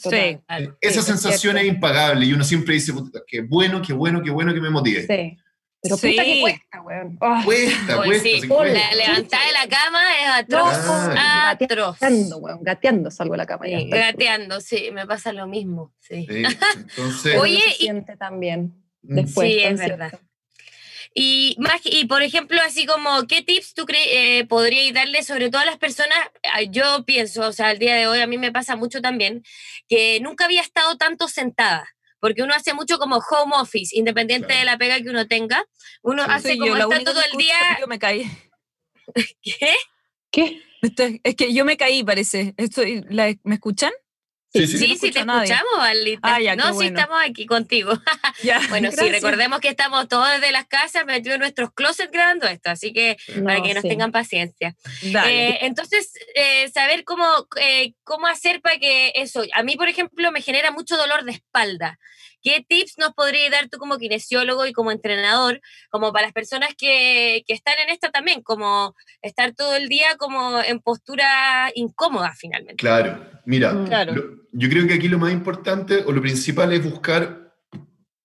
Total. 0.00 0.42
Claro. 0.46 0.78
Esa 0.80 1.00
es 1.00 1.06
sensación 1.06 1.56
es 1.58 1.64
impagable 1.66 2.24
y 2.26 2.32
uno 2.32 2.44
siempre 2.44 2.74
dice, 2.74 2.92
"Puta, 2.92 3.20
qué 3.26 3.40
bueno, 3.40 3.82
qué 3.82 3.92
bueno, 3.92 4.22
qué 4.22 4.30
bueno 4.30 4.54
que 4.54 4.60
me 4.60 4.70
motive. 4.70 5.06
Sí. 5.06 5.36
Pero 5.80 5.96
Sí. 5.96 6.10
puta 6.10 6.24
que 6.24 6.40
cuesta, 6.40 6.80
weón. 6.82 7.18
Oh, 7.20 7.40
Cuesta, 7.44 8.02
sí, 8.20 8.48
cuesta. 8.48 8.80
La 8.90 8.94
levantada 8.96 9.46
de 9.46 9.52
la 9.52 9.68
cama 9.68 10.00
es 10.20 10.28
atroz, 10.28 10.78
Claro. 10.78 11.64
atroz. 11.64 11.98
gateando, 12.00 12.38
weón. 12.38 12.58
Gateando 12.64 13.10
salgo 13.12 13.34
de 13.34 13.38
la 13.38 13.46
cama. 13.46 13.64
Sí, 13.66 13.88
gateando, 13.88 14.60
sí, 14.60 14.90
me 14.92 15.06
pasa 15.06 15.32
lo 15.32 15.46
mismo, 15.46 15.94
sí. 16.00 16.26
Sí, 16.28 16.42
entonces, 16.96 17.36
Oye, 17.38 17.60
se 17.60 17.68
y- 17.70 17.72
siente 17.74 18.16
también. 18.16 18.74
mm, 19.02 19.14
Después, 19.14 19.48
Sí, 19.48 19.58
es 19.60 19.78
verdad. 19.78 20.12
Y 21.14 21.56
más 21.58 21.80
y 21.84 22.04
por 22.06 22.22
ejemplo, 22.22 22.60
así 22.64 22.84
como, 22.84 23.26
¿qué 23.26 23.42
tips 23.42 23.74
tú 23.74 23.86
crees 23.86 24.06
eh, 24.10 24.46
podrías 24.46 24.92
darle 24.94 25.22
sobre 25.22 25.48
todo 25.50 25.62
a 25.62 25.64
las 25.64 25.78
personas? 25.78 26.18
Ah, 26.52 26.62
Yo 26.62 27.04
pienso, 27.06 27.46
o 27.46 27.52
sea, 27.52 27.68
al 27.68 27.78
día 27.78 27.94
de 27.96 28.06
hoy 28.06 28.20
a 28.20 28.26
mí 28.26 28.36
me 28.36 28.52
pasa 28.52 28.76
mucho 28.76 29.00
también, 29.00 29.42
que 29.88 30.20
nunca 30.20 30.44
había 30.44 30.60
estado 30.60 30.96
tanto 30.96 31.26
sentada, 31.28 31.88
porque 32.20 32.42
uno 32.42 32.54
hace 32.54 32.74
mucho 32.74 32.98
como 32.98 33.16
home 33.16 33.54
office, 33.56 33.96
independiente 33.96 34.46
Claro. 34.48 34.58
de 34.60 34.64
la 34.66 34.78
pega 34.78 34.96
que 35.00 35.10
uno 35.10 35.26
tenga, 35.26 35.64
uno 36.02 36.24
Sí. 36.24 36.30
hace 36.32 36.58
como 36.58 36.76
yo 36.76 36.90
está 36.90 37.04
todo 37.12 37.20
el 37.32 37.38
día, 37.38 37.56
Yo 37.80 37.86
me 37.86 37.98
caí. 37.98 38.24
¿qué? 39.42 39.74
¿Qué? 40.30 40.62
Estoy- 40.82 41.20
Es 41.24 41.34
que 41.34 41.52
yo 41.52 41.64
me 41.64 41.76
caí, 41.76 42.04
parece. 42.04 42.54
Estoy, 42.56 43.04
la- 43.08 43.34
¿Me 43.44 43.54
escuchan? 43.54 43.92
Sí, 44.52 44.66
sí. 44.66 44.78
Sí, 44.78 44.96
sí, 44.96 45.10
te 45.10 45.24
nadie. 45.24 45.52
escuchamos, 45.52 45.86
Alita. 45.86 46.20
Ah, 46.34 46.40
ya, 46.40 46.56
no, 46.56 46.68
sí, 46.68 46.72
bueno. 46.72 46.98
estamos 46.98 47.18
aquí 47.24 47.46
contigo. 47.46 47.92
Ya, 48.42 48.60
Bueno, 48.68 48.90
sí, 48.92 49.08
recordemos 49.08 49.58
que 49.58 49.68
estamos 49.68 50.06
todos 50.06 50.28
desde 50.30 50.52
las 50.52 50.66
casas 50.66 51.04
metidos 51.04 51.34
en 51.34 51.40
nuestros 51.40 51.72
closets 51.72 52.10
grabando 52.12 52.46
esto, 52.46 52.70
así 52.70 52.92
que 52.92 53.16
para 53.44 53.60
que 53.62 53.74
nos 53.74 53.82
tengan 53.82 54.12
paciencia. 54.12 54.76
Eh, 55.02 55.58
entonces, 55.62 56.12
eh, 56.36 56.70
saber 56.72 57.02
cómo, 57.04 57.26
eh, 57.60 57.94
cómo 58.04 58.28
hacer 58.28 58.60
para 58.60 58.78
que 58.78 59.12
eso, 59.16 59.42
a 59.54 59.62
mí, 59.64 59.76
por 59.76 59.88
ejemplo, 59.88 60.30
me 60.30 60.40
genera 60.40 60.70
mucho 60.70 60.96
dolor 60.96 61.24
de 61.24 61.32
espalda. 61.32 61.98
¿Qué 62.42 62.64
tips 62.68 62.94
nos 62.98 63.12
podrías 63.14 63.50
dar 63.50 63.68
tú 63.68 63.78
como 63.78 63.98
kinesiólogo 63.98 64.66
y 64.66 64.72
como 64.72 64.90
entrenador, 64.92 65.60
como 65.90 66.12
para 66.12 66.26
las 66.26 66.32
personas 66.32 66.70
que, 66.78 67.42
que 67.46 67.54
están 67.54 67.74
en 67.82 67.90
esta 67.90 68.10
también, 68.10 68.42
como 68.42 68.94
estar 69.22 69.54
todo 69.54 69.74
el 69.76 69.88
día 69.88 70.16
como 70.18 70.60
en 70.60 70.80
postura 70.80 71.70
incómoda 71.74 72.32
finalmente? 72.36 72.76
Claro, 72.76 73.24
mira, 73.44 73.72
Mm. 73.72 73.86
Claro. 73.86 74.14
lo- 74.14 74.38
yo 74.52 74.68
creo 74.70 74.86
que 74.86 74.94
aquí 74.94 75.08
lo 75.08 75.18
más 75.18 75.32
importante 75.32 76.02
o 76.06 76.12
lo 76.12 76.20
principal 76.22 76.72
es 76.72 76.82
buscar 76.82 77.52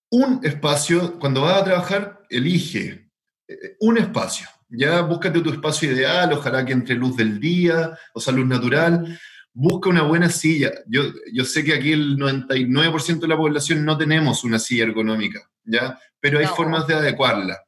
un 0.10 0.40
espacio, 0.44 1.20
cuando 1.20 1.42
vas 1.42 1.62
a 1.62 1.64
trabajar, 1.66 2.20
elige 2.30 3.10
eh, 3.48 3.76
un 3.80 3.98
espacio, 3.98 4.48
ya 4.70 5.02
búscate 5.02 5.42
tu 5.42 5.52
espacio 5.52 5.92
ideal, 5.92 6.32
ojalá 6.34 6.64
que 6.66 6.72
entre 6.74 6.96
luz 6.96 7.18
del 7.18 7.40
día, 7.40 7.98
o 8.14 8.20
sea, 8.20 8.32
luz 8.34 8.46
natural, 8.48 9.20
busca 9.54 9.90
una 9.90 10.02
buena 10.04 10.30
silla. 10.30 10.72
Yo, 10.88 11.04
yo 11.32 11.46
sé 11.46 11.64
que 11.64 11.74
aquí 11.74 11.92
el 11.94 12.18
99% 12.18 13.20
de 13.20 13.28
la 13.28 13.38
población 13.38 13.86
no 13.86 13.98
tenemos 13.98 14.44
una 14.44 14.60
silla 14.60 14.84
ergonómica, 14.86 15.48
¿ya? 15.64 16.00
Pero 16.20 16.40
hay 16.40 16.46
No. 16.46 16.56
formas 16.56 16.88
de 16.88 16.96
adecuarla, 16.96 17.60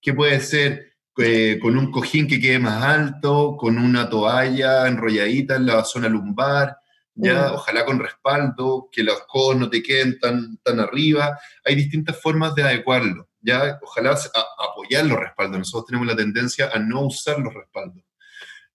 que 0.00 0.12
puede 0.14 0.40
ser 0.40 0.92
eh, 1.18 1.58
con 1.62 1.78
un 1.78 1.90
cojín 1.90 2.28
que 2.28 2.38
quede 2.38 2.58
más 2.58 2.82
alto, 2.84 3.56
con 3.58 3.78
una 3.78 4.06
toalla 4.10 4.86
enrolladita 4.86 5.56
en 5.56 5.64
la 5.64 5.82
zona 5.82 6.10
lumbar, 6.10 6.76
ya, 7.14 7.48
Mm. 7.48 7.54
ojalá 7.54 7.84
con 7.86 7.98
respaldo, 7.98 8.90
que 8.92 9.02
los 9.02 9.22
codos 9.26 9.56
no 9.56 9.70
te 9.70 9.82
queden 9.82 10.18
tan, 10.18 10.58
tan 10.58 10.78
arriba. 10.78 11.38
Hay 11.64 11.74
distintas 11.74 12.20
formas 12.20 12.54
de 12.54 12.64
adecuarlo, 12.64 13.30
ya, 13.40 13.78
ojalá 13.80 14.10
a- 14.12 14.64
apoyar 14.70 15.06
los 15.06 15.18
respaldos. 15.18 15.58
Nosotros 15.58 15.86
tenemos 15.86 16.06
la 16.06 16.16
tendencia 16.16 16.68
a 16.70 16.78
no 16.78 17.00
usar 17.06 17.38
los 17.38 17.54
respaldos. 17.54 18.04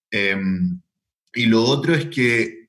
Em, 0.09 0.81
y 1.33 1.45
lo 1.45 1.63
otro 1.63 1.95
es 1.95 2.05
que 2.07 2.67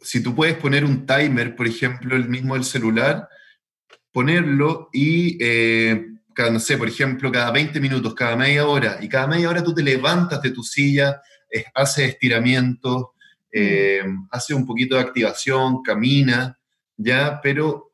si 0.00 0.22
tú 0.22 0.34
puedes 0.34 0.56
poner 0.56 0.84
un 0.84 1.06
timer, 1.06 1.54
por 1.56 1.66
ejemplo, 1.66 2.16
el 2.16 2.28
mismo 2.28 2.54
del 2.54 2.64
celular, 2.64 3.28
ponerlo 4.10 4.88
y, 4.92 5.38
eh, 5.40 6.06
cada, 6.34 6.50
no 6.50 6.60
sé, 6.60 6.76
por 6.78 6.88
ejemplo, 6.88 7.30
cada 7.30 7.50
20 7.50 7.78
minutos, 7.80 8.14
cada 8.14 8.36
media 8.36 8.66
hora, 8.66 8.98
y 9.00 9.08
cada 9.08 9.26
media 9.26 9.48
hora 9.48 9.62
tú 9.62 9.74
te 9.74 9.82
levantas 9.82 10.40
de 10.42 10.50
tu 10.50 10.62
silla, 10.62 11.20
eh, 11.50 11.64
haces 11.74 12.08
estiramientos, 12.10 13.06
eh, 13.50 14.02
haces 14.30 14.56
un 14.56 14.66
poquito 14.66 14.94
de 14.96 15.02
activación, 15.02 15.82
camina, 15.82 16.58
ya, 16.96 17.40
pero 17.42 17.90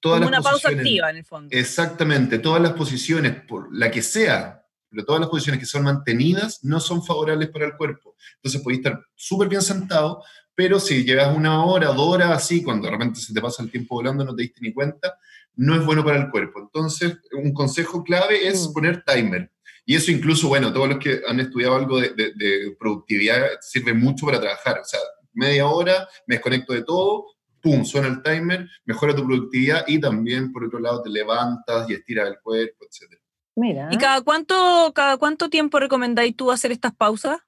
todas 0.00 0.20
Como 0.20 0.30
las 0.30 0.40
una 0.40 0.50
pausa 0.50 0.68
posiciones- 0.68 0.80
activa, 0.86 1.10
en 1.10 1.16
el 1.16 1.24
fondo. 1.24 1.48
Exactamente, 1.56 2.38
todas 2.38 2.62
las 2.62 2.72
posiciones, 2.72 3.34
por 3.46 3.68
la 3.76 3.90
que 3.90 4.02
sea, 4.02 4.61
pero 4.92 5.04
todas 5.04 5.20
las 5.20 5.30
posiciones 5.30 5.58
que 5.58 5.66
son 5.66 5.82
mantenidas 5.82 6.60
no 6.62 6.78
son 6.78 7.02
favorables 7.04 7.48
para 7.50 7.66
el 7.66 7.76
cuerpo. 7.76 8.14
Entonces 8.36 8.60
podéis 8.62 8.84
estar 8.84 9.02
súper 9.14 9.48
bien 9.48 9.62
sentado, 9.62 10.22
pero 10.54 10.78
si 10.78 11.02
llevas 11.04 11.34
una 11.36 11.64
hora, 11.64 11.88
dos 11.88 12.14
horas 12.14 12.30
así, 12.30 12.62
cuando 12.62 12.86
de 12.86 12.92
repente 12.92 13.18
se 13.20 13.32
te 13.34 13.40
pasa 13.40 13.62
el 13.62 13.70
tiempo 13.70 13.94
volando, 13.96 14.24
no 14.24 14.34
te 14.36 14.42
diste 14.42 14.60
ni 14.60 14.72
cuenta, 14.72 15.18
no 15.56 15.74
es 15.74 15.84
bueno 15.84 16.04
para 16.04 16.18
el 16.18 16.30
cuerpo. 16.30 16.60
Entonces, 16.60 17.16
un 17.32 17.52
consejo 17.54 18.04
clave 18.04 18.46
es 18.46 18.68
Mm. 18.68 18.72
poner 18.72 19.04
timer. 19.04 19.50
Y 19.84 19.96
eso 19.96 20.10
incluso, 20.12 20.48
bueno, 20.48 20.72
todos 20.72 20.88
los 20.88 20.98
que 20.98 21.22
han 21.26 21.40
estudiado 21.40 21.74
algo 21.76 22.00
de, 22.00 22.10
de- 22.10 22.32
de 22.34 22.76
productividad 22.78 23.44
sirve 23.60 23.92
mucho 23.94 24.26
para 24.26 24.40
trabajar. 24.40 24.78
O 24.80 24.84
sea, 24.84 25.00
media 25.32 25.66
hora, 25.66 26.06
me 26.26 26.36
desconecto 26.36 26.72
de 26.72 26.82
todo, 26.84 27.24
pum, 27.60 27.84
suena 27.84 28.08
el 28.08 28.22
timer, 28.22 28.68
mejora 28.84 29.14
tu 29.14 29.24
productividad 29.26 29.84
y 29.88 29.98
también, 30.00 30.52
por 30.52 30.64
otro 30.64 30.78
lado, 30.78 31.02
te 31.02 31.10
levantas 31.10 31.88
y 31.88 31.94
estiras 31.94 32.28
el 32.28 32.38
cuerpo, 32.42 32.84
etc. 32.84 33.18
Mira. 33.54 33.88
¿Y 33.90 33.98
cada 33.98 34.20
cuánto, 34.22 34.92
cada 34.94 35.16
cuánto 35.18 35.48
tiempo 35.50 35.78
recomendáis 35.78 36.36
tú 36.36 36.50
hacer 36.50 36.72
estas 36.72 36.94
pausas? 36.94 37.38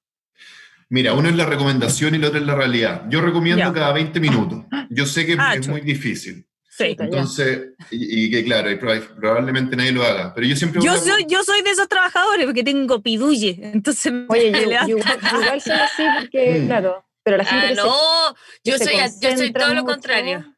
Mira, 0.91 1.15
uno 1.15 1.29
es 1.29 1.35
la 1.37 1.47
recomendación 1.47 2.15
y 2.15 2.19
el 2.19 2.25
otro 2.25 2.39
es 2.39 2.47
la 2.47 2.55
realidad. 2.55 3.05
Yo 3.09 3.21
recomiendo 3.23 3.65
Ya. 3.65 3.73
cada 3.73 3.93
20 3.93 4.21
minutos. 4.21 4.65
Yo 4.91 5.07
sé 5.07 5.25
que 5.27 5.37
Ah, 5.39 5.55
es 5.55 5.67
muy 5.67 5.81
difícil. 5.81 6.47
Sí. 6.69 6.97
Entonces, 6.99 7.69
y, 7.91 8.25
y 8.27 8.31
que 8.31 8.45
claro, 8.45 8.71
y 8.71 8.77
probablemente 8.77 9.77
nadie 9.77 9.93
lo 9.93 10.05
haga, 10.05 10.35
pero 10.35 10.47
yo 10.47 10.57
siempre... 10.57 10.83
Yo 10.83 10.97
soy, 10.97 11.25
yo 11.29 11.43
soy 11.45 11.63
de 11.63 11.71
esos 11.71 11.89
trabajadores 11.89 12.45
porque 12.47 12.65
tengo 12.65 13.01
pidulle. 13.01 13.59
Entonces, 13.63 14.13
me 14.13 14.27
Oye, 14.29 14.51
yo, 14.53 14.59
yo 14.87 14.99
igual, 14.99 15.19
yo 15.33 15.41
igual 15.41 15.61
soy 15.61 15.73
así 15.73 16.03
porque, 16.21 16.61
Mm. 16.61 16.67
claro, 16.67 17.07
pero 17.23 17.37
la 17.39 17.45
gente 17.45 17.65
Ah, 17.65 17.69
que 17.71 17.75
se- 17.77 17.81
no, 17.81 18.35
yo 18.65 18.79
soy, 18.79 18.95
yo 18.97 18.99
soy 18.99 19.29
concentra 19.31 19.63
todo 19.65 19.75
lo 19.75 19.85
contrario. 19.85 20.55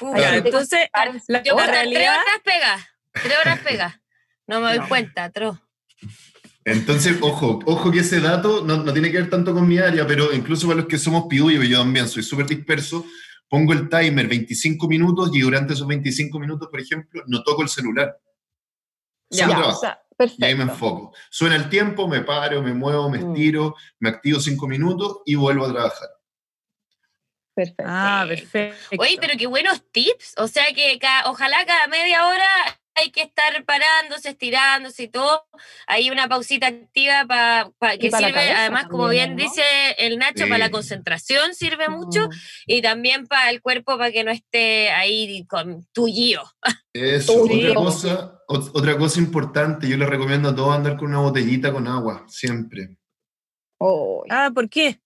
Entonces, 0.00 0.80
la, 1.26 1.42
yo 1.42 1.56
la 1.56 1.64
estar 1.64 1.66
tres 1.66 1.70
realidad, 1.72 2.14
horas 2.14 2.40
pega, 2.44 2.88
tres 3.12 3.34
horas 3.38 3.58
pega. 3.60 3.99
No 4.50 4.60
me 4.60 4.70
doy 4.70 4.78
No. 4.80 4.88
cuenta, 4.88 5.30
tro. 5.30 5.60
Entonces, 6.64 7.16
ojo, 7.20 7.60
ojo 7.66 7.92
que 7.92 8.00
ese 8.00 8.20
dato 8.20 8.64
no, 8.64 8.78
no, 8.78 8.92
tiene 8.92 9.12
que 9.12 9.18
ver 9.18 9.30
tanto 9.30 9.54
con 9.54 9.66
mi 9.68 9.78
área, 9.78 10.04
pero 10.08 10.32
incluso 10.32 10.66
para 10.66 10.80
los 10.80 10.88
que 10.88 10.98
somos 10.98 11.26
piudillos, 11.28 11.68
yo 11.68 11.78
también 11.78 12.08
soy 12.08 12.24
súper 12.24 12.46
disperso, 12.46 13.06
pongo 13.48 13.72
el 13.72 13.88
timer 13.88 14.26
25 14.26 14.88
minutos 14.88 15.30
y 15.32 15.40
durante 15.40 15.74
esos 15.74 15.86
25 15.86 16.40
minutos, 16.40 16.68
por 16.68 16.80
ejemplo, 16.80 17.22
no 17.28 17.44
toco 17.44 17.62
el 17.62 17.68
celular. 17.68 18.18
Ya, 19.30 19.48
o 19.68 19.72
sea, 19.78 20.02
perfecto. 20.18 20.44
Y 20.44 20.48
ahí 20.48 20.56
me 20.56 20.64
enfoco. 20.64 21.14
Suena 21.30 21.54
el 21.54 21.68
tiempo, 21.68 22.08
me 22.08 22.22
paro, 22.22 22.60
me 22.60 22.74
muevo, 22.74 23.08
me 23.08 23.18
Mm. 23.18 23.28
estiro, 23.28 23.76
me 24.00 24.08
activo 24.08 24.40
5 24.40 24.66
minutos 24.66 25.18
y 25.26 25.36
vuelvo 25.36 25.64
a 25.66 25.72
trabajar. 25.72 26.08
Perfecto. 27.54 27.84
Ah, 27.86 28.24
perfecto. 28.26 28.96
Oye, 28.98 29.16
pero 29.20 29.34
qué 29.38 29.46
buenos 29.46 29.80
tips. 29.92 30.34
O 30.38 30.48
sea 30.48 30.64
que 30.74 30.98
ojalá 31.26 31.64
cada 31.64 31.86
media 31.86 32.26
hora 32.26 32.79
hay 32.94 33.10
que 33.12 33.22
estar 33.22 33.64
parándose, 33.64 34.30
estirándose 34.30 35.04
y 35.04 35.08
todo. 35.08 35.44
Hay 35.86 36.10
una 36.10 36.28
pausita 36.28 36.66
activa 36.66 37.24
para 37.26 37.96
que 37.98 38.10
para 38.10 38.26
sirve, 38.28 38.40
cabeza 38.40 38.60
además, 38.60 38.86
como 38.88 39.08
bien 39.08 39.36
¿no? 39.36 39.42
dice 39.42 39.62
el 39.98 40.18
Nacho, 40.18 40.44
para 40.46 40.58
la 40.58 40.70
concentración 40.70 41.54
sirve 41.54 41.88
mucho 41.88 42.26
Mm. 42.28 42.32
y 42.66 42.82
también 42.82 43.26
para 43.26 43.50
el 43.50 43.62
cuerpo 43.62 43.96
para 43.96 44.12
que 44.12 44.24
no 44.24 44.30
esté 44.30 44.90
ahí 44.90 45.46
con 45.46 45.86
tullido. 45.92 46.42
Eso, 46.92 47.42
otra 47.44 47.74
cosa, 47.74 48.38
ot- 48.48 48.70
otra 48.74 48.98
cosa 48.98 49.18
importante, 49.20 49.88
yo 49.88 49.96
les 49.96 50.08
recomiendo 50.08 50.48
a 50.50 50.54
todos 50.54 50.74
andar 50.74 50.96
con 50.96 51.08
una 51.08 51.20
botellita 51.20 51.72
con 51.72 51.86
agua, 51.86 52.24
siempre. 52.28 52.96
Oh, 53.78 54.24
Ah, 54.28 54.50
¿por 54.54 54.68
qué? 54.68 55.00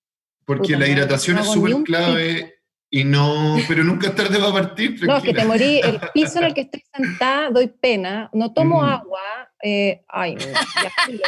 Porque 0.47 0.75
Puta 0.75 0.79
la 0.81 0.89
hidratación 0.89 1.37
no 1.37 1.43
es 1.43 1.53
súper 1.53 1.75
clave 1.85 2.54
y 2.97 3.03
no, 3.05 3.57
pero 3.67 3.83
nunca 3.83 4.07
es 4.09 4.15
tarde 4.15 4.39
para 4.39 4.53
partir. 4.53 5.05
No, 5.05 5.17
es 5.17 5.23
que 5.25 5.33
te 5.33 5.41
tranquila. 5.41 5.45
morí. 5.45 5.81
El 5.83 6.01
piso 6.13 6.39
en 6.39 6.45
el 6.45 6.55
que 6.55 6.61
estoy 6.61 6.83
sentada, 6.95 7.51
doy 7.51 7.67
pena, 7.67 8.31
no 8.33 8.53
tomo 8.53 8.83
Mm. 8.83 8.85
agua. 8.85 9.21
eh, 9.67 10.03
ay, 10.09 10.35
no. 10.37 10.45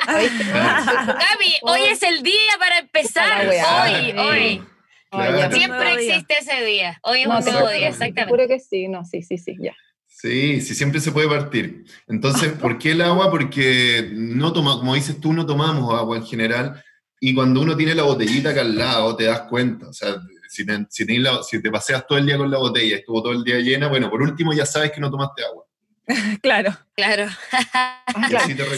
Gaby, 0.04 1.54
hoy 1.62 1.80
es 1.90 2.02
el 2.02 2.22
día 2.22 2.52
para 2.58 2.78
empezar. 2.78 3.46
Hoy, 3.46 4.12
hoy. 4.18 4.62
Claro. 5.10 5.50
Siempre 5.52 5.92
existe 5.94 6.34
ese 6.40 6.64
día. 6.64 6.98
Hoy 7.02 7.22
es 7.22 7.28
No, 7.28 7.38
un 7.38 7.44
nuevo 7.44 7.68
día, 7.68 7.78
te 7.80 7.86
exactamente. 7.88 8.26
juro 8.30 8.48
que 8.48 8.60
sí, 8.60 8.88
no, 8.88 9.04
sí, 9.04 9.22
sí, 9.22 9.38
sí, 9.38 9.56
ya. 9.60 9.74
Sí, 10.06 10.60
sí, 10.60 10.74
siempre 10.74 11.00
se 11.00 11.12
puede 11.12 11.28
partir. 11.28 11.84
Entonces, 12.08 12.52
¿por 12.52 12.78
qué 12.78 12.92
el 12.92 13.02
agua? 13.02 13.30
Porque 13.30 14.08
no 14.12 14.52
toma, 14.52 14.72
como 14.78 14.94
dices 14.94 15.20
tú, 15.20 15.32
no 15.32 15.46
tomamos 15.46 15.98
agua 15.98 16.16
en 16.16 16.26
general. 16.26 16.82
Y 17.20 17.34
cuando 17.34 17.60
uno 17.60 17.76
tiene 17.76 17.94
la 17.94 18.02
botellita 18.02 18.50
acá 18.50 18.60
al 18.62 18.76
lado, 18.76 19.16
te 19.16 19.24
das 19.24 19.42
cuenta. 19.42 19.88
O 19.88 19.92
sea, 19.92 20.16
si 20.56 20.66
te, 20.66 20.86
si 20.90 21.06
tenés 21.06 21.22
la- 21.22 21.42
si 21.42 21.60
te 21.62 21.70
paseas 21.70 22.06
todo 22.06 22.18
el 22.18 22.26
día 22.26 22.36
con 22.38 22.50
la 22.50 22.58
botella 22.58 22.86
y 22.86 22.92
estuvo 23.00 23.22
todo 23.22 23.32
el 23.32 23.44
día 23.44 23.58
llena, 23.58 23.88
bueno, 23.88 24.08
por 24.10 24.22
último 24.22 24.52
ya 24.52 24.64
sabes 24.66 24.90
que 24.92 25.00
no 25.00 25.10
tomaste 25.10 25.44
agua. 25.44 25.64
Claro. 26.42 26.70
Claro. 26.94 27.26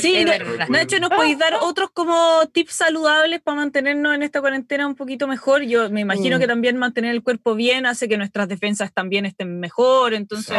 Sí, 0.00 0.24
de- 0.24 0.24
verdad. 0.24 0.66
De 0.68 0.80
hecho, 0.82 0.98
¿nos 0.98 1.10
podéis 1.10 1.38
dar 1.38 1.54
otros 1.60 1.90
como 1.92 2.40
tips 2.52 2.72
saludables 2.74 3.40
para 3.42 3.56
mantenernos 3.56 4.14
en 4.14 4.22
esta 4.22 4.40
cuarentena 4.40 4.86
un 4.86 4.94
poquito 4.94 5.28
mejor? 5.28 5.62
Yo 5.62 5.90
me 5.90 6.00
imagino 6.00 6.36
Mm. 6.36 6.40
que 6.40 6.46
también 6.46 6.76
mantener 6.78 7.12
el 7.14 7.22
cuerpo 7.22 7.54
bien 7.54 7.84
hace 7.86 8.08
que 8.08 8.16
nuestras 8.16 8.48
defensas 8.48 8.92
también 8.92 9.26
estén 9.26 9.60
mejor. 9.60 10.14
Entonces. 10.14 10.56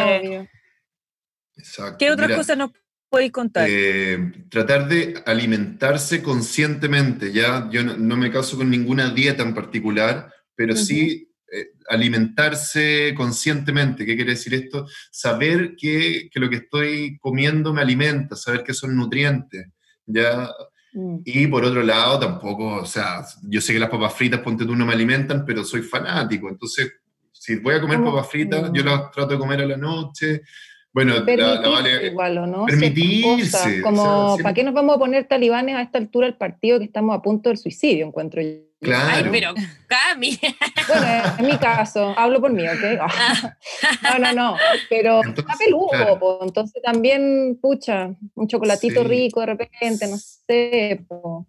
Exacto. 1.56 1.96
¿qué 1.98 2.10
otras 2.10 2.28
Mira, 2.28 2.38
cosas 2.38 2.56
nos 2.56 2.70
podéis 3.10 3.32
contar? 3.32 3.66
Eh, 3.68 4.32
tratar 4.48 4.88
de 4.88 5.20
alimentarse 5.26 6.22
conscientemente, 6.22 7.32
¿ya? 7.32 7.68
Yo 7.70 7.82
no, 7.82 7.96
no 7.96 8.16
me 8.16 8.30
caso 8.30 8.56
con 8.56 8.70
ninguna 8.70 9.10
dieta 9.10 9.42
en 9.42 9.54
particular, 9.54 10.32
pero 10.60 10.76
sí 10.76 11.26
eh, 11.50 11.70
alimentarse 11.88 13.14
conscientemente. 13.16 14.04
¿Qué 14.04 14.14
quiere 14.14 14.32
decir 14.32 14.52
esto? 14.52 14.86
Saber 15.10 15.74
que, 15.74 16.28
que 16.30 16.38
lo 16.38 16.50
que 16.50 16.56
estoy 16.56 17.18
comiendo 17.18 17.72
me 17.72 17.80
alimenta, 17.80 18.36
saber 18.36 18.62
que 18.62 18.74
son 18.74 18.94
nutrientes, 18.94 19.68
¿ya? 20.04 20.50
Mm. 20.92 21.20
Y 21.24 21.46
por 21.46 21.64
otro 21.64 21.82
lado, 21.82 22.20
tampoco, 22.20 22.82
o 22.82 22.84
sea, 22.84 23.24
yo 23.44 23.62
sé 23.62 23.72
que 23.72 23.78
las 23.78 23.88
papas 23.88 24.12
fritas, 24.12 24.40
ponte 24.40 24.66
tú, 24.66 24.76
no 24.76 24.84
me 24.84 24.92
alimentan, 24.92 25.46
pero 25.46 25.64
soy 25.64 25.80
fanático, 25.80 26.50
entonces, 26.50 26.92
si 27.32 27.56
voy 27.56 27.76
a 27.76 27.80
comer 27.80 28.04
papas 28.04 28.28
fritas, 28.28 28.70
yo 28.74 28.84
las 28.84 29.10
trato 29.10 29.32
de 29.32 29.38
comer 29.38 29.62
a 29.62 29.66
la 29.66 29.78
noche. 29.78 30.42
Bueno, 30.92 31.14
la, 31.24 31.54
la 31.54 31.68
Vale... 31.70 32.06
igual, 32.08 32.36
¿o 32.36 32.46
no? 32.46 32.66
permitirse, 32.66 33.50
cosas, 33.50 33.78
o 33.78 33.82
como, 33.82 34.36
sea. 34.36 34.42
¿para 34.42 34.54
qué 34.54 34.62
nos 34.62 34.74
vamos 34.74 34.94
a 34.94 34.98
poner 34.98 35.24
talibanes 35.26 35.76
a 35.76 35.80
esta 35.80 35.96
altura 35.96 36.26
del 36.26 36.36
partido 36.36 36.78
que 36.78 36.84
estamos 36.84 37.16
a 37.16 37.22
punto 37.22 37.48
del 37.48 37.56
suicidio, 37.56 38.06
encuentro 38.06 38.42
yo? 38.42 38.69
Claro. 38.80 39.10
Ay, 39.12 39.28
pero 39.30 39.54
Cami. 39.86 40.38
Bueno, 40.88 41.06
en 41.38 41.46
mi 41.46 41.58
caso, 41.58 42.14
hablo 42.18 42.40
por 42.40 42.50
mí, 42.52 42.66
¿ok? 42.66 42.98
Ah. 43.00 43.56
No, 44.02 44.18
no, 44.18 44.32
no, 44.32 44.56
pero 44.88 45.18
Entonces, 45.22 45.44
está 45.46 45.58
peludo, 45.64 45.88
claro. 45.90 46.18
po, 46.18 46.40
entonces 46.42 46.82
también, 46.82 47.58
pucha, 47.60 48.10
un 48.34 48.48
chocolatito 48.48 49.02
Sí. 49.02 49.08
rico 49.08 49.40
de 49.40 49.46
repente, 49.46 50.06
no 50.08 50.16
sé, 50.18 51.04
po. 51.06 51.46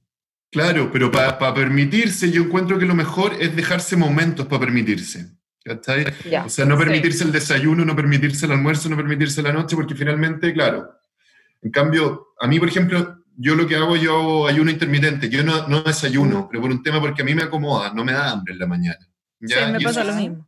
Claro, 0.51 0.89
pero 0.91 1.09
para 1.09 1.53
permitirse, 1.53 2.29
yo 2.29 2.43
encuentro 2.43 2.77
que 2.77 2.85
lo 2.85 2.93
mejor 2.95 3.33
es 3.39 3.55
dejarse 3.55 3.95
momentos 3.95 4.45
para 4.47 4.59
permitirse. 4.59 5.27
¿cachai? 5.63 6.05
ya. 6.29 6.43
O 6.45 6.49
sea, 6.49 6.65
no 6.65 6.75
Sí. 6.75 6.83
permitirse 6.83 7.23
el 7.23 7.31
desayuno, 7.31 7.85
no 7.85 7.95
permitirse 7.95 8.47
el 8.47 8.51
almuerzo, 8.53 8.89
no 8.89 8.97
permitirse 8.97 9.41
la 9.43 9.53
noche, 9.53 9.75
porque 9.75 9.93
finalmente, 9.95 10.51
claro. 10.53 10.89
En 11.61 11.69
cambio, 11.71 12.29
a 12.39 12.47
mí, 12.47 12.59
por 12.59 12.67
ejemplo, 12.67 13.20
yo 13.37 13.55
lo 13.55 13.67
que 13.67 13.75
hago, 13.75 13.95
yo 13.95 14.17
hago 14.19 14.47
ayuno 14.47 14.71
intermitente. 14.71 15.29
Yo 15.29 15.43
no, 15.43 15.67
no 15.67 15.81
desayuno, 15.83 16.47
pero 16.49 16.61
por 16.61 16.71
un 16.71 16.83
tema 16.83 16.99
porque 16.99 17.21
a 17.21 17.25
mí 17.25 17.33
me 17.33 17.43
acomoda, 17.43 17.93
no 17.93 18.03
me 18.05 18.11
da 18.13 18.31
hambre 18.31 18.53
en 18.53 18.59
la 18.59 18.67
mañana. 18.67 18.99
Sí, 19.41 19.47
¿ya? 19.53 19.67
me 19.69 19.79
Y 19.79 19.83
pasa 19.83 20.01
eso- 20.01 20.11
lo 20.11 20.15
mismo. 20.17 20.47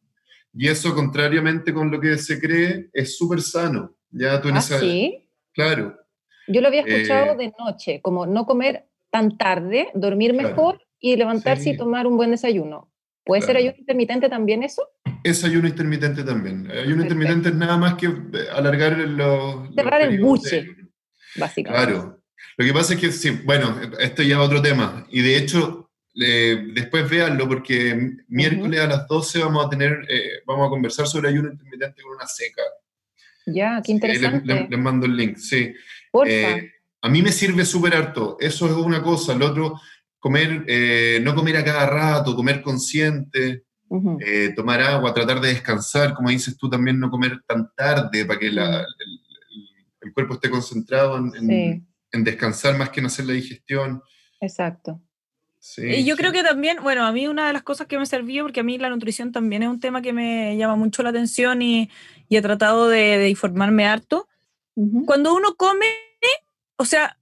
Y 0.56 0.68
eso, 0.68 0.94
contrariamente 0.94 1.74
con 1.74 1.90
lo 1.90 2.00
que 2.00 2.18
se 2.18 2.40
cree, 2.40 2.90
es 2.94 3.18
súper 3.18 3.42
sano. 3.42 3.96
Ya 4.12 4.40
tú 4.40 4.50
en 4.50 4.56
¿Ah, 4.56 4.60
esa- 4.60 4.80
sí? 4.80 5.28
Claro, 5.54 5.98
Yo 6.48 6.60
lo 6.60 6.68
había 6.68 6.82
escuchado 6.82 7.34
Eh, 7.34 7.38
de 7.38 7.54
noche, 7.58 8.02
como 8.02 8.26
no 8.26 8.46
comer 8.46 8.86
tan 9.10 9.38
tarde, 9.38 9.88
dormir 9.94 10.34
Claro. 10.34 10.50
mejor 10.50 10.82
y 11.00 11.16
levantarse 11.16 11.64
Sí. 11.64 11.70
y 11.72 11.78
tomar 11.78 12.06
un 12.06 12.18
buen 12.18 12.32
desayuno. 12.32 12.92
¿Puede 13.24 13.42
ser 13.44 13.56
ayuno 13.56 13.76
intermitente 13.78 14.28
también 14.30 14.62
eso? 14.64 14.84
es 15.24 15.42
ayuno 15.46 15.70
intermitente 15.70 16.22
también. 16.24 16.58
Ayuno 16.70 16.74
Perfecto. 16.74 17.02
intermitente 17.04 17.48
es 17.50 17.56
nada 17.56 17.78
más 17.78 17.94
que 17.96 18.08
eh, 18.08 18.12
alargar 18.54 18.98
los... 18.98 19.68
los 19.68 19.74
Cerrar 19.76 20.02
el 20.02 20.20
buche. 20.20 20.64
de- 20.64 20.76
Básicamente. 21.38 21.94
Claro. 21.94 22.23
Lo 22.58 22.66
que 22.66 22.74
pasa 22.74 22.94
es 22.94 23.00
que, 23.00 23.12
sí, 23.12 23.32
bueno, 23.44 23.76
esto 24.00 24.22
ya 24.24 24.36
es 24.36 24.42
otro 24.42 24.62
tema. 24.62 25.06
Y 25.10 25.22
de 25.22 25.38
hecho, 25.38 25.90
eh, 26.16 26.68
después 26.74 27.10
véanlo, 27.10 27.48
porque 27.48 28.12
miércoles 28.28 28.80
a 28.80 28.88
las 28.88 29.08
12 29.08 29.40
vamos 29.40 29.66
a 29.66 29.70
tener, 29.70 30.06
eh, 30.10 30.42
vamos 30.46 30.68
a 30.68 30.70
conversar 30.70 31.08
sobre 31.08 31.30
ayuno 31.30 31.52
intermitente 31.52 32.02
con 32.04 32.16
una 32.16 32.28
seca. 32.28 32.62
Ya, 33.46 33.82
qué 33.84 33.92
interesante. 33.92 34.54
les- 34.54 34.70
les 34.70 34.80
mando 34.80 35.06
el 35.06 35.16
link, 35.18 35.38
sí. 35.38 35.74
Porfa. 36.12 36.32
Eh, 36.32 36.72
a 37.02 37.10
mí 37.10 37.22
me 37.22 37.32
sirve 37.32 37.66
súper 37.66 37.96
harto. 37.96 38.38
Eso 38.40 38.66
es 38.68 38.74
una 38.74 39.02
cosa. 39.02 39.34
Lo 39.36 39.48
otro, 39.48 39.80
comer, 40.20 40.64
eh, 40.68 41.20
no 41.22 41.36
comer 41.36 41.58
a 41.58 41.64
cada 41.66 41.86
rato, 41.88 42.36
comer 42.36 42.62
consciente, 42.62 43.64
eh, 44.22 44.54
tomar 44.56 44.82
agua, 44.82 45.14
tratar 45.14 45.42
de 45.42 45.50
descansar, 45.50 46.14
como 46.14 46.30
dices 46.30 46.56
tú, 46.58 46.70
también 46.70 47.00
no 47.00 47.10
comer 47.12 47.42
tan 47.46 47.70
tarde 47.76 48.24
para 48.26 48.40
que 48.40 48.50
la- 48.52 48.86
el, 50.02 50.14
cuerpo 50.14 50.34
esté 50.36 50.50
concentrado 50.50 51.18
en, 51.18 51.26
en- 51.36 51.48
Sí, 51.48 51.54
en 51.64 51.88
descansar 52.14 52.78
más 52.78 52.90
que 52.90 53.00
en 53.00 53.08
hacer 53.08 53.26
la 53.26 53.34
digestión. 53.34 54.04
exacto. 54.40 55.02
Sí, 55.58 55.82
Y 55.88 56.06
yo 56.06 56.16
sí. 56.16 56.22
creo 56.22 56.34
que 56.34 56.44
también, 56.44 56.78
bueno, 56.84 57.06
a 57.06 57.14
mí 57.14 57.26
una 57.26 57.48
de 57.48 57.54
las 57.54 57.64
cosas 57.64 57.88
que 57.88 57.98
me 57.98 58.06
sirvió, 58.06 58.44
porque 58.44 58.60
a 58.60 58.64
mí 58.64 58.78
la 58.78 58.90
nutrición 58.90 59.32
también 59.32 59.64
es 59.64 59.70
un 59.70 59.80
tema 59.80 60.02
que 60.02 60.12
me 60.12 60.58
llama 60.58 60.76
mucho 60.76 61.02
la 61.04 61.10
atención 61.10 61.62
y, 61.62 61.90
y 62.28 62.36
he 62.36 62.42
tratado 62.42 62.90
de, 62.90 63.18
de 63.18 63.30
informarme 63.30 63.86
harto. 63.86 64.28
Ujú. 64.76 65.06
Cuando 65.06 65.34
uno 65.34 65.56
come, 65.56 65.86
o 66.76 66.84
sea, 66.84 67.18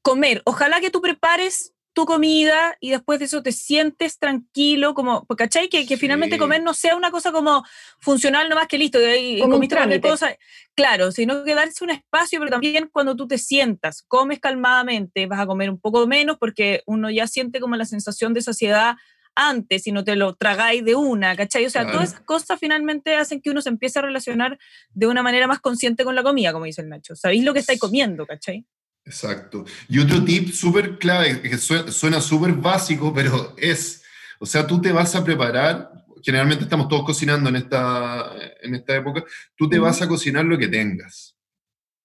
comer, 0.00 0.40
ojalá 0.46 0.80
que 0.80 0.90
tú 0.90 1.02
prepares 1.02 1.71
tu 1.94 2.04
comida 2.06 2.76
y 2.80 2.90
después 2.90 3.18
de 3.18 3.26
eso 3.26 3.42
te 3.42 3.52
sientes 3.52 4.18
tranquilo, 4.18 4.94
como, 4.94 5.24
pues, 5.26 5.36
¿cachai? 5.36 5.68
Que, 5.68 5.86
que 5.86 5.96
finalmente 5.96 6.36
Sí. 6.36 6.40
comer 6.40 6.62
no 6.62 6.74
sea 6.74 6.96
una 6.96 7.10
cosa 7.10 7.32
como 7.32 7.64
funcional 8.00 8.48
nomás 8.48 8.66
que 8.68 8.78
listo, 8.78 8.98
y, 9.00 9.38
Como 9.40 9.54
comiste 9.54 9.76
cualquier 9.76 10.00
cosa. 10.00 10.36
Claro, 10.74 11.12
sino 11.12 11.44
que 11.44 11.54
darse 11.54 11.84
un 11.84 11.90
espacio, 11.90 12.38
pero 12.38 12.50
también 12.50 12.88
cuando 12.92 13.14
tú 13.16 13.26
te 13.28 13.36
sientas, 13.38 14.02
comes 14.08 14.40
calmadamente, 14.40 15.26
vas 15.26 15.40
a 15.40 15.46
comer 15.46 15.68
un 15.70 15.78
poco 15.80 16.06
menos 16.06 16.38
porque 16.38 16.82
uno 16.86 17.10
ya 17.10 17.26
siente 17.26 17.60
como 17.60 17.76
la 17.76 17.84
sensación 17.84 18.32
de 18.34 18.42
saciedad 18.42 18.94
antes 19.34 19.86
y 19.86 19.92
no 19.92 20.04
te 20.04 20.14
lo 20.14 20.34
tragáis 20.34 20.84
de 20.84 20.94
una, 20.94 21.34
¿cachai? 21.36 21.64
O 21.64 21.70
sea, 21.70 21.82
Claro. 21.82 21.96
todas 21.98 22.10
esas 22.10 22.20
cosas 22.20 22.58
finalmente 22.60 23.16
hacen 23.16 23.40
que 23.40 23.50
uno 23.50 23.62
se 23.62 23.70
empiece 23.70 23.98
a 23.98 24.02
relacionar 24.02 24.58
de 24.92 25.06
una 25.06 25.22
manera 25.22 25.46
más 25.46 25.58
consciente 25.60 26.04
con 26.04 26.14
la 26.14 26.22
comida, 26.22 26.52
como 26.52 26.66
dice 26.66 26.82
el 26.82 26.90
Nacho. 26.90 27.16
Sabéis 27.16 27.42
lo 27.44 27.54
que 27.54 27.60
estáis 27.60 27.80
comiendo, 27.80 28.26
¿cachai? 28.26 28.66
Exacto. 29.04 29.64
Y 29.88 29.98
otro 29.98 30.24
tip 30.24 30.52
súper 30.52 30.98
clave, 30.98 31.40
que 31.42 31.58
sue- 31.58 31.90
suena 31.90 32.20
súper 32.20 32.52
básico, 32.52 33.12
pero 33.12 33.54
es, 33.56 34.02
o 34.38 34.46
sea, 34.46 34.66
tú 34.66 34.80
te 34.80 34.92
vas 34.92 35.14
a 35.16 35.24
preparar, 35.24 35.90
generalmente 36.22 36.64
estamos 36.64 36.88
todos 36.88 37.04
cocinando 37.04 37.48
en 37.48 37.56
esta, 37.56 38.32
en 38.62 38.74
esta 38.76 38.94
época, 38.96 39.24
tú 39.56 39.68
te 39.68 39.78
vas 39.78 40.00
a 40.02 40.08
cocinar 40.08 40.44
lo 40.44 40.56
que 40.56 40.68
tengas. 40.68 41.36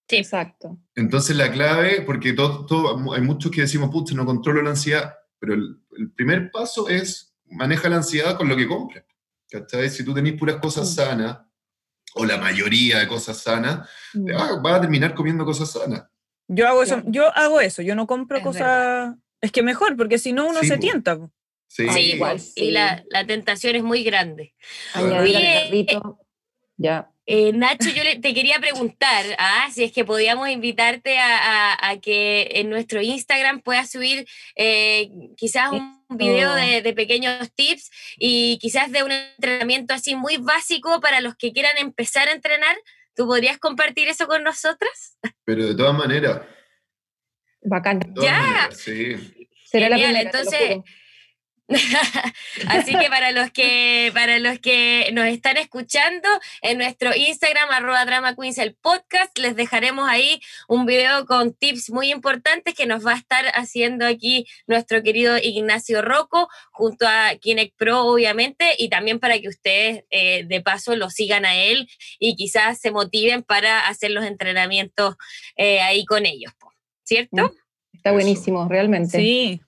Sí. 0.08 0.16
Exacto. 0.16 0.78
Entonces 0.96 1.36
la 1.36 1.52
clave, 1.52 2.02
porque 2.02 2.32
todo, 2.32 2.66
todo- 2.66 3.12
hay 3.14 3.20
muchos 3.22 3.50
que 3.52 3.60
decimos, 3.60 3.90
pucha, 3.90 4.14
no 4.14 4.26
controlo 4.26 4.60
la 4.62 4.70
ansiedad, 4.70 5.14
pero 5.38 5.54
el, 5.54 5.76
el 5.96 6.10
primer 6.12 6.50
paso 6.50 6.88
es 6.88 7.34
maneja 7.50 7.88
la 7.88 7.96
ansiedad 7.96 8.36
con 8.36 8.48
lo 8.48 8.56
que 8.56 8.66
compres. 8.66 9.04
¿Cachai? 9.50 9.88
Si 9.88 10.04
tú 10.04 10.12
tenés 10.12 10.34
puras 10.34 10.56
cosas 10.56 10.90
Mm. 10.90 10.94
sanas, 10.94 11.38
o 12.14 12.24
la 12.24 12.38
mayoría 12.38 12.98
de 12.98 13.06
cosas 13.08 13.38
sanas, 13.40 13.88
Mm. 14.14 14.24
te 14.26 14.32
vas, 14.32 14.62
vas 14.62 14.74
a 14.74 14.80
terminar 14.80 15.14
comiendo 15.14 15.44
cosas 15.44 15.70
sanas. 15.70 16.04
Yo 16.48 16.66
hago 16.66 16.82
eso, 16.82 17.02
yo 17.06 17.34
hago 17.36 17.60
eso, 17.60 17.82
yo 17.82 17.94
no 17.94 18.06
compro 18.06 18.38
Es 18.38 18.42
cosas. 18.42 19.14
Es 19.40 19.52
que 19.52 19.62
mejor, 19.62 19.96
porque 19.96 20.18
si 20.18 20.32
no 20.32 20.46
uno 20.48 20.60
Sí, 20.60 20.68
se 20.68 20.78
tienta. 20.78 21.18
Sí, 21.68 21.86
Sí, 21.90 22.00
igual, 22.14 22.40
sí. 22.40 22.52
y 22.64 22.70
la, 22.70 23.04
la 23.10 23.26
tentación 23.26 23.76
es 23.76 23.82
muy 23.82 24.02
grande. 24.02 24.54
Añadir 24.94 25.36
al 25.36 25.42
carrito. 25.64 26.18
Ya. 26.78 27.10
Eh, 27.26 27.52
Nacho, 27.52 27.90
yo 27.90 28.02
le- 28.04 28.18
te 28.20 28.32
quería 28.32 28.58
preguntar, 28.58 29.26
ah, 29.38 29.68
si 29.70 29.84
es 29.84 29.92
que 29.92 30.02
podíamos 30.06 30.48
invitarte 30.48 31.18
a, 31.18 31.74
a- 31.74 31.90
a 31.90 32.00
que 32.00 32.48
en 32.54 32.70
nuestro 32.70 33.02
Instagram 33.02 33.60
puedas 33.60 33.90
subir 33.90 34.26
eh, 34.56 35.10
quizás 35.36 35.70
un 35.72 36.02
video 36.08 36.54
de, 36.54 36.80
de 36.80 36.92
pequeños 36.94 37.52
tips 37.54 37.90
y 38.16 38.56
quizás 38.62 38.90
de 38.90 39.02
un 39.02 39.12
entrenamiento 39.12 39.92
así 39.92 40.14
muy 40.16 40.38
básico 40.38 41.00
para 41.02 41.20
los 41.20 41.36
que 41.36 41.52
quieran 41.52 41.76
empezar 41.76 42.28
a 42.28 42.32
entrenar. 42.32 42.76
¿Tú 43.18 43.26
podrías 43.26 43.58
compartir 43.58 44.06
eso 44.08 44.28
con 44.28 44.44
nosotras? 44.44 45.18
Pero 45.44 45.66
de 45.66 45.74
todas 45.74 45.92
maneras. 45.98 46.40
Bacán. 47.62 47.98
de 47.98 48.12
todas 48.14 48.30
Ya. 48.30 48.40
maneras, 48.40 48.76
sí. 48.76 49.48
Será 49.66 49.88
la 49.88 49.96
primera, 49.96 50.18
te 50.18 50.24
lo 50.24 50.38
entonces- 50.44 50.68
juro. 50.68 50.84
Así 52.68 52.96
que 52.96 53.08
para 53.10 53.30
los 53.32 53.50
que 53.50 54.10
para 54.14 54.38
los 54.38 54.58
que 54.58 55.10
nos 55.12 55.26
están 55.26 55.58
escuchando 55.58 56.26
en 56.62 56.78
nuestro 56.78 57.14
Instagram 57.14 57.68
arroba 57.70 58.06
drama 58.06 58.34
queens 58.34 58.56
el 58.56 58.74
podcast 58.74 59.36
les 59.38 59.54
dejaremos 59.54 60.08
ahí 60.08 60.40
un 60.66 60.86
video 60.86 61.26
con 61.26 61.52
tips 61.52 61.90
muy 61.90 62.10
importantes 62.10 62.74
que 62.74 62.86
nos 62.86 63.06
va 63.06 63.12
a 63.12 63.18
estar 63.18 63.44
haciendo 63.54 64.06
aquí 64.06 64.46
nuestro 64.66 65.02
querido 65.02 65.36
Ignacio 65.36 66.00
Rocco 66.00 66.48
junto 66.72 67.06
a 67.06 67.34
Kinect 67.38 67.76
Pro 67.76 68.06
obviamente 68.06 68.74
y 68.78 68.88
también 68.88 69.18
para 69.18 69.38
que 69.38 69.48
ustedes 69.48 70.04
eh, 70.08 70.44
de 70.44 70.62
paso 70.62 70.96
lo 70.96 71.10
sigan 71.10 71.44
a 71.44 71.54
él 71.54 71.86
y 72.18 72.34
quizás 72.34 72.80
se 72.80 72.90
motiven 72.92 73.42
para 73.42 73.88
hacer 73.88 74.10
los 74.12 74.24
entrenamientos 74.24 75.16
eh, 75.56 75.82
ahí 75.82 76.06
con 76.06 76.24
ellos, 76.24 76.52
¿cierto? 77.04 77.52
Está 77.92 78.10
Eso. 78.10 78.14
buenísimo, 78.14 78.66
realmente. 78.68 79.18
Sí. 79.18 79.60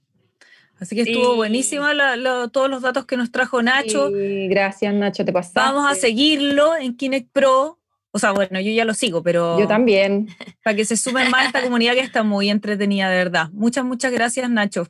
Así 0.81 0.97
que 0.97 1.03
estuvo 1.03 1.33
Sí. 1.33 1.37
buenísimo 1.37 1.87
la- 1.93 2.16
lo- 2.16 2.49
todos 2.49 2.70
los 2.70 2.81
datos 2.83 3.05
que 3.07 3.16
nos 3.16 3.31
trajo 3.31 3.62
Nacho. 3.62 4.09
Sí, 4.09 4.49
gracias, 4.49 4.95
Nacho, 4.95 5.24
te 5.24 5.33
pasaste. 5.33 5.61
Vamos 5.61 5.91
a 5.91 5.95
seguirlo 5.95 6.74
en 6.76 6.97
Kinect 6.97 7.31
Pro. 7.33 7.78
O 8.12 8.18
sea, 8.18 8.33
bueno, 8.33 8.59
yo 8.61 8.72
ya 8.72 8.85
lo 8.85 8.95
sigo, 8.95 9.22
pero 9.22 9.61
Yo 9.61 9.68
también. 9.68 10.28
para 10.64 10.74
que 10.74 10.85
se 10.85 10.97
sumen 10.97 11.31
más 11.31 11.43
a 11.43 11.47
esta 11.47 11.62
comunidad 11.62 11.93
que 11.95 12.01
está 12.01 12.22
muy 12.24 12.51
entretenida, 12.51 13.09
de 13.11 13.16
verdad. 13.18 13.51
Muchas, 13.53 13.85
muchas 13.85 14.11
gracias, 14.11 14.51
Nacho. 14.51 14.87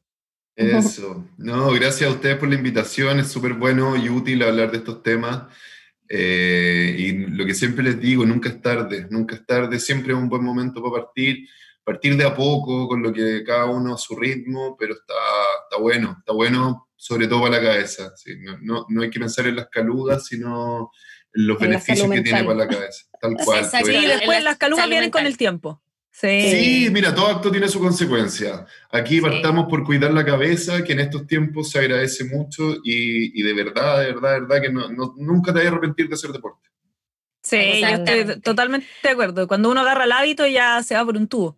Eso. 0.57 1.27
No, 1.39 1.71
gracias 1.73 2.09
a 2.11 2.13
ustedes 2.15 2.37
por 2.37 2.49
la 2.49 2.55
invitación. 2.55 3.19
Es 3.19 3.29
súper 3.29 3.55
bueno 3.55 3.97
y 3.97 4.09
útil 4.09 4.43
hablar 4.43 4.71
de 4.71 4.79
estos 4.79 5.03
temas. 5.03 5.43
Eh, 6.09 6.97
y 6.99 7.13
lo 7.13 7.47
que 7.47 7.55
siempre 7.55 7.85
les 7.85 8.01
digo, 8.01 8.25
nunca 8.27 8.49
es 8.49 8.61
tarde, 8.61 9.07
nunca 9.11 9.37
es 9.37 9.47
tarde. 9.47 9.79
Siempre 9.79 10.13
es 10.13 10.19
un 10.19 10.29
buen 10.29 10.43
momento 10.45 10.83
para 10.83 11.05
partir. 11.05 11.49
Partir 11.93 12.17
de 12.17 12.25
a 12.25 12.35
poco, 12.35 12.87
con 12.89 13.03
lo 13.03 13.13
que 13.13 13.43
cada 13.45 13.65
uno 13.67 13.95
a 13.95 13.99
su 13.99 14.15
ritmo, 14.17 14.77
pero 14.79 14.95
está, 14.95 15.15
está 15.65 15.81
bueno, 15.83 16.17
está 16.19 16.33
bueno, 16.33 16.89
sobre 16.97 17.27
todo 17.27 17.41
para 17.43 17.57
la 17.61 17.63
cabeza. 17.63 18.13
sí. 18.17 18.35
No, 18.39 18.59
no, 18.61 18.87
no 18.89 19.03
hay 19.03 19.11
que 19.11 19.19
pensar 19.19 19.47
en 19.49 19.57
las 19.57 19.69
calugas, 19.69 20.27
sino 20.27 20.91
en 21.35 21.47
los 21.49 21.61
En 21.61 21.69
beneficios 21.71 22.09
que 22.11 22.21
tiene 22.21 22.45
para 22.45 22.59
la 22.59 22.69
cabeza. 22.69 23.07
Tal 23.21 23.35
cual. 23.45 23.65
Sí, 23.65 23.93
después 24.07 24.39
la 24.39 24.51
las 24.51 24.59
calugas 24.59 24.89
vienen 24.89 25.11
con 25.11 25.27
el 25.27 25.37
tiempo. 25.37 25.83
Sí. 26.13 26.29
Sí, 26.51 26.89
mira, 26.93 27.15
todo 27.15 27.29
acto 27.29 27.51
tiene 27.51 27.69
su 27.69 27.81
consecuencia. 27.81 28.67
Aquí 28.93 29.17
Sí. 29.17 29.21
partamos 29.21 29.67
por 29.69 29.85
cuidar 29.85 30.13
la 30.13 30.25
cabeza, 30.25 30.85
que 30.85 30.93
en 30.93 31.01
estos 31.01 31.27
tiempos 31.27 31.71
se 31.71 31.79
agradece 31.79 32.25
mucho 32.25 32.75
y, 32.85 33.39
y 33.41 33.43
de 33.43 33.53
verdad, 33.55 34.01
de 34.01 34.07
verdad, 34.13 34.35
de 34.35 34.41
verdad 34.41 34.61
que 34.63 34.71
no, 34.71 34.89
no- 34.91 35.15
nunca 35.17 35.53
te 35.53 35.59
vayas 35.59 35.73
a 35.73 35.77
arrepentir 35.77 36.09
de 36.09 36.15
hacer 36.15 36.31
deporte. 36.31 36.69
Sí, 37.43 37.81
yo 37.81 37.87
estoy 37.89 38.41
totalmente 38.43 38.87
de 39.03 39.09
acuerdo. 39.09 39.49
Cuando 39.49 39.71
uno 39.71 39.81
agarra 39.81 40.05
el 40.05 40.13
hábito 40.13 40.47
ya 40.47 40.83
se 40.83 40.95
va 40.95 41.05
por 41.05 41.17
un 41.17 41.27
tubo. 41.27 41.57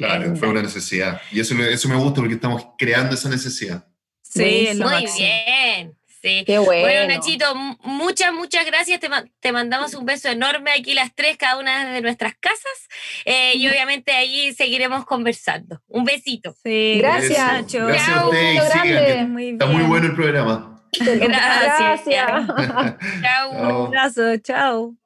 Claro, 0.00 0.34
fue 0.34 0.48
una 0.48 0.62
necesidad. 0.62 1.20
Y 1.30 1.40
eso, 1.40 1.54
eso 1.62 1.88
me 1.88 1.96
gusta 1.96 2.20
porque 2.20 2.34
estamos 2.34 2.66
creando 2.78 3.14
esa 3.14 3.28
necesidad. 3.28 3.86
Sí, 4.22 4.66
es 4.68 4.76
lo 4.78 4.86
Muy 4.86 4.94
máximo. 5.02 5.18
bien. 5.28 5.94
Sí. 6.22 6.42
Qué 6.46 6.58
bueno. 6.58 6.82
Bueno, 6.82 7.14
Nachito, 7.14 7.54
muchas, 7.82 8.32
muchas 8.32 8.64
gracias. 8.64 8.98
Te, 9.00 9.08
ma- 9.10 9.24
te 9.40 9.52
mandamos 9.52 9.94
un 9.94 10.04
beso 10.06 10.28
enorme 10.28 10.70
aquí 10.70 10.94
las 10.94 11.14
tres, 11.14 11.36
cada 11.36 11.58
una 11.58 11.92
de 11.92 12.00
nuestras 12.00 12.34
casas. 12.40 12.88
Eh, 13.24 13.52
y 13.56 13.68
obviamente 13.68 14.12
ahí 14.12 14.52
seguiremos 14.54 15.04
conversando. 15.04 15.82
Un 15.88 16.04
besito. 16.04 16.54
Sí, 16.62 16.96
Gracias. 16.98 17.38
Nacho. 17.38 17.86
Gracias 17.86 18.08
a 18.08 18.14
Chao. 18.20 18.30
grande. 18.30 19.14
que 19.16 19.24
Muy 19.24 19.48
está 19.50 19.66
muy 19.66 19.82
bueno 19.82 20.06
el 20.06 20.14
programa. 20.14 20.82
Gracias. 20.98 22.04
Gracias. 22.06 22.46
Chao. 23.22 23.50
Un 23.50 23.86
abrazo, 23.86 24.36
chao. 24.38 24.99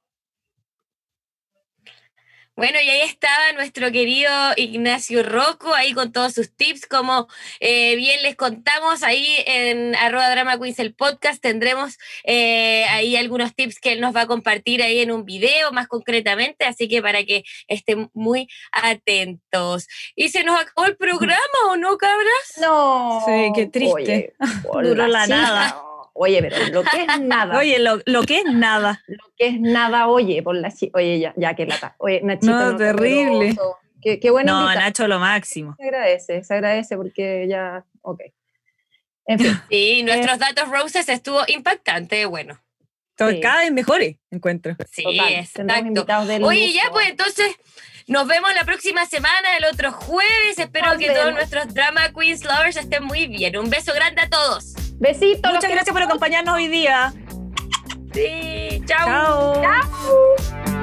Bueno, 2.56 2.78
y 2.80 2.88
ahí 2.88 3.00
estaba 3.00 3.52
nuestro 3.54 3.90
querido 3.90 4.30
Ignacio 4.56 5.24
Rocco, 5.24 5.74
ahí 5.74 5.92
con 5.92 6.12
todos 6.12 6.34
sus 6.34 6.54
tips, 6.54 6.86
como 6.86 7.26
eh, 7.58 7.96
bien 7.96 8.22
les 8.22 8.36
contamos, 8.36 9.02
ahí 9.02 9.26
en 9.46 9.96
arroba 9.96 10.30
drama 10.30 10.56
queens 10.58 10.78
el 10.78 10.94
podcast 10.94 11.42
tendremos 11.42 11.98
eh, 12.22 12.84
ahí 12.90 13.16
algunos 13.16 13.56
tips 13.56 13.80
que 13.80 13.92
él 13.92 14.00
nos 14.00 14.14
va 14.14 14.22
a 14.22 14.26
compartir 14.28 14.84
ahí 14.84 15.00
en 15.00 15.10
un 15.10 15.24
video 15.24 15.72
más 15.72 15.88
concretamente, 15.88 16.64
así 16.64 16.86
que 16.88 17.02
para 17.02 17.24
que 17.24 17.42
estén 17.66 18.08
muy 18.14 18.48
atentos. 18.70 19.88
Y 20.14 20.28
se 20.28 20.44
nos 20.44 20.60
acabó 20.60 20.86
el 20.86 20.96
programa, 20.96 21.38
¿o 21.70 21.76
no, 21.76 21.98
cabras? 21.98 22.54
No. 22.60 23.20
Sí, 23.26 23.50
qué 23.54 23.66
triste. 23.66 24.34
Oye, 24.68 24.88
Duró 24.90 25.08
la 25.08 25.24
sí. 25.24 25.30
nada. 25.30 25.93
Oye, 26.14 26.40
pero 26.40 26.56
lo 26.72 26.82
que 26.84 27.02
es 27.02 27.06
nada. 27.20 27.58
Oye, 27.58 27.78
lo, 27.80 28.00
lo 28.06 28.22
que 28.22 28.38
es 28.38 28.44
nada. 28.44 29.02
Lo 29.06 29.24
que 29.36 29.48
es 29.48 29.60
nada, 29.60 30.06
oye, 30.06 30.42
por 30.42 30.56
la 30.56 30.72
Oye, 30.94 31.18
ya, 31.18 31.34
ya 31.36 31.54
que 31.54 31.66
lata. 31.66 31.96
Oye, 31.98 32.20
Nachito. 32.22 32.52
No, 32.52 32.76
terrible. 32.76 33.56
Qué, 34.00 34.20
qué 34.20 34.30
bueno. 34.30 34.60
No, 34.60 34.74
Nacho, 34.74 35.08
lo 35.08 35.18
máximo. 35.18 35.74
Se 35.76 35.84
agradece, 35.84 36.44
se 36.44 36.54
agradece 36.54 36.96
porque 36.96 37.46
ya. 37.48 37.84
Ok. 38.02 38.20
En 39.26 39.38
fin. 39.38 39.60
Sí, 39.70 40.02
nuestros 40.04 40.38
datos 40.38 40.68
roses 40.70 41.08
estuvo 41.08 41.42
impactante, 41.48 42.24
bueno. 42.26 42.60
Sí. 43.18 43.40
Cada 43.40 43.60
vez 43.60 43.72
mejores, 43.72 44.16
encuentro. 44.30 44.76
Sí, 44.90 45.04
total, 45.04 45.34
exacto. 45.34 46.46
Oye, 46.46 46.72
ya 46.72 46.90
pues 46.90 47.08
entonces 47.08 47.56
nos 48.06 48.26
vemos 48.26 48.52
la 48.54 48.64
próxima 48.64 49.06
semana, 49.06 49.56
el 49.56 49.64
otro 49.64 49.92
jueves. 49.92 50.58
Espero 50.58 50.88
Nos 50.88 50.98
que 50.98 51.10
todos 51.10 51.32
nuestros 51.32 51.72
Drama 51.72 52.12
Queens 52.12 52.44
Lovers 52.44 52.76
estén 52.76 53.04
muy 53.04 53.26
bien. 53.26 53.56
Un 53.56 53.70
beso 53.70 53.94
grande 53.94 54.22
a 54.22 54.28
todos. 54.28 54.74
Besitos. 55.04 55.52
Muchas 55.52 55.70
gracias 55.70 55.92
por 55.92 56.02
acompañarnos 56.02 56.54
hoy 56.54 56.68
día. 56.68 57.12
Sí, 58.14 58.82
chao. 58.86 59.04
Chao. 59.06 59.62
Chao. 59.62 60.73